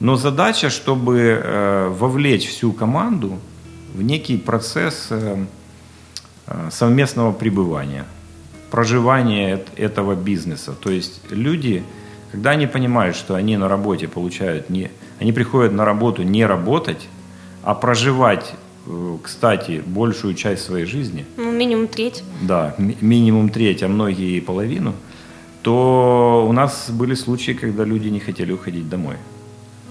Но 0.00 0.16
задача, 0.16 0.70
чтобы 0.70 1.18
э, 1.42 1.88
вовлечь 1.88 2.48
всю 2.48 2.72
команду 2.72 3.38
в 3.94 4.02
некий 4.02 4.38
процесс 4.38 5.08
совместного 6.70 7.32
пребывания 7.32 8.04
проживания 8.72 9.60
этого 9.76 10.14
бизнеса. 10.14 10.72
То 10.72 10.90
есть 10.90 11.20
люди, 11.30 11.82
когда 12.32 12.52
они 12.52 12.66
понимают, 12.66 13.14
что 13.16 13.34
они 13.34 13.58
на 13.58 13.68
работе 13.68 14.08
получают 14.08 14.70
не... 14.70 14.90
Они 15.20 15.32
приходят 15.32 15.72
на 15.72 15.84
работу 15.84 16.22
не 16.22 16.46
работать, 16.46 17.08
а 17.62 17.74
проживать, 17.74 18.54
э, 18.86 19.16
кстати, 19.22 19.82
большую 19.86 20.34
часть 20.34 20.64
своей 20.64 20.86
жизни. 20.86 21.26
Ну, 21.36 21.52
минимум 21.52 21.86
треть. 21.86 22.24
Да, 22.40 22.74
минимум 22.78 23.50
треть, 23.50 23.82
а 23.82 23.88
многие 23.88 24.38
и 24.38 24.40
половину. 24.40 24.94
То 25.60 26.46
у 26.48 26.52
нас 26.52 26.90
были 26.90 27.14
случаи, 27.14 27.52
когда 27.52 27.84
люди 27.84 28.08
не 28.08 28.20
хотели 28.20 28.52
уходить 28.52 28.88
домой. 28.88 29.16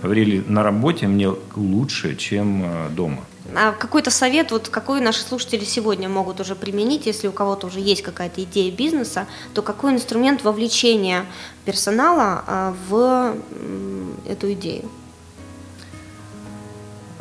Говорили, 0.01 0.43
на 0.47 0.63
работе 0.63 1.07
мне 1.07 1.29
лучше, 1.55 2.15
чем 2.15 2.63
э, 2.63 2.89
дома. 2.95 3.19
А 3.56 3.74
какой-то 3.74 4.12
совет, 4.12 4.52
вот 4.52 4.70
какой 4.70 5.02
наши 5.02 5.22
слушатели 5.22 5.64
сегодня 5.64 6.08
могут 6.08 6.39
уже 6.39 6.56
применить, 6.56 7.06
если 7.06 7.28
у 7.28 7.32
кого-то 7.32 7.68
уже 7.68 7.80
есть 7.80 8.02
какая-то 8.02 8.43
идея 8.43 8.72
бизнеса, 8.72 9.28
то 9.54 9.62
какой 9.62 9.93
инструмент 9.93 10.43
вовлечения 10.43 11.26
персонала 11.66 12.43
а, 12.47 12.74
в 12.88 13.36
эту 14.28 14.54
идею? 14.54 14.89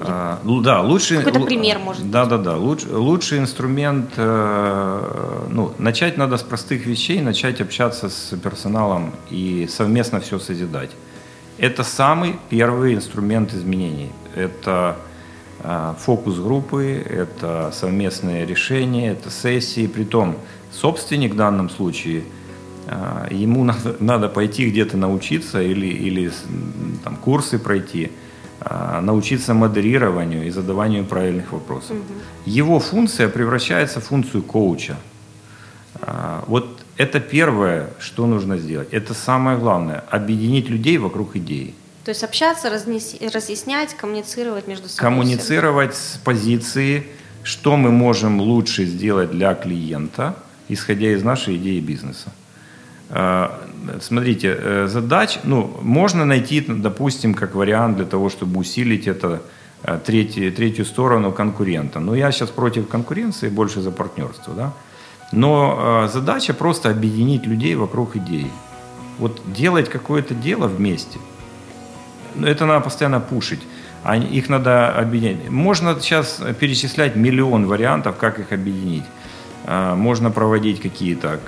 А, 0.03 0.41
ну 0.45 0.61
да, 0.61 0.81
лучший 0.81 1.19
какой-то 1.19 1.41
пример 1.41 1.79
может. 1.79 2.11
Да, 2.11 2.23
быть. 2.23 2.31
да, 2.31 2.39
да. 2.39 2.57
Луч, 2.57 2.85
лучший 2.85 3.39
инструмент. 3.39 4.11
Э, 4.17 5.47
ну, 5.51 5.75
начать 5.79 6.17
надо 6.17 6.39
с 6.39 6.43
простых 6.43 6.87
вещей, 6.87 7.21
начать 7.21 7.61
общаться 7.61 8.09
с 8.09 8.35
персоналом 8.43 9.13
и 9.31 9.69
совместно 9.69 10.21
все 10.21 10.39
созидать. 10.39 10.91
Это 11.59 11.85
самый 11.85 12.37
первый 12.49 12.95
инструмент 12.95 13.53
изменений. 13.53 14.11
Это 14.35 14.97
фокус 15.99 16.39
группы, 16.39 17.05
это 17.09 17.71
совместные 17.75 18.47
решения, 18.47 19.11
это 19.13 19.31
сессии. 19.31 19.87
Притом 19.87 20.37
собственник 20.73 21.35
в 21.35 21.37
данном 21.37 21.71
случае, 21.71 22.25
а, 22.87 23.29
ему 23.31 23.65
надо, 23.71 23.97
надо 24.01 24.29
пойти 24.29 24.69
где-то 24.71 24.97
научиться 24.97 25.61
или, 25.63 25.87
или 25.87 26.31
там, 27.05 27.17
курсы 27.17 27.59
пройти, 27.59 28.11
а, 28.61 29.01
научиться 29.01 29.55
модерированию 29.55 30.47
и 30.47 30.51
задаванию 30.51 31.05
правильных 31.05 31.53
вопросов. 31.53 31.97
Угу. 31.97 32.51
Его 32.51 32.81
функция 32.81 33.29
превращается 33.29 34.01
в 34.01 34.05
функцию 34.05 34.43
коуча. 34.43 34.97
Вот 36.47 36.81
это 36.97 37.21
первое, 37.21 37.91
что 37.99 38.27
нужно 38.27 38.57
сделать. 38.57 38.89
Это 38.93 39.13
самое 39.13 39.59
главное– 39.59 40.05
объединить 40.11 40.71
людей 40.71 40.97
вокруг 40.99 41.37
идеи. 41.37 41.75
То 42.05 42.11
есть 42.11 42.25
общаться, 42.25 42.71
разнес... 42.71 43.17
разъяснять, 43.33 43.95
коммуницировать 43.95 44.67
между 44.67 44.89
собой. 44.89 45.11
Коммуницировать 45.11 45.95
с 45.95 46.19
позиции, 46.25 47.07
что 47.43 47.77
мы 47.77 47.91
можем 47.91 48.41
лучше 48.41 48.85
сделать 48.87 49.31
для 49.31 49.55
клиента, 49.55 50.37
исходя 50.69 51.13
из 51.13 51.23
нашей 51.23 51.57
идеи 51.57 51.81
бизнеса. 51.81 52.33
А, 53.11 53.61
смотрите, 54.01 54.57
э, 54.59 54.87
задач, 54.87 55.41
ну, 55.45 55.79
можно 55.83 56.25
найти, 56.25 56.61
допустим, 56.61 57.35
как 57.35 57.55
вариант 57.55 57.97
для 57.97 58.07
того, 58.07 58.31
чтобы 58.31 58.61
усилить 58.61 59.07
это 59.07 59.43
э, 59.83 59.99
третью, 60.05 60.53
третью 60.53 60.87
сторону 60.87 61.33
конкурента. 61.33 62.01
Но 62.01 62.15
я 62.15 62.33
сейчас 62.33 62.49
против 62.49 62.89
конкуренции, 62.89 63.51
больше 63.51 63.83
за 63.83 63.91
партнерство, 63.91 64.55
да. 64.55 64.73
Но 65.33 66.05
э, 66.05 66.09
задача 66.13 66.55
просто 66.55 66.89
объединить 66.89 67.47
людей 67.47 67.75
вокруг 67.75 68.17
идеи. 68.17 68.51
Вот 69.19 69.43
делать 69.53 69.91
какое-то 69.91 70.35
дело 70.35 70.67
вместе– 70.67 71.19
это 72.43 72.67
надо 72.67 72.81
постоянно 72.81 73.21
пушить. 73.21 73.61
Их 74.31 74.49
надо 74.49 74.89
объединять. 74.89 75.51
Можно 75.51 75.99
сейчас 76.01 76.41
перечислять 76.59 77.17
миллион 77.17 77.67
вариантов, 77.67 78.17
как 78.17 78.39
их 78.39 78.53
объединить. 78.53 79.05
А, 79.67 79.95
можно 79.95 80.31
проводить 80.31 80.81
какие-то 80.81 81.39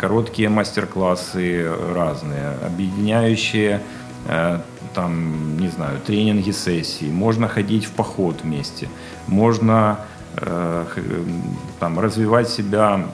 короткие 0.00 0.48
мастер-классы 0.48 1.68
разные, 1.94 2.54
объединяющие 2.64 3.80
э, 4.26 4.60
там, 4.94 5.58
не 5.58 5.68
знаю, 5.68 5.98
тренинги, 6.06 6.52
сессии. 6.52 7.10
Можно 7.10 7.48
ходить 7.48 7.84
в 7.84 7.90
поход 7.90 8.42
вместе. 8.42 8.88
Можно 9.26 9.98
э, 10.36 10.84
там, 11.80 11.98
развивать 11.98 12.48
себя 12.48 13.06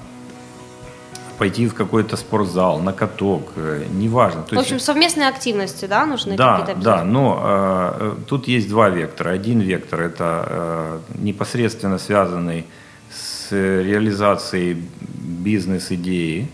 пойти 1.38 1.66
в 1.66 1.74
какой-то 1.74 2.16
спортзал, 2.16 2.80
на 2.80 2.92
каток, 2.92 3.52
э, 3.56 3.84
неважно. 3.90 4.42
То 4.42 4.56
в 4.56 4.58
общем, 4.58 4.74
есть... 4.74 4.86
совместные 4.86 5.28
активности, 5.28 5.86
да, 5.86 6.06
нужны 6.06 6.36
да, 6.36 6.58
какие-то 6.58 6.80
Да, 6.80 7.04
но 7.04 7.40
э, 7.42 8.14
тут 8.26 8.48
есть 8.48 8.68
два 8.68 8.88
вектора. 8.88 9.30
Один 9.30 9.60
вектор– 9.60 10.00
это 10.02 10.46
э, 10.48 10.98
непосредственно 11.18 11.98
связанный 11.98 12.66
с 13.10 13.52
реализацией 13.52 14.82
бизнес-идеи. 15.00 16.48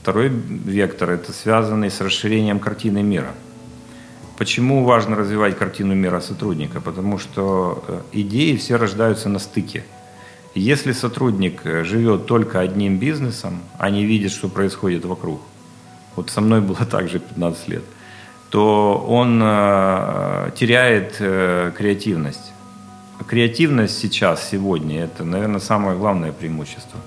Второй 0.00 0.28
вектор– 0.28 1.10
это 1.10 1.32
связанный 1.32 1.90
с 1.90 2.00
расширением 2.00 2.58
картины 2.58 3.02
мира. 3.02 3.32
Почему 4.38 4.84
важно 4.84 5.16
развивать 5.16 5.56
картину 5.56 5.94
мира 5.94 6.20
сотрудника? 6.20 6.80
Потому 6.80 7.18
что 7.18 7.84
э, 7.88 8.00
идеи 8.12 8.56
все 8.56 8.76
рождаются 8.76 9.28
на 9.28 9.38
стыке– 9.38 9.84
если 10.56 10.92
сотрудник 10.92 11.60
э, 11.64 11.84
живет 11.84 12.24
только 12.24 12.60
одним 12.60 12.98
бизнесом, 12.98 13.60
а 13.78 13.90
не 13.90 14.06
видит, 14.06 14.32
что 14.32 14.48
происходит 14.48 15.04
вокруг, 15.04 15.42
вот 16.16 16.30
со 16.30 16.40
мной 16.40 16.60
было 16.68 16.86
так 16.86 17.08
же 17.08 17.18
15 17.18 17.68
лет, 17.68 17.84
то 18.48 19.04
он 19.06 19.38
э, 19.42 20.50
теряет 20.56 21.16
э, 21.20 21.72
креативность. 21.76 22.52
Креативность 23.26 23.98
сейчас, 23.98 24.48
сегодня, 24.48 25.04
это, 25.04 25.24
наверное, 25.24 25.60
самое 25.60 25.98
главное 25.98 26.32
преимущество. 26.32 27.00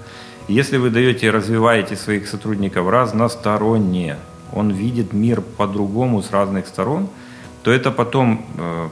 Если 0.47 0.77
вы 0.77 0.91
даете 0.91 1.27
и 1.27 1.29
развиваете 1.31 1.95
своих 1.95 2.27
сотрудников 2.27 2.87
разносторонне, 2.87 4.17
он 4.53 4.71
видит 4.71 5.13
мир 5.13 5.41
по-другому 5.41 6.21
с 6.21 6.31
разных 6.31 6.67
сторон, 6.67 7.07
то 7.63 7.71
это 7.71 7.91
потом 7.91 8.45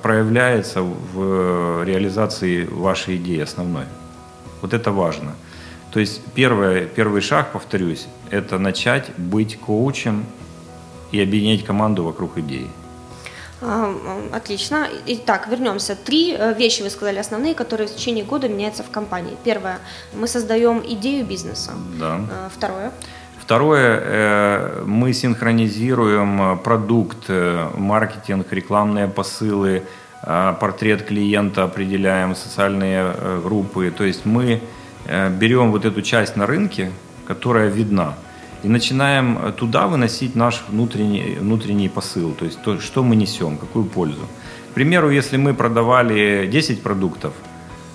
проявляется 0.03 0.81
в 0.81 1.83
реализации 1.83 2.65
вашей 2.65 3.15
идеи 3.15 3.39
основной. 3.39 3.85
Вот 4.61 4.73
это 4.73 4.91
важно. 4.91 5.35
То 5.91 5.99
есть 5.99 6.21
первое, 6.35 6.85
первый 6.85 7.21
шаг, 7.21 7.51
повторюсь, 7.51 8.07
это 8.29 8.59
начать 8.59 9.09
быть 9.17 9.59
коучем 9.59 10.25
и 11.11 11.21
объединять 11.21 11.63
команду 11.63 12.03
вокруг 12.03 12.37
идеи. 12.37 12.67
А, 13.61 13.95
отлично. 14.33 14.87
Итак, 15.07 15.47
вернемся. 15.47 15.95
Три 15.95 16.35
э, 16.37 16.53
вещи 16.53 16.83
вы 16.83 16.89
сказали 16.89 17.17
основные, 17.17 17.55
которые 17.55 17.87
в 17.87 17.95
течение 17.95 18.23
года 18.23 18.47
меняются 18.47 18.83
в 18.83 18.91
компании. 18.91 19.35
Первое. 19.43 19.79
Мы 20.13 20.27
создаем 20.27 20.83
идею 20.85 21.25
бизнеса. 21.25 21.71
Да. 21.99 22.19
А, 22.29 22.49
второе. 22.55 22.91
Второе, 23.41 23.99
э, 24.03 24.83
мы 24.85 25.13
синхронизируем 25.13 26.59
продукт, 26.59 27.29
маркетинг, 27.29 28.47
рекламные 28.51 29.07
посылы, 29.07 29.83
портрет 30.21 31.05
клиента 31.05 31.63
определяем, 31.63 32.35
социальные 32.35 33.13
группы. 33.43 33.93
То 33.95 34.03
есть 34.03 34.25
мы 34.25 34.61
берем 35.05 35.71
вот 35.71 35.85
эту 35.85 36.01
часть 36.01 36.35
на 36.35 36.45
рынке, 36.45 36.91
которая 37.27 37.69
видна, 37.69 38.15
и 38.63 38.67
начинаем 38.67 39.53
туда 39.53 39.87
выносить 39.87 40.35
наш 40.35 40.63
внутренний, 40.67 41.37
внутренний 41.39 41.89
посыл, 41.89 42.33
то 42.33 42.45
есть 42.45 42.61
то, 42.61 42.79
что 42.79 43.03
мы 43.03 43.15
несем, 43.15 43.57
какую 43.57 43.85
пользу. 43.85 44.27
К 44.71 44.73
примеру, 44.73 45.09
если 45.11 45.37
мы 45.37 45.53
продавали 45.53 46.47
10 46.51 46.81
продуктов, 46.81 47.33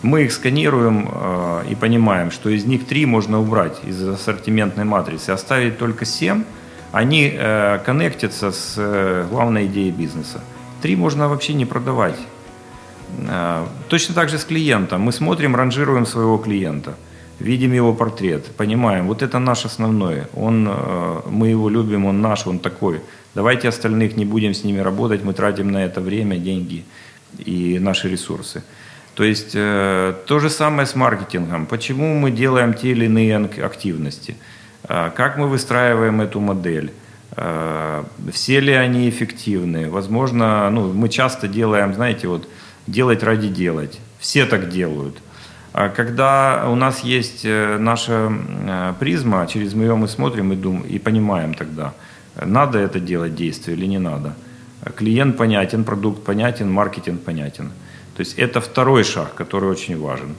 мы 0.02 0.24
их 0.24 0.32
сканируем 0.32 1.08
э, 1.12 1.64
и 1.70 1.74
понимаем, 1.74 2.30
что 2.30 2.50
из 2.50 2.64
них 2.64 2.86
3 2.86 3.06
можно 3.06 3.40
убрать 3.40 3.78
из 3.84 4.02
ассортиментной 4.02 4.84
матрицы, 4.84 5.30
оставить 5.30 5.78
только 5.78 6.04
7, 6.04 6.42
они 6.92 7.32
э, 7.32 7.78
коннектятся 7.86 8.50
с 8.50 8.74
э, 8.76 9.26
главной 9.30 9.66
идеей 9.66 9.92
бизнеса. 9.92 10.40
3 10.82 10.96
можно 10.96 11.28
вообще 11.28 11.54
не 11.54 11.66
продавать. 11.66 12.18
Э, 13.28 13.66
точно 13.88 14.14
так 14.14 14.28
же 14.28 14.38
с 14.38 14.44
клиентом. 14.44 15.00
Мы 15.00 15.12
смотрим, 15.12 15.56
ранжируем 15.56 16.06
своего 16.06 16.38
клиента– 16.38 16.94
видим 17.42 17.72
его 17.72 17.92
портрет, 17.92 18.46
понимаем, 18.56 19.06
вот 19.06 19.22
это 19.22 19.38
наш 19.38 19.64
основной, 19.64 20.22
он, 20.34 20.68
э, 20.68 21.20
мы 21.30 21.48
его 21.48 21.68
любим, 21.68 22.06
он 22.06 22.20
наш, 22.20 22.46
он 22.46 22.58
такой. 22.58 23.00
Давайте 23.34 23.68
остальных 23.68 24.16
не 24.16 24.24
будем 24.24 24.54
с 24.54 24.64
ними 24.64 24.80
работать, 24.80 25.24
мы 25.24 25.32
тратим 25.32 25.70
на 25.70 25.84
это 25.84 26.00
время, 26.00 26.36
деньги 26.36 26.84
и 27.38 27.78
наши 27.80 28.08
ресурсы. 28.08 28.62
То 29.14 29.24
есть 29.24 29.52
э, 29.54 30.14
то 30.26 30.38
же 30.38 30.50
самое 30.50 30.86
с 30.86 30.94
маркетингом. 30.94 31.66
Почему 31.66 32.14
мы 32.14 32.30
делаем 32.30 32.74
те 32.74 32.88
или 32.92 33.04
иные 33.04 33.36
активности? 33.64 34.36
Э, 34.88 35.10
как 35.14 35.36
мы 35.36 35.48
выстраиваем 35.48 36.20
эту 36.20 36.40
модель? 36.40 36.90
Все 37.34 38.60
ли 38.60 38.72
они 38.72 39.08
эффективны? 39.08 39.88
Возможно, 39.88 40.68
ну, 40.70 40.92
мы 40.92 41.08
часто 41.08 41.48
делаем, 41.48 41.94
знаете, 41.94 42.28
вот 42.28 42.46
делать 42.86 43.22
ради 43.22 43.48
делать. 43.48 44.00
Все 44.18 44.44
так 44.44 44.68
делают– 44.68 45.16
а 45.72 45.88
когда 45.88 46.68
у 46.68 46.74
нас 46.74 47.00
есть 47.00 47.44
э, 47.44 47.78
наша 47.78 48.30
э, 48.30 48.94
призма, 49.00 49.46
через 49.46 49.72
нее 49.74 49.94
мы 49.94 50.06
смотрим 50.06 50.52
и, 50.52 50.56
думаем, 50.56 50.84
и 50.84 50.98
понимаем 50.98 51.54
тогда, 51.54 51.94
надо 52.44 52.78
это 52.78 53.00
делать 53.00 53.34
действие 53.34 53.76
или 53.76 53.86
не 53.86 53.98
надо. 53.98 54.34
Клиент 54.96 55.36
понятен, 55.36 55.84
продукт 55.84 56.24
понятен, 56.24 56.70
маркетинг 56.70 57.22
понятен. 57.22 57.70
То 58.16 58.20
есть 58.20 58.38
это 58.38 58.60
второй 58.60 59.04
шаг, 59.04 59.34
который 59.34 59.70
очень 59.70 59.98
важен. 59.98 60.34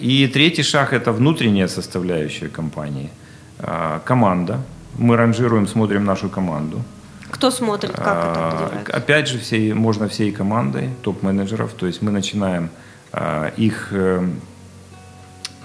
И 0.00 0.30
третий 0.32 0.62
шаг– 0.62 0.92
это 0.92 1.12
внутренняя 1.12 1.68
составляющая 1.68 2.48
компании. 2.48 3.10
Команда. 4.04 4.60
Мы 4.98 5.16
ранжируем, 5.16 5.66
смотрим 5.66 6.04
нашу 6.04 6.28
команду. 6.28 6.82
Кто 7.30 7.50
смотрит, 7.50 7.92
как 7.92 8.00
это 8.00 8.48
определяется? 8.48 8.96
Опять 8.96 9.28
же, 9.28 9.38
всей, 9.38 9.72
можно 9.72 10.08
всей 10.08 10.32
командой 10.32 10.90
топ-менеджеров. 11.02 11.72
То 11.72 11.86
есть 11.86 12.02
мы 12.02 12.10
начинаем 12.10 12.70
а, 13.12 13.52
их 13.56 13.88
э, 13.90 14.26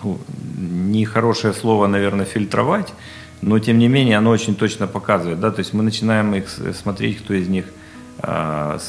ну, 0.04 0.20
нехорошее 0.58 1.54
слово, 1.54 1.88
наверное, 1.88 2.26
фильтровать, 2.26 2.94
но 3.42 3.60
тем 3.60 3.78
не 3.78 3.88
менее 3.88 4.18
оно 4.18 4.32
очень 4.32 4.56
точно 4.56 4.88
показывает. 4.88 5.40
Да? 5.40 5.52
То 5.52 5.60
есть 5.60 5.74
мы 5.74 5.84
начинаем 5.84 6.34
их 6.36 6.50
смотреть, 6.50 7.20
кто 7.20 7.34
из 7.34 7.48
них 7.48 7.66
а, 8.20 8.80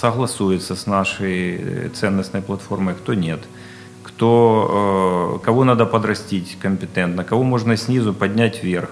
согласуется 0.00 0.76
с 0.76 0.86
нашей 0.86 1.56
э, 1.56 1.88
ценностной 1.88 2.42
платформой, 2.42 2.94
кто 2.94 3.14
нет, 3.14 3.40
кто, 4.02 5.38
э, 5.40 5.44
кого 5.44 5.64
надо 5.64 5.86
подрастить 5.86 6.58
компетентно, 6.60 7.24
кого 7.24 7.42
можно 7.42 7.76
снизу 7.76 8.12
поднять 8.12 8.62
вверх, 8.62 8.90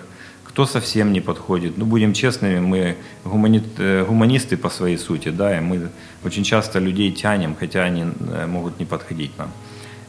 кто 0.55 0.67
совсем 0.67 1.13
не 1.13 1.21
подходит. 1.21 1.79
Ну, 1.79 1.85
будем 1.85 2.13
честными, 2.13 2.61
мы 2.61 2.97
гумани... 3.25 3.61
гуманисты 4.07 4.57
по 4.57 4.71
своей 4.71 4.99
сути, 4.99 5.31
да, 5.31 5.59
и 5.59 5.61
мы 5.61 5.89
очень 6.25 6.45
часто 6.45 6.79
людей 6.79 7.11
тянем, 7.11 7.57
хотя 7.59 7.83
они 7.83 8.05
э, 8.05 8.47
могут 8.47 8.79
не 8.79 8.87
подходить 8.87 9.37
нам. 9.37 9.51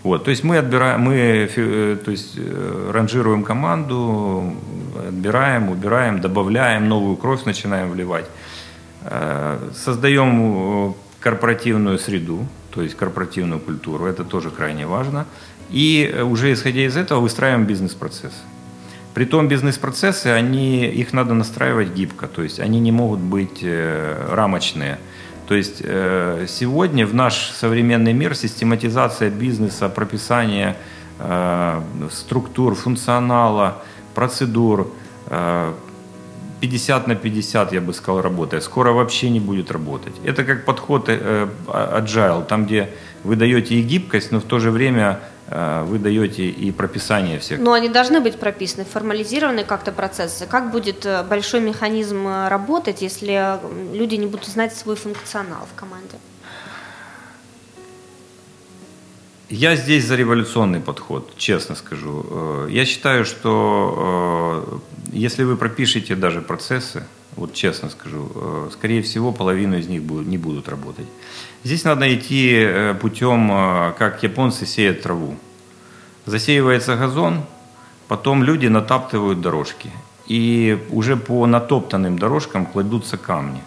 Вот, 0.04 0.24
то 0.24 0.30
есть 0.30 0.44
мы 0.44 0.60
отбираем, 0.60 1.02
мы 1.02 1.50
э, 1.56 1.98
то 2.06 2.12
есть, 2.12 2.38
э, 2.38 2.92
ранжируем 2.94 3.44
команду, 3.44 4.54
отбираем, 5.08 5.70
убираем, 5.70 6.22
добавляем 6.22 6.90
новую 6.90 7.16
кровь, 7.16 7.46
начинаем 7.46 7.90
вливать. 7.90 8.26
Создаем 9.74 10.94
корпоративную 11.20 11.98
среду, 11.98 12.46
то 12.70 12.84
есть 12.84 12.96
корпоративную 12.96 13.60
культуру, 13.60 14.06
это 14.06 14.24
тоже 14.24 14.52
крайне 14.52 14.86
важно. 14.86 15.26
И 15.72 16.16
уже 16.24 16.54
исходя 16.54 16.86
из 16.86 16.98
этого 16.98 17.20
выстраиваем 17.22 17.66
бизнес-процесс. 17.66 18.34
Притом 19.16 19.48
бизнес-процессы, 19.48 20.28
они, 20.28 20.86
их 20.86 21.14
надо 21.14 21.34
настраивать 21.34 21.94
гибко, 21.96 22.28
то 22.28 22.44
есть 22.44 22.60
они 22.60 22.80
не 22.80 22.92
могут 22.92 23.20
быть 23.20 23.66
рамочные– 24.30 25.00
то 25.48 25.54
есть 25.54 25.82
э, 25.84 26.46
сегодня 26.48 27.06
в 27.06 27.14
наш 27.14 27.52
современный 27.52 28.14
мир 28.14 28.36
систематизация 28.36 29.30
бизнеса, 29.30 29.90
прописание 29.90 30.76
э, 31.20 31.82
структур, 32.12 32.74
функционала, 32.76 33.84
процедур 34.16 34.92
50 35.30 37.06
э, 37.06 37.10
на 37.10 37.16
50, 37.16 37.74
я 37.74 37.82
бы 37.82 37.94
сказал, 37.94 38.22
работает. 38.22 38.64
Скоро 38.64 38.92
вообще 38.92 39.30
не 39.30 39.40
будет 39.40 39.72
работать. 39.72 40.16
Это 40.24 40.44
как 40.44 40.66
подход 40.66 41.10
agile, 41.10 42.46
там, 42.46 42.66
где 42.66 42.90
вы 43.24 43.36
даете 43.36 43.76
и 43.76 43.84
гибкость, 43.84 44.32
но 44.32 44.40
в 44.40 44.46
то 44.46 44.58
же 44.58 44.72
время 44.72 45.20
Э, 45.20 45.35
вы 45.48 46.00
даете 46.00 46.50
и 46.50 46.72
прописание 46.72 47.40
всех. 47.40 47.60
Но 47.60 47.74
они 47.74 47.90
должны 47.90 48.20
быть 48.20 48.40
прописаны, 48.40 48.84
формализированы 48.84 49.64
как-то 49.64 49.92
процессы. 49.92 50.48
Как 50.48 50.72
будет 50.72 51.06
э, 51.06 51.24
большой 51.24 51.62
механизм 51.62 52.28
э, 52.28 52.48
работать, 52.48 53.04
если 53.04 53.60
люди 53.94 54.16
не 54.16 54.26
будут 54.26 54.48
знать 54.48 54.76
свой 54.76 54.96
функционал 54.96 55.68
в 55.72 55.80
команде? 55.80 56.18
Я 59.50 59.76
здесь 59.76 60.06
за 60.06 60.16
революционный 60.16 60.80
подход, 60.80 61.38
честно 61.38 61.76
скажу. 61.76 62.68
Я 62.68 62.84
считаю, 62.86 63.26
что 63.26 64.82
если 65.14 65.44
вы 65.44 65.56
пропишете 65.56 66.16
даже 66.16 66.42
процессы, 66.42 67.04
вот 67.36 67.54
честно 67.54 67.90
скажу, 67.90 68.70
скорее 68.72 69.02
всего, 69.02 69.32
половину 69.32 69.78
из 69.78 69.88
них 69.88 70.02
не 70.02 70.38
будут 70.38 70.70
работать. 70.70 71.08
Здесь 71.66 71.84
надо 71.84 72.14
идти 72.14 72.52
э, 72.54 72.94
путем, 72.94 73.50
э, 73.52 73.94
как 73.98 74.22
японцы 74.22 74.68
сеют 74.68 75.02
траву. 75.02 75.36
Засеивается 76.28 76.96
газон, 76.96 77.42
потом 78.08 78.44
люди 78.44 78.68
натаптывают 78.68 79.42
дорожки. 79.42 79.90
И 80.28 80.78
уже 80.92 81.18
по 81.18 81.48
натоптанным 81.48 82.20
дорожкам 82.20 82.68
кладутся 82.68 83.18
камни. 83.18 83.64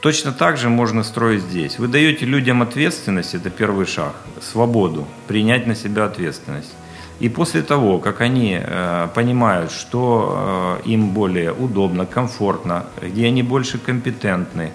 Точно 0.00 0.32
так 0.32 0.58
же 0.58 0.68
можно 0.68 1.02
строить 1.02 1.42
здесь. 1.42 1.78
Вы 1.78 1.88
даете 1.88 2.26
людям 2.26 2.60
ответственность, 2.60 3.34
это 3.34 3.48
первый 3.48 3.86
шаг, 3.86 4.14
свободу, 4.42 5.08
принять 5.26 5.66
на 5.66 5.74
себя 5.74 6.04
ответственность. 6.04 6.74
И 7.20 7.28
после 7.28 7.62
того, 7.62 7.98
как 7.98 8.20
они 8.20 8.58
э, 8.60 9.08
понимают, 9.14 9.72
что 9.72 10.78
э, 10.84 10.88
им 10.88 11.10
более 11.10 11.52
удобно, 11.52 12.06
комфортно, 12.06 12.84
где 13.02 13.26
они 13.26 13.42
больше 13.42 13.78
компетентны, 13.78 14.70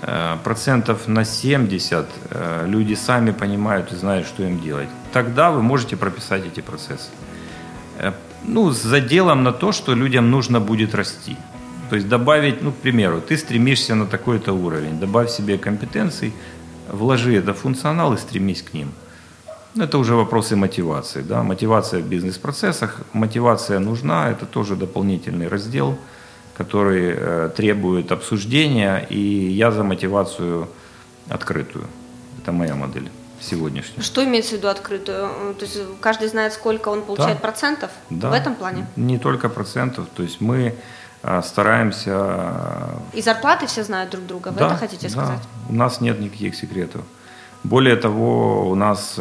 Э, 0.00 0.36
процентов 0.44 1.08
на 1.08 1.24
70 1.24 2.06
э, 2.30 2.66
люди 2.68 2.94
сами 2.94 3.32
понимают 3.32 3.92
и 3.92 3.96
знают, 3.96 4.26
что 4.28 4.44
им 4.44 4.60
делать. 4.60 4.88
Тогда 5.12 5.50
вы 5.50 5.60
можете 5.60 5.96
прописать 5.96 6.46
эти 6.46 6.60
процессы. 6.60 7.10
Э, 7.98 8.12
ну, 8.44 8.70
с 8.70 8.80
заделом 8.80 9.42
на 9.42 9.52
то, 9.52 9.72
что 9.72 9.94
людям 9.94 10.30
нужно 10.30 10.60
будет 10.60 10.94
расти. 10.94 11.36
То 11.90 11.96
есть 11.96 12.08
добавить, 12.08 12.62
ну, 12.62 12.70
к 12.70 12.76
примеру, 12.76 13.20
ты 13.20 13.36
стремишься 13.36 13.94
на 13.96 14.06
такой-то 14.06 14.52
уровень, 14.52 15.00
добавь 15.00 15.30
себе 15.30 15.58
компетенций, 15.58 16.32
вложи 16.92 17.34
это 17.34 17.52
в 17.52 17.58
функционал 17.58 18.14
и 18.14 18.18
стремись 18.18 18.62
к 18.62 18.74
ним. 18.74 18.92
Это 19.80 19.98
уже 19.98 20.14
вопросы 20.14 20.56
мотивации. 20.56 21.22
Да? 21.22 21.42
Мотивация 21.42 22.00
в 22.00 22.06
бизнес-процессах. 22.06 23.00
Мотивация 23.12 23.78
нужна, 23.78 24.30
это 24.30 24.46
тоже 24.46 24.76
дополнительный 24.76 25.48
раздел– 25.48 25.96
который 26.58 27.14
э, 27.16 27.50
требует 27.56 28.10
обсуждения, 28.12 29.06
и 29.10 29.18
я 29.18 29.70
за 29.70 29.84
мотивацию 29.84 30.68
открытую. 31.30 31.86
Это 32.42 32.50
моя 32.52 32.74
модель 32.74 33.08
сегодняшняя. 33.40 34.02
Что 34.02 34.24
имеется 34.24 34.54
в 34.54 34.58
виду 34.58 34.68
открытую? 34.68 35.54
То 35.54 35.64
есть 35.64 35.78
каждый 36.00 36.28
знает, 36.28 36.52
сколько 36.52 36.88
он 36.88 37.02
получает 37.02 37.36
да. 37.36 37.42
процентов 37.42 37.90
да. 38.10 38.30
в 38.30 38.32
этом 38.32 38.56
плане? 38.56 38.86
Не 38.96 39.18
только 39.18 39.48
процентов. 39.48 40.06
То 40.16 40.24
есть 40.24 40.40
мы 40.40 40.74
э, 41.22 41.42
стараемся... 41.42 42.10
Э, 42.10 43.18
и 43.18 43.22
зарплаты 43.22 43.66
все 43.66 43.84
знают 43.84 44.10
друг 44.10 44.26
друга, 44.26 44.48
вы 44.48 44.58
да, 44.58 44.66
это 44.66 44.76
хотите 44.76 45.08
сказать? 45.08 45.40
Да. 45.40 45.72
У 45.72 45.74
нас 45.74 46.00
нет 46.00 46.18
никаких 46.18 46.56
секретов. 46.56 47.02
Более 47.64 47.96
того, 47.96 48.68
у 48.70 48.74
нас 48.74 49.18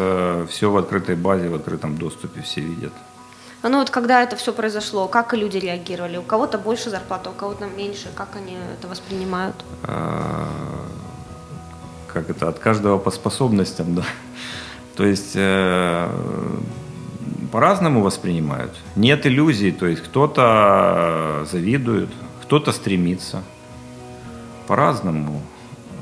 все 0.49 0.71
в 0.71 0.77
открытой 0.77 1.15
базе, 1.15 1.49
в 1.49 1.55
открытом 1.55 1.97
доступе 1.97 2.41
все 2.41 2.61
видят. 2.61 2.93
Ну 3.63 3.79
вот 3.79 3.89
когда 3.89 4.21
это 4.21 4.35
все 4.35 4.53
произошло, 4.53 5.07
как 5.07 5.33
люди 5.33 5.57
реагировали? 5.57 6.17
У 6.17 6.21
кого-то 6.21 6.57
больше 6.57 6.89
зарплата, 6.89 7.29
у 7.31 7.33
кого-то 7.33 7.65
меньше. 7.65 8.09
Как 8.15 8.35
они 8.35 8.57
это 8.77 8.87
воспринимают? 8.87 9.55
А, 9.83 10.47
как 12.07 12.29
это? 12.29 12.47
От 12.47 12.59
каждого 12.59 12.99
по 12.99 13.11
способностям, 13.11 13.95
да. 13.95 14.03
То 14.95 15.05
есть 15.05 15.33
э, 15.35 16.09
по-разному 17.51 18.01
воспринимают. 18.01 18.71
Нет 18.95 19.25
иллюзий, 19.25 19.71
то 19.71 19.87
есть 19.87 20.03
кто-то 20.03 21.45
завидует, 21.51 22.09
кто-то 22.43 22.71
стремится. 22.71 23.43
По-разному. 24.67 25.41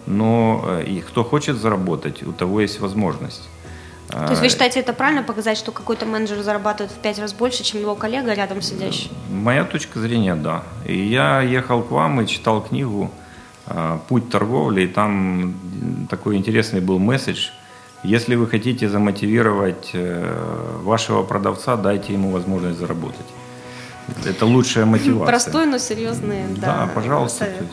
Но 0.07 0.63
э, 0.65 0.83
и 0.83 1.01
кто 1.01 1.23
хочет 1.23 1.57
заработать, 1.57 2.23
у 2.23 2.31
того 2.31 2.61
есть 2.61 2.79
возможность. 2.79 3.49
То 4.09 4.29
есть 4.29 4.41
вы 4.41 4.47
а, 4.47 4.49
считаете 4.49 4.79
это 4.79 4.93
правильно 4.93 5.23
показать, 5.23 5.57
что 5.57 5.71
какой-то 5.71 6.05
менеджер 6.05 6.41
зарабатывает 6.43 6.91
в 6.91 6.95
пять 6.95 7.17
раз 7.17 7.33
больше, 7.33 7.63
чем 7.63 7.81
его 7.81 7.95
коллега 7.95 8.33
рядом 8.33 8.61
сидящий? 8.61 9.11
Моя 9.31 9.63
точка 9.65 9.99
зрения, 9.99 10.35
да. 10.35 10.63
И 10.85 10.95
я 10.95 11.41
ехал 11.41 11.81
к 11.81 11.89
вам 11.89 12.21
и 12.21 12.27
читал 12.27 12.61
книгу 12.61 13.11
а, 13.65 13.99
«Путь 14.07 14.29
торговли», 14.29 14.83
и 14.83 14.87
там 14.87 15.55
такой 16.09 16.37
интересный 16.37 16.81
был 16.81 16.99
месседж. 16.99 17.49
Если 18.03 18.35
вы 18.35 18.47
хотите 18.47 18.87
замотивировать 18.87 19.89
э, 19.93 20.79
вашего 20.83 21.23
продавца, 21.23 21.75
дайте 21.75 22.13
ему 22.13 22.29
возможность 22.29 22.77
заработать. 22.77 23.25
Это 24.23 24.45
лучшая 24.45 24.85
мотивация. 24.85 25.25
Простой, 25.25 25.65
но 25.65 25.79
серьезный. 25.79 26.43
Да, 26.57 26.85
да 26.85 26.91
пожалуйста. 26.93 27.45
Совет. 27.45 27.63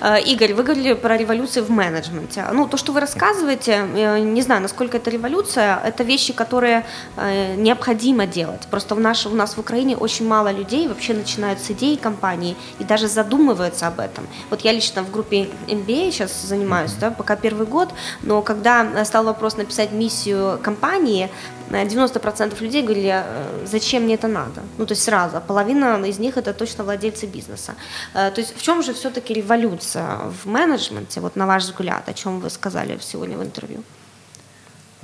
Э, 0.00 0.20
Игорь, 0.20 0.54
вы 0.54 0.62
говорили 0.62 0.94
про 0.94 1.16
революцию 1.16 1.64
в 1.64 1.70
менеджменте. 1.70 2.44
Ну, 2.52 2.66
то, 2.66 2.76
что 2.76 2.92
вы 2.92 3.00
рассказываете, 3.00 3.86
э, 3.94 4.18
не 4.18 4.42
знаю, 4.42 4.62
насколько 4.62 4.96
это 4.96 5.10
революция, 5.10 5.80
это 5.84 6.04
вещи, 6.04 6.32
которые 6.32 6.84
э, 7.16 7.54
необходимо 7.56 8.26
делать. 8.26 8.62
Просто 8.70 8.94
в 8.94 9.00
наш, 9.00 9.26
у 9.26 9.34
нас 9.34 9.56
в 9.56 9.60
Украине 9.60 9.96
очень 9.96 10.26
мало 10.26 10.52
людей 10.52 10.88
вообще 10.88 11.14
начинают 11.14 11.60
с 11.60 11.70
идеи 11.70 11.96
компании 11.96 12.56
и 12.80 12.84
даже 12.84 13.08
задумываются 13.08 13.86
об 13.86 14.00
этом. 14.00 14.26
Вот 14.50 14.60
я 14.62 14.72
лично 14.72 15.02
в 15.02 15.10
группе 15.10 15.48
MBA 15.68 16.12
сейчас 16.12 16.42
занимаюсь, 16.42 16.92
да, 17.00 17.10
пока 17.10 17.36
первый 17.36 17.66
год, 17.66 17.88
но 18.22 18.42
когда 18.42 19.04
стал 19.04 19.24
вопрос 19.24 19.56
написать 19.56 19.92
миссию 19.92 20.58
компании, 20.62 21.30
90% 21.76 22.62
людей 22.62 22.82
говорили, 22.82 23.24
зачем 23.64 24.02
мне 24.02 24.14
это 24.14 24.28
надо? 24.28 24.62
Ну, 24.78 24.86
то 24.86 24.92
есть 24.92 25.04
сразу, 25.04 25.36
а 25.36 25.40
половина 25.40 26.04
из 26.04 26.18
них 26.18 26.36
это 26.36 26.52
точно 26.52 26.84
владельцы 26.84 27.26
бизнеса. 27.26 27.74
То 28.12 28.34
есть 28.36 28.56
в 28.56 28.62
чем 28.62 28.82
же 28.82 28.92
все-таки 28.92 29.34
революция 29.34 30.18
в 30.42 30.46
менеджменте, 30.46 31.20
вот 31.20 31.36
на 31.36 31.46
ваш 31.46 31.64
взгляд, 31.64 32.08
о 32.08 32.12
чем 32.12 32.40
вы 32.40 32.50
сказали 32.50 32.98
сегодня 33.00 33.38
в 33.38 33.42
интервью? 33.42 33.82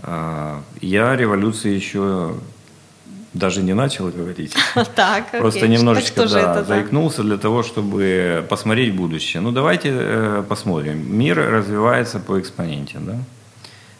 А, 0.00 0.62
я 0.80 1.16
революции 1.16 1.70
еще 1.70 2.34
даже 3.34 3.62
не 3.62 3.74
начал 3.74 4.08
говорить. 4.08 4.54
Так, 4.94 5.30
Просто 5.30 5.68
немножечко 5.68 6.28
да, 6.28 6.64
заикнулся 6.64 7.22
для 7.22 7.36
того, 7.36 7.62
чтобы 7.62 8.46
посмотреть 8.48 8.94
будущее. 8.94 9.40
Ну, 9.40 9.52
давайте 9.52 9.90
э, 9.92 10.44
посмотрим. 10.48 11.18
Мир 11.18 11.36
развивается 11.36 12.18
по 12.20 12.40
экспоненте, 12.40 12.98
да? 12.98 13.18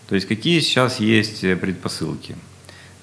То 0.08 0.14
есть 0.14 0.26
какие 0.26 0.60
сейчас 0.60 1.00
есть 1.00 1.40
предпосылки? 1.60 2.36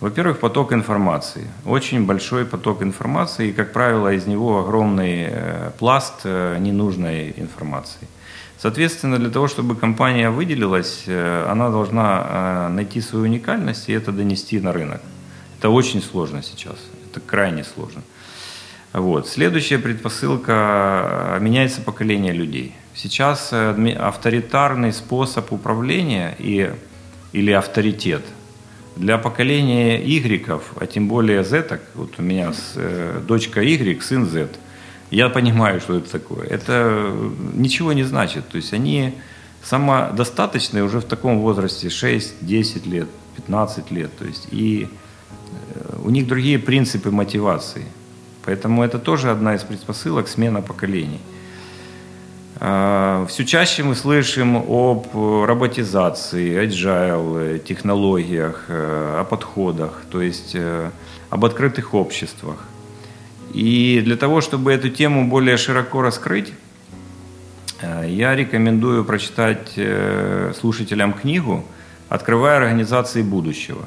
Во-первых, 0.02 0.40
поток 0.40 0.74
информации. 0.74 1.48
Очень 1.66 2.06
большой 2.06 2.46
поток 2.46 2.84
информации, 2.84 3.50
и, 3.50 3.54
как 3.54 3.72
правило, 3.72 4.12
из 4.12 4.28
него 4.28 4.60
огромный 4.60 5.28
э, 5.30 5.72
пласт 5.80 6.22
э, 6.26 6.58
ненужной 6.60 7.34
информации. 7.38 8.08
Соответственно, 8.58 9.20
для 9.20 9.30
того, 9.30 9.48
чтобы 9.48 9.76
компания 9.76 10.30
выделилась, 10.30 11.04
э, 11.08 11.48
она 11.50 11.70
должна 11.70 12.68
найти 12.70 13.00
свою 13.00 13.24
уникальность 13.24 13.88
и 13.88 13.94
это 13.94 14.12
донести 14.12 14.60
на 14.60 14.74
рынок. 14.74 15.02
Это 15.60 15.70
очень 15.70 16.02
сложно 16.02 16.44
сейчас, 16.44 16.76
это 17.10 17.22
крайне 17.22 17.64
сложно. 17.64 18.02
Вот. 18.92 19.30
Следующая 19.30 19.78
предпосылка– 19.80 21.38
меняется 21.42 21.82
поколение 21.82 22.34
людей. 22.34 22.76
Сейчас 22.94 23.54
авторитарный 23.54 24.92
способ 24.92 25.52
управления 25.54 26.36
и, 26.38 26.74
или 27.32 27.52
авторитет– 27.52 28.24
для 28.96 29.18
поколения 29.18 30.02
Y, 30.02 30.62
а 30.80 30.86
тем 30.86 31.08
более 31.08 31.44
Z, 31.44 31.80
вот 31.96 32.14
у 32.18 32.22
меня 32.22 32.54
с, 32.54 32.74
э, 32.76 33.22
дочка 33.28 33.62
Y, 33.62 34.02
сын 34.02 34.26
Z, 34.26 34.50
я 35.12 35.30
понимаю, 35.30 35.80
что 35.80 35.98
это 35.98 36.10
такое. 36.12 36.48
Это 36.48 37.14
ничего 37.54 37.94
не 37.94 38.04
значит. 38.04 38.48
То 38.50 38.58
есть 38.58 38.74
они 38.74 39.14
самодостаточные 39.64 40.84
уже 40.84 41.00
в 41.00 41.06
таком 41.06 41.40
возрасте 41.40 41.90
6, 41.90 42.36
10 42.42 42.86
лет, 42.86 43.08
15 43.36 43.92
лет. 43.92 44.18
То 44.18 44.26
есть 44.26 44.48
и 44.52 44.88
э, 44.88 45.98
у 46.04 46.10
них 46.10 46.28
другие 46.28 46.60
принципы 46.60 47.12
мотивации. 47.12 47.86
Поэтому 48.46 48.84
это 48.84 49.00
тоже 49.00 49.32
одна 49.32 49.56
из 49.56 49.64
предпосылок 49.64 50.28
смена 50.28 50.62
поколений. 50.62 51.20
А, 52.60 53.26
Все 53.28 53.46
чаще 53.46 53.84
мы 53.84 53.96
слышим 53.96 54.56
об 54.56 55.08
роботизации, 55.14 56.66
agile, 56.66 57.60
технологиях, 57.60 58.66
э, 58.70 59.20
о 59.20 59.24
подходах, 59.26 60.04
то 60.10 60.22
есть 60.22 60.52
э, 60.54 60.90
об 61.30 61.44
открытых 61.44 61.94
обществах. 61.94 62.64
И 63.54 64.02
для 64.04 64.16
того, 64.16 64.42
чтобы 64.42 64.72
эту 64.72 64.90
тему 64.90 65.28
более 65.28 65.58
широко 65.58 66.02
раскрыть, 66.02 66.54
э, 67.82 68.06
я 68.08 68.36
рекомендую 68.36 69.04
прочитать 69.04 69.78
слушателям 70.58 71.14
книгу 71.14 71.66
«Открывая 72.08 72.58
организации 72.58 73.22
будущего». 73.22 73.86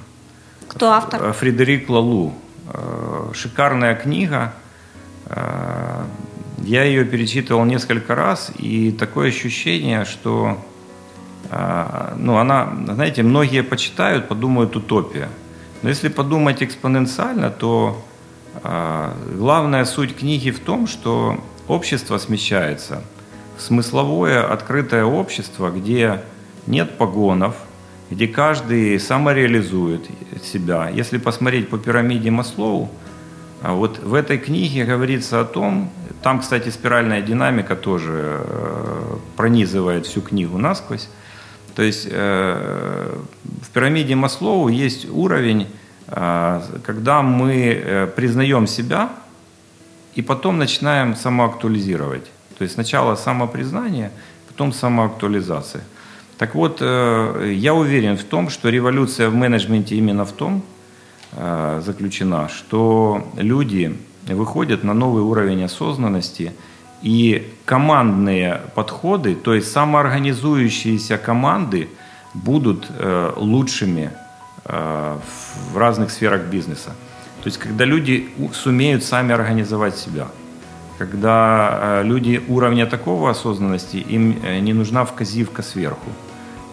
Кто 0.69 0.91
автор? 0.91 1.33
Фредерик 1.33 1.89
Лалу. 1.89 2.35
Шикарная 3.33 3.95
книга 3.95 4.53
я 6.65 6.85
ее 6.85 7.05
перечитывал 7.05 7.65
несколько 7.65 8.15
раз, 8.15 8.53
и 8.59 8.93
такое 8.93 9.29
ощущение, 9.29 10.05
что 10.05 10.59
а, 11.51 12.15
ну, 12.17 12.37
она, 12.37 12.73
знаете, 12.89 13.23
многие 13.23 13.63
почитают, 13.63 14.29
подумают 14.29 14.77
утопия. 14.77 15.29
Но 15.83 15.89
если 15.89 16.09
подумать 16.09 16.63
экспоненциально, 16.63 17.51
то 17.51 18.05
а, 18.63 19.15
главная 19.37 19.85
суть 19.85 20.17
книги 20.17 20.51
в 20.51 20.61
том, 20.61 20.87
что 20.87 21.43
общество 21.69 22.19
смещается 22.19 23.03
в 23.57 23.63
смысловое 23.63 24.45
открытое 24.45 25.05
общество, 25.05 25.71
где 25.71 26.23
нет 26.67 26.97
погонов, 26.97 27.57
где 28.11 28.29
каждый 28.29 28.99
самореализует 29.01 30.07
себя. 30.43 30.89
Если 30.89 31.19
посмотреть 31.19 31.69
по 31.69 31.79
пирамиде 31.79 32.31
Маслоу, 32.31 32.91
вот 33.63 33.99
в 33.99 34.15
этой 34.15 34.39
книге 34.39 34.85
говорится 34.85 35.41
о 35.41 35.45
том, 35.45 35.91
там, 36.23 36.41
кстати, 36.41 36.69
спиральная 36.69 37.23
динамика 37.23 37.77
тоже 37.77 38.41
э, 38.45 39.17
пронизывает 39.37 40.07
всю 40.07 40.21
книгу 40.21 40.59
насквозь. 40.59 41.09
То 41.75 41.83
есть 41.83 42.09
э, 42.11 43.17
в 43.63 43.71
пирамиде 43.71 44.15
Маслоу 44.15 44.69
есть 44.69 45.09
уровень, 45.11 45.69
э, 46.09 46.61
когда 46.85 47.23
мы 47.23 48.11
признаем 48.17 48.67
себя 48.67 49.11
и 50.15 50.23
потом 50.23 50.59
начинаем 50.59 51.15
самоактуализировать. 51.15 52.25
То 52.59 52.65
есть 52.65 52.75
сначала 52.75 53.15
самопризнание, 53.15 54.11
потом 54.49 54.73
самоактуализация. 54.73 55.85
Так 56.39 56.55
вот, 56.55 56.81
я 56.81 57.75
уверен 57.75 58.17
в 58.17 58.23
том, 58.23 58.49
что 58.49 58.69
революция 58.69 59.29
в 59.29 59.35
менеджменте 59.35 59.97
именно 59.97 60.25
в 60.25 60.33
том 60.33 60.63
заключена, 61.81 62.49
что 62.49 63.29
люди 63.37 63.97
выходят 64.27 64.83
на 64.83 64.93
новый 64.95 65.23
уровень 65.23 65.63
осознанности, 65.65 66.53
и 67.03 67.47
командные 67.65 68.61
подходы, 68.75 69.35
то 69.35 69.55
есть 69.55 69.71
самоорганизующиеся 69.71 71.17
команды 71.17 71.89
будут 72.35 72.87
э, 72.91 73.33
лучшими 73.37 74.11
э, 74.65 75.17
в 75.73 75.77
разных 75.77 76.11
сферах 76.11 76.43
бизнеса. 76.43 76.91
То 77.43 77.47
есть 77.47 77.59
когда 77.59 77.85
люди 77.85 78.29
сумеют 78.53 79.05
сами 79.05 79.33
организовать 79.33 79.97
себя, 79.97 80.27
когда 80.99 82.01
э, 82.01 82.03
люди 82.05 82.43
уровня 82.49 82.87
такого 82.87 83.31
осознанности, 83.31 83.97
им 83.97 84.37
э, 84.43 84.59
не 84.59 84.73
нужна 84.73 85.05
вказивка 85.05 85.63
сверху. 85.63 86.11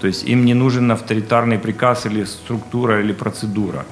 То 0.02 0.08
есть 0.08 0.24
им 0.24 0.46
не 0.46 0.56
нужен 0.56 0.92
авторитарный 0.92 1.60
приказ 1.60 2.06
или 2.06 2.26
структура 2.26 3.00
или 3.00 3.14
процедура. 3.14 3.86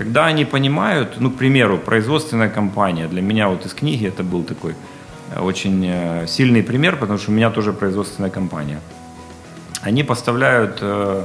Когда 0.00 0.24
они 0.24 0.46
понимают, 0.46 1.20
ну, 1.20 1.30
к 1.30 1.36
примеру, 1.36 1.76
производственная 1.76 2.48
компания, 2.48 3.06
для 3.06 3.20
меня 3.20 3.48
вот 3.50 3.66
из 3.66 3.74
книги 3.74 4.06
это 4.06 4.22
был 4.22 4.44
такой 4.44 4.74
э, 5.34 5.40
очень 5.40 5.84
э, 5.86 6.26
сильный 6.26 6.62
пример, 6.62 6.96
потому 6.96 7.18
что 7.18 7.30
у 7.30 7.34
меня 7.34 7.50
тоже 7.50 7.74
производственная 7.74 8.30
компания. 8.30 8.80
Они 9.82 10.02
поставляют 10.02 10.78
э, 10.80 11.24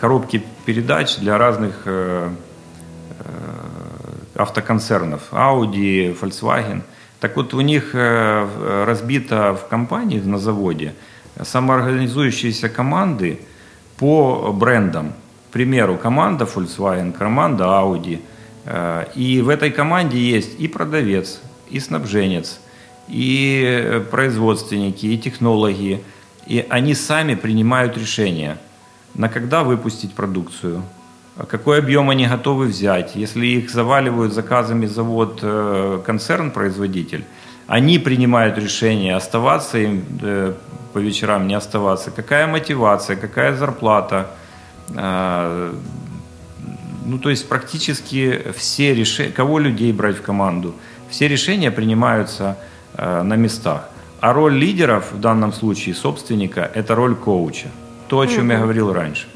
коробки 0.00 0.42
передач 0.66 1.16
для 1.16 1.38
разных 1.38 1.86
автоконцернов, 4.34 5.32
Audi, 5.32 6.14
Volkswagen. 6.20 6.82
Так 7.20 7.36
вот, 7.36 7.54
у 7.54 7.60
них 7.62 7.94
разбито 7.94 9.54
в 9.54 9.68
компании, 9.68 10.20
на 10.20 10.38
заводе, 10.38 10.94
самоорганизующиеся 11.42 12.68
команды 12.68 13.40
по 13.96 14.52
брендам– 14.52 15.14
примеру, 15.48 15.96
команда 15.96 16.44
Volkswagen, 16.44 17.12
команда 17.12 17.64
Audi. 17.64 18.20
Э, 18.64 19.06
и 19.14 19.40
в 19.40 19.48
этой 19.48 19.70
команде 19.70 20.18
есть 20.18 20.60
и 20.60 20.68
продавец, 20.68 21.40
и 21.70 21.80
снабженец, 21.80 22.60
и 23.08 23.62
э, 23.64 24.00
производственники, 24.00 25.06
и 25.06 25.18
технологи. 25.18 26.02
И 26.46 26.66
они 26.68 26.94
сами 26.94 27.34
принимают 27.34 27.96
решения, 27.96 28.58
на 29.14 29.28
когда 29.28 29.62
выпустить 29.62 30.14
продукцию, 30.14 30.82
какой 31.48 31.78
объем 31.78 32.10
они 32.10 32.26
готовы 32.26 32.66
взять. 32.66 33.16
Если 33.16 33.46
их 33.46 33.70
заваливают 33.70 34.32
заказами 34.32 34.86
завод, 34.86 35.40
э, 35.42 36.00
концерн-производитель, 36.04 37.24
они 37.66 37.98
принимают 37.98 38.56
решение, 38.58 39.14
оставаться 39.14 39.78
им 39.78 40.02
по 40.92 40.98
вечерам, 40.98 41.46
не 41.46 41.54
оставаться. 41.54 42.10
Какая 42.10 42.46
мотивация, 42.46 43.16
какая 43.16 43.54
зарплата. 43.54 44.30
Э, 44.94 45.72
ну, 47.06 47.18
то 47.18 47.30
есть 47.30 47.48
практически 47.48 48.42
все 48.56 48.94
решения, 48.94 49.30
кого 49.30 49.58
людей 49.58 49.92
брать 49.92 50.18
в 50.18 50.22
команду, 50.22 50.74
все 51.08 51.26
решения 51.26 51.70
принимаются 51.70 52.58
на 52.96 53.36
местах. 53.36 53.88
А 54.20 54.32
роль 54.32 54.54
лидеров 54.54 55.12
в 55.12 55.20
данном 55.20 55.52
случае, 55.52 55.94
собственника, 55.94 56.70
это 56.74 56.94
роль 56.94 57.14
коуча. 57.14 57.68
То, 58.08 58.20
о 58.20 58.26
чем 58.26 58.50
mm-hmm. 58.50 58.52
я 58.52 58.58
говорил 58.60 58.92
раньше. 58.92 59.28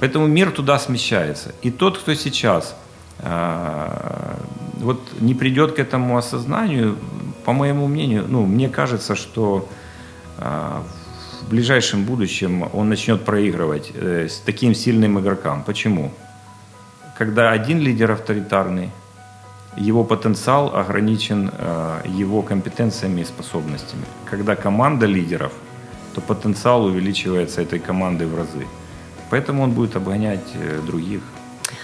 Поэтому 0.00 0.26
мир 0.26 0.50
туда 0.50 0.78
смещается. 0.78 1.54
И 1.62 1.70
тот, 1.70 1.98
кто 1.98 2.14
сейчас 2.14 2.76
э, 3.20 4.34
вот 4.78 5.00
не 5.20 5.34
придет 5.34 5.72
к 5.72 5.78
этому 5.78 6.16
осознанию, 6.16 6.96
по 7.44 7.52
моему 7.52 7.86
мнению, 7.86 8.24
ну, 8.28 8.44
мне 8.44 8.68
кажется, 8.68 9.14
что 9.14 9.68
в 11.46 11.50
ближайшем 11.50 12.04
будущем 12.04 12.68
он 12.72 12.88
начнет 12.88 13.24
проигрывать 13.24 13.92
э, 13.94 14.26
с 14.28 14.38
таким 14.44 14.74
сильным 14.74 15.20
игрокам. 15.20 15.62
Почему? 15.62 16.10
Когда 17.16 17.52
один 17.52 17.78
лидер 17.78 18.10
авторитарный, 18.10 18.90
его 19.76 20.02
потенциал 20.02 20.74
ограничен 20.74 21.50
э, 21.52 22.00
его 22.18 22.42
компетенциями 22.42 23.20
и 23.20 23.24
способностями. 23.24 24.04
Когда 24.24 24.56
команда 24.56 25.06
лидеров, 25.06 25.52
то 26.14 26.20
потенциал 26.20 26.84
увеличивается 26.84 27.62
этой 27.62 27.78
командой 27.78 28.26
в 28.26 28.34
разы. 28.34 28.66
Поэтому 29.30 29.62
он 29.62 29.70
будет 29.70 29.94
обгонять 29.94 30.48
э, 30.54 30.80
других 30.84 31.20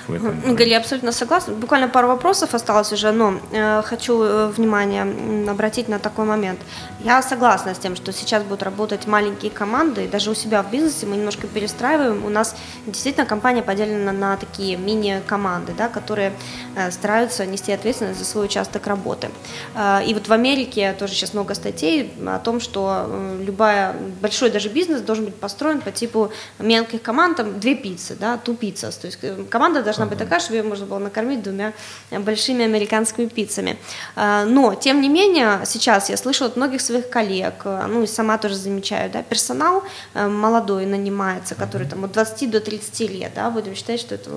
в 0.09 0.15
этом. 0.15 0.55
Галия, 0.55 0.79
абсолютно 0.79 1.13
согласна. 1.13 1.55
Буквально 1.55 1.89
пару 1.89 2.09
вопросов 2.09 2.55
осталось 2.55 2.93
уже, 2.93 3.13
но 3.13 3.41
э, 3.53 3.83
хочу 3.83 4.23
э, 4.23 4.47
внимание 4.49 5.03
обратить 5.51 5.89
на 5.89 5.99
такой 5.99 6.25
момент. 6.25 6.61
Я 7.01 7.23
согласна 7.23 7.75
с 7.75 7.79
тем, 7.79 7.97
что 7.97 8.13
сейчас 8.13 8.43
будут 8.43 8.63
работать 8.63 9.07
маленькие 9.07 9.51
команды, 9.51 10.09
даже 10.09 10.31
у 10.31 10.35
себя 10.35 10.63
в 10.63 10.71
бизнесе 10.71 11.07
мы 11.07 11.17
немножко 11.17 11.47
перестраиваем. 11.47 12.25
У 12.25 12.29
нас 12.29 12.55
действительно 12.87 13.27
компания 13.27 13.63
поделена 13.63 14.13
на 14.13 14.37
такие 14.37 14.77
мини-команды, 14.77 15.73
да, 15.77 15.89
которые 15.89 16.33
э, 16.77 16.91
стараются 16.91 17.47
нести 17.47 17.73
ответственность 17.73 18.19
за 18.19 18.25
свой 18.25 18.47
участок 18.47 18.87
работы. 18.87 19.31
Э, 19.75 20.05
и 20.05 20.15
вот 20.15 20.29
в 20.29 20.33
Америке 20.33 20.95
тоже 20.99 21.15
сейчас 21.15 21.35
много 21.35 21.55
статей 21.55 22.13
о 22.27 22.39
том, 22.39 22.61
что 22.61 23.07
э, 23.09 23.43
любая 23.45 23.95
большой 24.21 24.51
даже 24.51 24.69
бизнес 24.69 25.01
должен 25.01 25.25
быть 25.27 25.35
построен 25.35 25.81
по 25.81 25.91
типу 25.91 26.31
мелких 26.59 27.03
команд, 27.03 27.37
там 27.37 27.61
две 27.61 27.75
пиццы, 27.75 28.17
да, 28.19 28.37
ту 28.37 28.55
пицца, 28.55 28.91
то 28.93 29.07
есть 29.07 29.19
э, 29.23 29.45
команда 29.73 29.83
должна 29.83 30.07
быть 30.07 30.19
такая, 30.19 30.41
чтобы 30.41 30.57
ее 30.57 30.63
можно 30.63 30.87
было 30.87 30.99
накормить 30.99 31.43
двумя 31.43 31.73
большими 32.11 32.65
американскими 32.65 33.27
пиццами. 33.27 33.77
А, 34.17 34.45
но, 34.45 34.75
тем 34.75 35.01
не 35.01 35.09
менее, 35.09 35.61
сейчас 35.65 36.11
я 36.11 36.17
слышу 36.17 36.45
от 36.45 36.57
многих 36.57 36.81
своих 36.81 37.09
коллег, 37.09 37.55
а, 37.65 37.87
ну 37.87 38.03
и 38.03 38.07
сама 38.07 38.39
тоже 38.39 38.55
замечаю, 38.57 39.11
да, 39.11 39.23
персонал 39.23 39.83
э, 40.15 40.29
молодой 40.29 40.87
нанимается, 40.87 41.55
который 41.55 41.87
там 41.87 42.05
от 42.05 42.13
20 42.13 42.51
до 42.51 42.61
30 42.61 43.11
лет, 43.11 43.33
да, 43.35 43.51
будем 43.51 43.75
считать, 43.75 44.01
что 44.01 44.15
это 44.15 44.31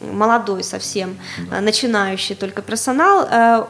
молодой 0.00 0.62
совсем, 0.62 1.18
начинающий 1.60 2.34
только 2.34 2.62
персонал, 2.62 3.26
э, 3.30 3.64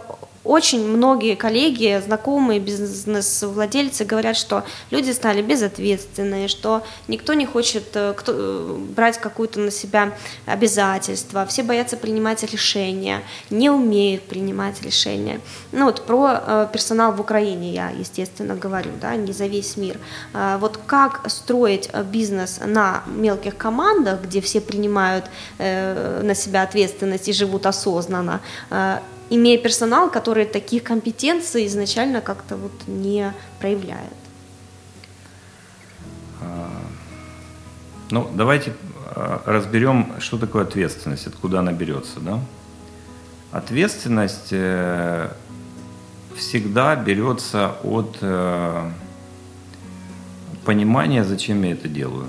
очень 0.47 0.87
многие 0.87 1.35
коллеги, 1.35 2.01
знакомые 2.05 2.61
бизнес-владельцы 2.61 4.05
говорят, 4.05 4.37
что 4.37 4.65
люди 4.91 5.11
стали 5.11 5.43
безответственные, 5.43 6.49
что 6.49 6.83
никто 7.09 7.35
не 7.35 7.47
хочет 7.47 7.85
э, 7.95 8.15
кто, 8.17 8.33
э, 8.35 8.77
брать 8.95 9.19
какую-то 9.19 9.61
на 9.61 9.71
себя 9.71 10.13
обязательство, 10.47 11.45
все 11.47 11.63
боятся 11.63 11.97
принимать 11.97 12.43
решения, 12.45 13.23
не 13.51 13.71
умеют 13.71 14.23
принимать 14.23 14.81
решения. 14.83 15.41
Ну 15.73 15.87
вот 15.87 16.07
про 16.07 16.41
э, 16.47 16.69
персонал 16.73 17.13
в 17.13 17.21
Украине 17.21 17.73
я, 17.73 17.91
естественно, 17.91 18.55
говорю, 18.55 18.91
да, 19.01 19.17
не 19.17 19.33
за 19.33 19.47
весь 19.47 19.77
мир. 19.77 19.99
Вот 20.61 20.79
как 20.87 21.29
строить 21.29 21.91
бизнес 22.13 22.61
на 22.65 23.03
мелких 23.07 23.57
командах, 23.57 24.23
где 24.23 24.41
все 24.41 24.61
принимают 24.61 25.25
на 25.59 26.35
себя 26.35 26.63
ответственность 26.63 27.29
и 27.29 27.33
живут 27.33 27.67
осознанно, 27.67 28.41
имея 29.31 29.59
персонал, 29.59 30.11
который 30.11 30.47
таких 30.47 30.83
компетенций 30.83 31.67
изначально 31.67 32.21
как-то 32.21 32.57
вот 32.57 32.73
не 32.87 33.33
проявляет. 33.61 34.13
А, 36.41 36.71
ну, 38.11 38.31
давайте 38.35 38.73
а, 39.15 39.43
разберем, 39.47 40.15
что 40.21 40.39
такое 40.39 40.63
ответственность, 40.63 41.27
откуда 41.27 41.61
она 41.61 41.73
берется. 41.73 42.21
Да? 42.21 42.41
Ответственность 43.53 44.49
э, 44.51 45.31
всегда 46.37 46.95
берется 46.97 47.77
от 47.83 48.19
э, 48.21 48.91
понимания, 50.65 51.25
зачем 51.25 51.63
я 51.63 51.73
это 51.73 51.89
делаю. 51.89 52.29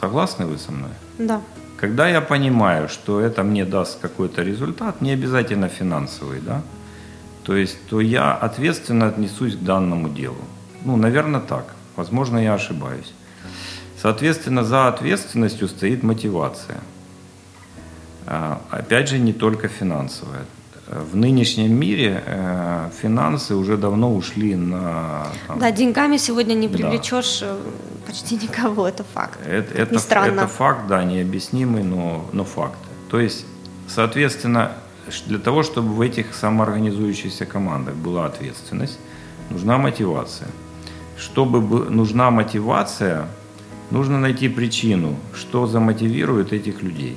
Согласны 0.00 0.46
вы 0.46 0.58
со 0.58 0.72
мной? 0.72 0.90
Да. 1.18 1.40
Когда 1.76 2.08
я 2.08 2.20
понимаю, 2.20 2.88
что 2.88 3.20
это 3.20 3.42
мне 3.42 3.64
даст 3.64 4.00
какой-то 4.00 4.42
результат, 4.42 5.00
не 5.00 5.12
обязательно 5.12 5.68
финансовый, 5.68 6.40
да, 6.40 6.62
то 7.42 7.56
есть, 7.56 7.78
то 7.88 8.00
я 8.00 8.32
ответственно 8.32 9.08
отнесусь 9.08 9.56
к 9.56 9.60
данному 9.60 10.08
делу. 10.08 10.44
Ну, 10.84 10.96
наверное, 10.96 11.40
так. 11.40 11.74
Возможно, 11.96 12.38
я 12.38 12.54
ошибаюсь. 12.54 13.12
Соответственно, 14.00 14.64
за 14.64 14.88
ответственностью 14.88 15.68
стоит 15.68 16.02
мотивация. 16.02 16.78
А, 18.26 18.60
опять 18.70 19.08
же, 19.08 19.18
не 19.18 19.32
только 19.32 19.68
финансовая 19.68 20.44
в 20.90 21.14
нынешнем 21.14 21.72
мире 21.72 22.22
э, 22.26 22.90
финансы 23.00 23.54
уже 23.54 23.76
давно 23.76 24.12
ушли 24.12 24.56
на... 24.56 25.28
Там, 25.46 25.60
да, 25.60 25.70
деньгами 25.70 26.16
сегодня 26.16 26.54
не 26.54 26.66
привлечешь 26.68 27.40
да. 27.40 27.46
Э, 27.46 27.56
почти 28.06 28.34
никого, 28.42 28.88
это 28.88 29.04
факт. 29.04 29.38
Это, 29.46 29.72
это, 29.74 29.94
это 29.94 30.48
факт, 30.48 30.88
да, 30.88 31.04
необъяснимый, 31.04 31.84
но, 31.84 32.28
но 32.32 32.44
факт. 32.44 32.78
То 33.08 33.20
есть, 33.20 33.46
соответственно, 33.86 34.72
для 35.26 35.38
того, 35.38 35.62
чтобы 35.62 35.90
в 35.90 36.00
этих 36.00 36.34
самоорганизующихся 36.34 37.46
командах 37.46 37.94
была 37.94 38.26
ответственность, 38.26 38.98
нужна 39.48 39.78
мотивация. 39.78 40.48
Чтобы 41.16 41.60
нужна 41.88 42.32
мотивация, 42.32 43.28
нужно 43.92 44.18
найти 44.18 44.48
причину, 44.48 45.14
что 45.34 45.68
замотивирует 45.68 46.52
этих 46.52 46.82
людей. 46.82 47.16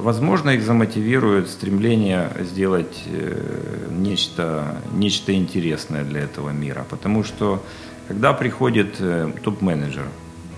Возможно, 0.00 0.50
их 0.50 0.62
замотивирует 0.62 1.50
стремление 1.50 2.30
сделать 2.40 3.02
э, 3.06 3.88
нечто, 3.90 4.76
нечто 4.92 5.34
интересное 5.34 6.04
для 6.04 6.20
этого 6.22 6.50
мира. 6.50 6.86
Потому 6.88 7.22
что 7.22 7.62
когда 8.08 8.32
приходит 8.32 8.96
э, 8.98 9.30
топ-менеджер 9.42 10.06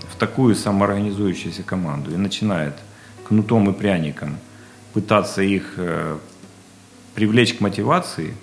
в 0.09 0.15
такую 0.15 0.55
самоорганизующуюся 0.55 1.61
команду 1.63 2.11
и 2.11 2.15
начинает 2.15 2.75
кнутом 3.27 3.69
и 3.69 3.73
пряником 3.73 4.37
пытаться 4.93 5.41
их 5.41 5.73
э, 5.75 6.17
привлечь 7.13 7.55
к 7.55 7.59
мотивации, 7.59 8.35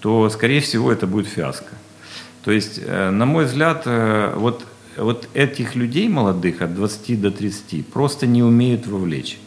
то, 0.00 0.28
скорее 0.28 0.60
всего, 0.60 0.92
это 0.92 1.06
будет 1.06 1.26
фиаско. 1.26 1.72
То 2.44 2.52
есть, 2.52 2.80
на 2.86 3.26
мой 3.26 3.46
взгляд, 3.46 3.84
вот, 3.84 4.64
вот 4.96 5.28
этих 5.34 5.74
людей 5.74 6.08
молодых 6.08 6.62
от 6.62 6.74
20 6.74 7.20
до 7.20 7.30
30 7.30 7.86
просто 7.88 8.26
не 8.26 8.42
умеют 8.42 8.86
вовлечь. 8.86 9.38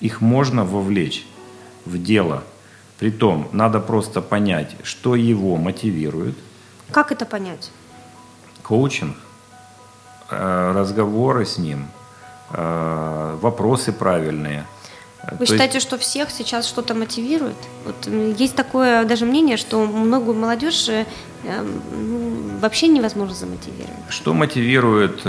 Их 0.00 0.20
можно 0.20 0.64
вовлечь 0.64 1.26
в 1.84 2.02
дело. 2.02 2.42
Притом, 2.98 3.48
надо 3.52 3.80
просто 3.80 4.20
понять, 4.22 4.74
что 4.82 5.16
его 5.16 5.56
мотивирует. 5.56 6.34
Как 6.90 7.12
это 7.12 7.26
понять? 7.26 7.70
Коучинг, 8.62 9.16
э, 10.30 10.72
разговоры 10.74 11.44
с 11.44 11.58
ним, 11.58 11.88
э, 12.50 13.38
вопросы 13.40 13.92
правильные. 13.92 14.66
Вы 15.32 15.38
То 15.38 15.46
считаете, 15.46 15.74
есть... 15.74 15.86
что 15.86 15.98
всех 15.98 16.30
сейчас 16.30 16.66
что-то 16.66 16.94
мотивирует? 16.94 17.56
Вот 17.84 18.06
есть 18.38 18.54
такое 18.54 19.04
даже 19.04 19.26
мнение, 19.26 19.56
что 19.56 19.84
многую 19.84 20.38
молодежь 20.38 20.88
э, 20.88 21.04
ну, 21.44 22.58
вообще 22.60 22.88
невозможно 22.88 23.34
замотивировать. 23.34 23.92
Что 24.08 24.32
мотивирует 24.34 25.20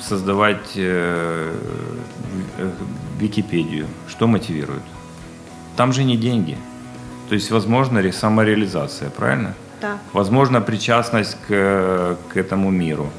создавать 0.00 0.76
э, 0.76 1.54
э, 2.58 2.70
Википедию? 3.20 3.86
Что 4.08 4.26
мотивирует? 4.26 4.82
Там 5.76 5.92
же 5.92 6.04
не 6.04 6.16
деньги. 6.16 6.56
То 7.28 7.34
есть, 7.34 7.50
возможно, 7.50 8.12
самореализация, 8.12 9.10
правильно? 9.10 9.54
Да. 9.80 9.98
Возможно, 10.12 10.60
причастность 10.60 11.36
к, 11.48 12.16
к 12.32 12.36
этому 12.36 12.70
миру. 12.70 13.10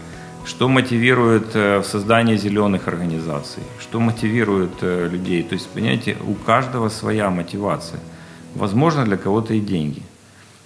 Что 0.45 0.69
мотивирует 0.69 1.55
э, 1.55 1.79
в 1.79 1.85
создании 1.85 2.37
зеленых 2.37 2.87
организаций? 2.87 3.63
Что 3.79 3.99
мотивирует 3.99 4.81
людей? 4.81 5.43
То 5.43 5.55
есть, 5.55 5.67
понимаете, 5.69 6.17
у 6.27 6.33
каждого 6.33 6.89
своя 6.89 7.29
мотивация. 7.29 7.99
Возможно, 8.55 9.05
для 9.05 9.17
кого-то 9.17 9.53
и 9.53 9.59
деньги. 9.59 10.01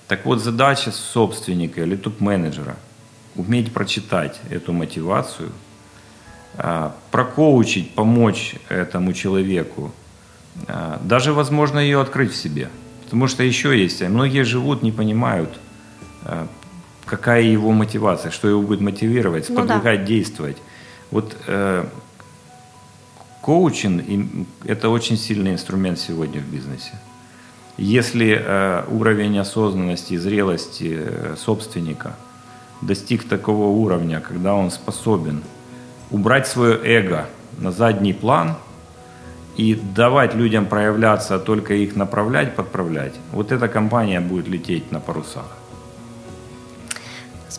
Так 0.08 0.26
вот, 0.26 0.40
задача 0.40 0.92
собственника 0.92 1.82
или 1.82 1.96
топ-менеджера– 1.96 2.76
уметь 3.36 3.74
прочитать 3.74 4.40
эту 4.50 4.74
мотивацию– 4.74 5.50
прокоучить, 7.12 7.96
помочь 7.96 8.56
этому 8.70 9.14
человеку, 9.14 9.92
даже 11.02 11.34
возможно 11.34 11.80
ее 11.80 12.02
открыть 12.02 12.32
в 12.32 12.36
себе. 12.36 12.70
Потому 13.06 13.28
что 13.28 13.44
еще 13.44 13.78
есть, 13.82 14.02
многие 14.02 14.44
живут, 14.44 14.84
не 14.84 14.92
понимают, 14.92 15.50
какая 17.06 17.42
его 17.42 17.72
мотивация, 17.72 18.32
что 18.32 18.48
его 18.48 18.62
будет 18.62 18.82
мотивировать, 18.82 19.46
сподвигать 19.46 20.00
ну, 20.00 20.06
да. 20.06 20.06
действовать. 20.06 20.58
Вот 21.12 21.36
э, 21.48 21.86
коучинг– 23.42 24.04
это 24.66 24.90
очень 24.90 25.18
сильный 25.18 25.52
инструмент 25.52 26.00
сегодня 26.00 26.40
в 26.40 26.46
бизнесе. 26.46 26.94
Если 27.78 28.40
э, 28.40 28.86
уровень 28.90 29.38
осознанности 29.40 30.14
и 30.14 30.18
зрелости 30.18 30.98
э, 30.98 31.36
собственника 31.38 32.16
достиг 32.82 33.28
такого 33.28 33.68
уровня, 33.68 34.22
когда 34.22 34.54
он 34.54 34.72
способен 34.72 35.44
убрать 36.12 36.48
свое 36.48 36.80
эго 36.84 37.26
на 37.58 37.72
задний 37.72 38.14
план 38.14 38.56
и 39.58 39.76
давать 39.76 40.34
людям 40.36 40.66
проявляться, 40.66 41.36
а 41.36 41.40
только 41.40 41.74
их 41.74 41.96
направлять, 41.96 42.56
подправлять, 42.56 43.14
вот 43.32 43.52
эта 43.52 43.68
компания 43.68 44.20
будет 44.20 44.48
лететь 44.48 44.92
на 44.92 45.00
парусах. 45.00 45.46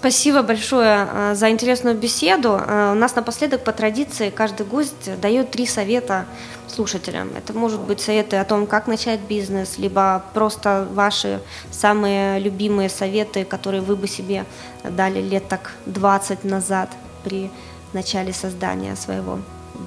Спасибо 0.02 0.42
большое 0.42 1.06
э, 1.08 1.34
за 1.36 1.50
интересную 1.50 1.96
беседу. 1.96 2.58
Э, 2.58 2.90
у 2.90 2.94
нас 2.96 3.14
напоследок 3.14 3.62
по 3.62 3.70
традиции 3.70 4.30
каждый 4.30 4.66
гость 4.66 5.20
дает 5.20 5.52
три 5.52 5.64
совета 5.64 6.24
слушателям. 6.66 7.28
Это 7.36 7.52
может 7.52 7.80
быть 7.80 8.00
советы 8.00 8.36
о 8.36 8.44
том, 8.44 8.66
как 8.66 8.88
начать 8.88 9.20
бизнес, 9.20 9.78
либо 9.78 10.24
просто 10.34 10.88
ваши 10.92 11.40
самые 11.70 12.40
любимые 12.40 12.88
советы, 12.88 13.44
которые 13.44 13.80
вы 13.80 13.94
бы 13.94 14.08
себе 14.08 14.44
дали 14.82 15.20
лет 15.20 15.46
так 15.48 15.70
20 15.86 16.42
назад 16.42 16.88
при 17.22 17.48
начале 17.94 18.32
создания 18.32 18.96
своего 18.96 19.38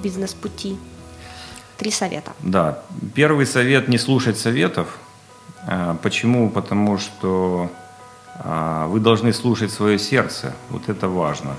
бизнес-пути. 0.02 0.78
Три 1.76 1.90
совета. 1.90 2.32
Да. 2.40 2.82
Первый 3.14 3.46
совет– 3.46 3.88
не 3.88 3.98
слушать 3.98 4.38
советов. 4.38 4.98
Э, 5.66 5.94
почему? 6.02 6.50
Потому 6.50 6.98
что 6.98 7.70
а, 8.38 8.86
вы 8.88 9.00
должны 9.00 9.32
слушать 9.32 9.72
свое 9.72 9.98
сердце, 9.98 10.54
вот 10.70 10.88
это 10.88 11.08
важно. 11.08 11.54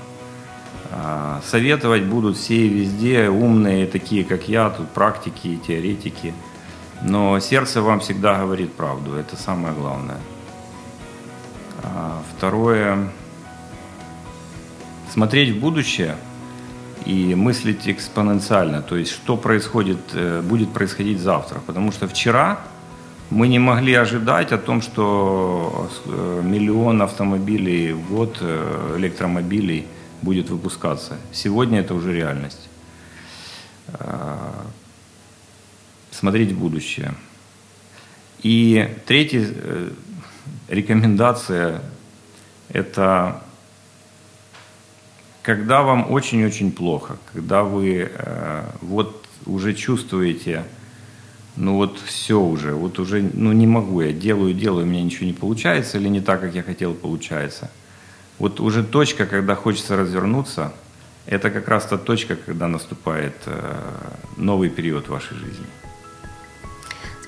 А, 0.90 1.40
советовать 1.44 2.04
будут 2.04 2.36
все 2.36 2.56
и 2.56 2.68
везде, 2.68 3.28
умные, 3.28 3.86
такие 3.86 4.24
как 4.24 4.48
я, 4.48 4.70
тут 4.70 4.88
практики 4.88 5.48
и 5.48 5.56
теоретики. 5.56 6.34
Но 7.02 7.38
сердце 7.40 7.82
вам 7.82 8.00
всегда 8.00 8.38
говорит 8.38 8.72
правду, 8.74 9.14
это 9.14 9.36
самое 9.36 9.74
главное. 9.74 10.18
А, 11.82 12.22
второе, 12.36 13.10
смотреть 15.12 15.56
в 15.56 15.60
будущее 15.60 16.16
и 17.06 17.34
мыслить 17.34 17.88
экспоненциально, 17.88 18.82
то 18.82 18.96
есть 18.96 19.12
что 19.12 19.36
происходит, 19.36 19.98
э, 20.12 20.42
будет 20.42 20.72
происходить 20.72 21.20
завтра. 21.20 21.60
Потому 21.66 21.92
что 21.92 22.06
вчера 22.08 22.60
мы 23.30 23.48
не 23.48 23.58
могли 23.58 23.94
ожидать 23.94 24.52
о 24.52 24.58
том, 24.58 24.82
что 24.82 25.90
э, 26.06 26.42
миллион 26.44 27.02
автомобилей 27.02 27.92
в 27.92 28.08
год, 28.10 28.38
э, 28.40 28.94
электромобилей 28.98 29.86
будет 30.22 30.50
выпускаться. 30.50 31.16
Сегодня 31.32 31.80
это 31.80 31.94
уже 31.94 32.12
реальность. 32.12 32.68
Смотреть 36.10 36.52
в 36.52 36.58
будущее. 36.58 37.14
И 38.42 38.96
третья 39.06 39.46
рекомендация– 40.68 41.80
это 42.68 43.42
когда 45.48 45.82
вам 45.82 46.12
очень-очень 46.12 46.72
плохо, 46.72 47.16
когда 47.32 47.62
вы 47.62 48.10
вот 48.82 49.24
уже 49.46 49.72
чувствуете– 49.74 50.64
ну 51.58 51.74
вот 51.74 51.98
все 51.98 52.40
уже, 52.40 52.72
вот 52.72 53.00
уже, 53.00 53.20
ну 53.34 53.52
не 53.52 53.66
могу 53.66 54.00
я, 54.00 54.12
делаю, 54.12 54.54
делаю, 54.54 54.84
у 54.84 54.88
меня 54.88 55.02
ничего 55.02 55.26
не 55.26 55.32
получается 55.32 55.98
или 55.98 56.08
не 56.08 56.20
так, 56.20 56.40
как 56.40 56.54
я 56.54 56.62
хотел, 56.62 56.94
получается. 56.94 57.68
Вот 58.38 58.60
уже 58.60 58.84
точка, 58.84 59.26
когда 59.26 59.56
хочется 59.56 59.96
развернуться, 59.96 60.72
это 61.26 61.50
как 61.50 61.66
раз 61.66 61.86
та 61.86 61.98
точка, 61.98 62.36
когда 62.36 62.68
наступает 62.68 63.34
э, 63.46 63.80
новый 64.36 64.70
период 64.70 65.06
в 65.06 65.10
вашей 65.10 65.36
жизни. 65.36 65.66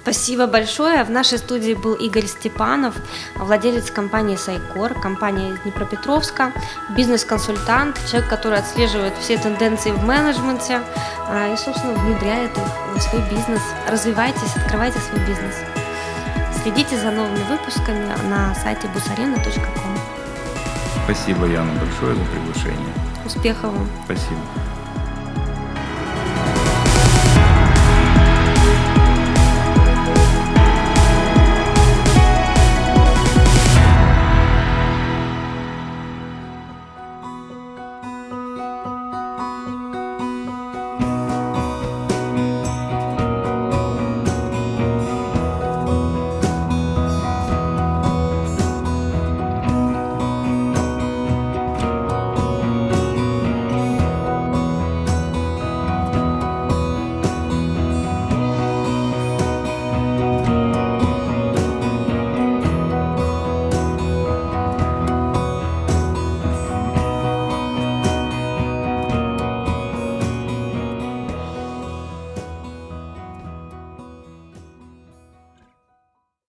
Спасибо 0.02 0.46
большое. 0.46 1.04
В 1.04 1.10
нашей 1.10 1.38
студии 1.38 1.74
был 1.74 1.94
Игорь 1.94 2.26
Степанов, 2.26 2.94
владелец 3.36 3.90
компании 3.90 4.36
Сайкор, 4.36 4.94
компания 4.94 5.52
из 5.52 5.60
Днепропетровска, 5.60 6.52
бизнес-консультант, 6.96 7.98
человек, 8.10 8.30
который 8.30 8.58
отслеживает 8.58 9.12
все 9.20 9.36
тенденции 9.36 9.90
в 9.90 10.02
менеджменте 10.02 10.80
а, 11.28 11.52
и, 11.52 11.56
собственно, 11.56 11.92
внедряет 11.94 12.50
их 12.56 12.96
в 12.96 13.00
свой 13.00 13.22
бизнес. 13.30 13.60
Развивайтесь, 13.88 14.56
открывайте 14.56 14.98
свой 15.00 15.20
бизнес. 15.26 15.56
Следите 16.62 16.96
за 16.96 17.10
новыми 17.10 17.42
выпусками 17.50 18.06
на 18.28 18.54
сайте 18.54 18.86
busarena.com. 18.88 19.98
Спасибо, 21.04 21.46
Яна, 21.46 21.72
большое 21.78 22.14
за 22.14 22.24
приглашение. 22.24 22.94
Успехов 23.26 23.72
вам. 23.72 23.88
Спасибо. 24.04 24.40